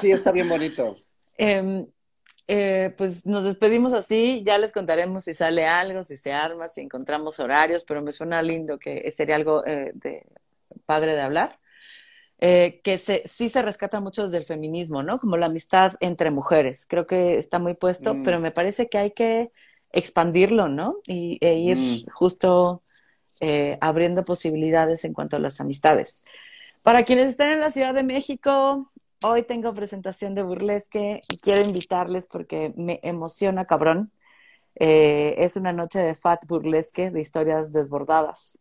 Sí, 0.00 0.12
está 0.12 0.30
bien 0.30 0.48
bonito. 0.48 0.96
Em, 1.36 1.86
eh, 2.52 2.92
pues 2.98 3.26
nos 3.26 3.44
despedimos 3.44 3.92
así, 3.92 4.42
ya 4.44 4.58
les 4.58 4.72
contaremos 4.72 5.22
si 5.22 5.34
sale 5.34 5.68
algo, 5.68 6.02
si 6.02 6.16
se 6.16 6.32
arma, 6.32 6.66
si 6.66 6.80
encontramos 6.80 7.38
horarios, 7.38 7.84
pero 7.84 8.02
me 8.02 8.10
suena 8.10 8.42
lindo 8.42 8.76
que 8.76 9.08
sería 9.12 9.36
algo 9.36 9.64
eh, 9.64 9.92
de 9.94 10.26
padre 10.84 11.14
de 11.14 11.20
hablar. 11.20 11.60
Eh, 12.40 12.80
que 12.82 12.98
se, 12.98 13.22
sí 13.24 13.48
se 13.48 13.62
rescata 13.62 14.00
mucho 14.00 14.24
desde 14.24 14.38
el 14.38 14.44
feminismo, 14.44 15.04
¿no? 15.04 15.20
Como 15.20 15.36
la 15.36 15.46
amistad 15.46 15.92
entre 16.00 16.32
mujeres. 16.32 16.86
Creo 16.88 17.06
que 17.06 17.38
está 17.38 17.60
muy 17.60 17.74
puesto, 17.74 18.14
mm. 18.14 18.24
pero 18.24 18.40
me 18.40 18.50
parece 18.50 18.88
que 18.88 18.98
hay 18.98 19.12
que 19.12 19.52
expandirlo, 19.92 20.68
¿no? 20.68 20.96
Y, 21.06 21.38
e 21.40 21.54
ir 21.54 21.76
mm. 21.76 22.10
justo 22.12 22.82
eh, 23.38 23.78
abriendo 23.80 24.24
posibilidades 24.24 25.04
en 25.04 25.12
cuanto 25.12 25.36
a 25.36 25.38
las 25.38 25.60
amistades. 25.60 26.24
Para 26.82 27.04
quienes 27.04 27.28
estén 27.28 27.52
en 27.52 27.60
la 27.60 27.70
Ciudad 27.70 27.94
de 27.94 28.02
México, 28.02 28.90
hoy 29.24 29.42
tengo 29.44 29.74
presentación 29.74 30.34
de 30.34 30.42
burlesque 30.42 31.20
y 31.28 31.38
quiero 31.38 31.62
invitarles 31.62 32.26
porque 32.26 32.72
me 32.76 33.00
emociona 33.02 33.66
cabrón. 33.66 34.12
Eh, 34.76 35.34
es 35.38 35.56
una 35.56 35.72
noche 35.72 35.98
de 36.00 36.14
fat 36.14 36.46
burlesque 36.46 37.10
de 37.10 37.20
historias 37.20 37.72
desbordadas. 37.72 38.58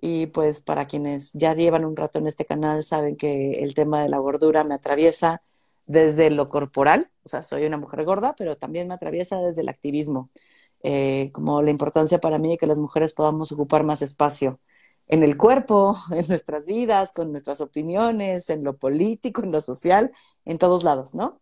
Y 0.00 0.26
pues 0.26 0.62
para 0.62 0.86
quienes 0.86 1.32
ya 1.32 1.54
llevan 1.54 1.84
un 1.84 1.96
rato 1.96 2.18
en 2.18 2.26
este 2.26 2.44
canal 2.44 2.82
saben 2.84 3.16
que 3.16 3.62
el 3.62 3.74
tema 3.74 4.02
de 4.02 4.08
la 4.08 4.18
gordura 4.18 4.64
me 4.64 4.74
atraviesa 4.74 5.42
desde 5.86 6.30
lo 6.30 6.48
corporal, 6.48 7.10
o 7.24 7.28
sea, 7.28 7.42
soy 7.42 7.64
una 7.66 7.76
mujer 7.76 8.04
gorda, 8.04 8.34
pero 8.36 8.56
también 8.56 8.88
me 8.88 8.94
atraviesa 8.94 9.40
desde 9.40 9.62
el 9.62 9.68
activismo, 9.68 10.30
eh, 10.82 11.30
como 11.32 11.62
la 11.62 11.70
importancia 11.70 12.18
para 12.18 12.38
mí 12.38 12.50
de 12.50 12.58
que 12.58 12.66
las 12.66 12.78
mujeres 12.78 13.12
podamos 13.14 13.52
ocupar 13.52 13.84
más 13.84 14.02
espacio 14.02 14.60
en 15.12 15.22
el 15.22 15.36
cuerpo, 15.36 15.96
en 16.10 16.26
nuestras 16.26 16.64
vidas, 16.64 17.12
con 17.12 17.32
nuestras 17.32 17.60
opiniones, 17.60 18.48
en 18.48 18.64
lo 18.64 18.76
político, 18.78 19.42
en 19.42 19.52
lo 19.52 19.60
social, 19.60 20.10
en 20.46 20.56
todos 20.58 20.84
lados, 20.84 21.14
¿no? 21.14 21.40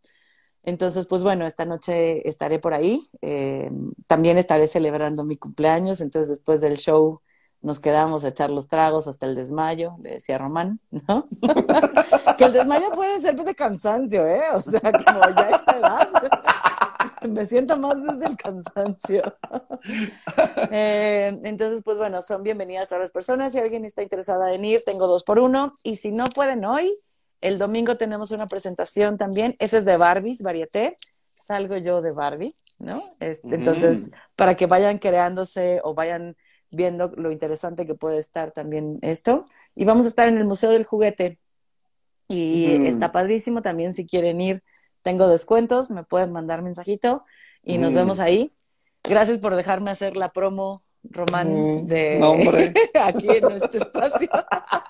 Entonces, 0.64 1.06
pues 1.06 1.22
bueno, 1.22 1.46
esta 1.46 1.64
noche 1.64 2.28
estaré 2.28 2.58
por 2.58 2.74
ahí. 2.74 3.08
Eh, 3.22 3.70
también 4.08 4.38
estaré 4.38 4.66
celebrando 4.66 5.24
mi 5.24 5.36
cumpleaños, 5.36 6.00
entonces 6.00 6.30
después 6.30 6.60
del 6.60 6.78
show 6.78 7.22
nos 7.62 7.78
quedamos 7.78 8.24
a 8.24 8.28
echar 8.28 8.50
los 8.50 8.66
tragos 8.66 9.06
hasta 9.06 9.26
el 9.26 9.36
desmayo, 9.36 9.96
le 10.02 10.14
decía 10.14 10.36
Román, 10.36 10.80
¿no? 10.90 11.28
que 12.38 12.44
el 12.44 12.52
desmayo 12.52 12.90
puede 12.92 13.20
ser 13.20 13.36
de 13.36 13.54
cansancio, 13.54 14.26
¿eh? 14.26 14.42
O 14.54 14.62
sea, 14.62 14.80
como 14.80 15.20
ya 15.36 15.50
esta 15.50 15.78
edad. 15.78 16.08
Me 17.28 17.46
siento 17.46 17.76
más 17.76 18.02
desde 18.02 18.26
el 18.26 18.36
cansancio. 18.36 19.36
Eh, 20.72 21.40
entonces, 21.44 21.82
pues 21.82 21.96
bueno, 21.96 22.20
son 22.20 22.42
bienvenidas 22.42 22.88
todas 22.88 23.02
las 23.02 23.12
personas. 23.12 23.52
Si 23.52 23.58
alguien 23.58 23.84
está 23.84 24.02
interesada 24.02 24.52
en 24.52 24.64
ir, 24.64 24.82
tengo 24.84 25.06
dos 25.06 25.24
por 25.24 25.38
uno. 25.38 25.74
Y 25.82 25.96
si 25.96 26.12
no 26.12 26.26
pueden 26.26 26.64
hoy, 26.64 26.98
el 27.40 27.58
domingo 27.58 27.96
tenemos 27.96 28.30
una 28.30 28.46
presentación 28.46 29.16
también. 29.16 29.56
Ese 29.58 29.78
es 29.78 29.84
de 29.84 29.96
Barbies, 29.96 30.42
Varieté. 30.42 30.96
Salgo 31.34 31.76
yo 31.78 32.02
de 32.02 32.12
Barbie. 32.12 32.54
¿no? 32.80 33.00
Entonces, 33.20 34.10
para 34.34 34.56
que 34.56 34.66
vayan 34.66 34.98
creándose 34.98 35.80
o 35.84 35.94
vayan 35.94 36.36
viendo 36.70 37.08
lo 37.16 37.30
interesante 37.30 37.86
que 37.86 37.94
puede 37.94 38.18
estar 38.18 38.52
también 38.52 38.98
esto. 39.02 39.44
Y 39.76 39.84
vamos 39.84 40.06
a 40.06 40.08
estar 40.08 40.26
en 40.28 40.38
el 40.38 40.44
Museo 40.44 40.70
del 40.70 40.84
Juguete. 40.84 41.38
Y 42.28 42.86
está 42.86 43.12
padrísimo 43.12 43.60
también 43.60 43.92
si 43.92 44.06
quieren 44.06 44.40
ir. 44.40 44.62
Tengo 45.02 45.28
descuentos, 45.28 45.90
me 45.90 46.04
pueden 46.04 46.32
mandar 46.32 46.62
mensajito 46.62 47.24
y 47.62 47.78
nos 47.78 47.94
vemos 47.94 48.20
ahí. 48.20 48.52
Gracias 49.02 49.38
por 49.38 49.54
dejarme 49.54 49.90
hacer 49.90 50.16
la 50.16 50.30
promo, 50.30 50.82
Román, 51.02 51.86
de 51.86 52.20
aquí 53.02 53.28
en 53.28 53.50
este 53.52 53.78
espacio 53.78 54.28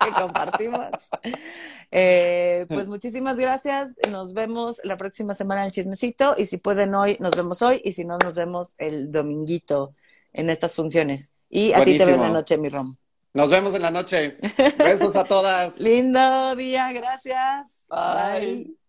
que 0.05 0.11
compartimos. 0.21 0.91
Eh, 1.91 2.67
pues 2.69 2.89
muchísimas 2.89 3.37
gracias. 3.37 3.95
Nos 4.11 4.35
vemos 4.35 4.81
la 4.85 4.97
próxima 4.97 5.35
semana 5.35 5.61
en 5.61 5.67
el 5.67 5.73
chismecito. 5.73 6.35
Y 6.37 6.47
si 6.47 6.59
pueden 6.59 6.95
hoy, 6.95 7.17
nos 7.21 7.37
vemos 7.37 7.63
hoy. 7.63 7.81
Y 7.85 7.93
si 7.93 8.05
no, 8.05 8.19
nos 8.19 8.35
vemos 8.35 8.75
el 8.79 9.13
dominguito 9.13 9.95
en 10.33 10.51
estas 10.51 10.75
funciones. 10.75 11.33
Y 11.49 11.73
a 11.73 11.85
ti 11.85 11.99
te 11.99 12.05
veo 12.05 12.17
en 12.17 12.21
la 12.23 12.31
noche, 12.31 12.57
mi 12.59 12.69
Rom. 12.69 12.97
Nos 13.33 13.49
vemos 13.49 13.75
en 13.75 13.83
la 13.83 13.91
noche. 13.93 14.39
Besos 14.79 15.15
a 15.15 15.25
todas. 15.25 15.79
Lindo 15.81 16.57
día, 16.57 16.93
gracias. 16.93 17.85
Bye. 17.89 18.80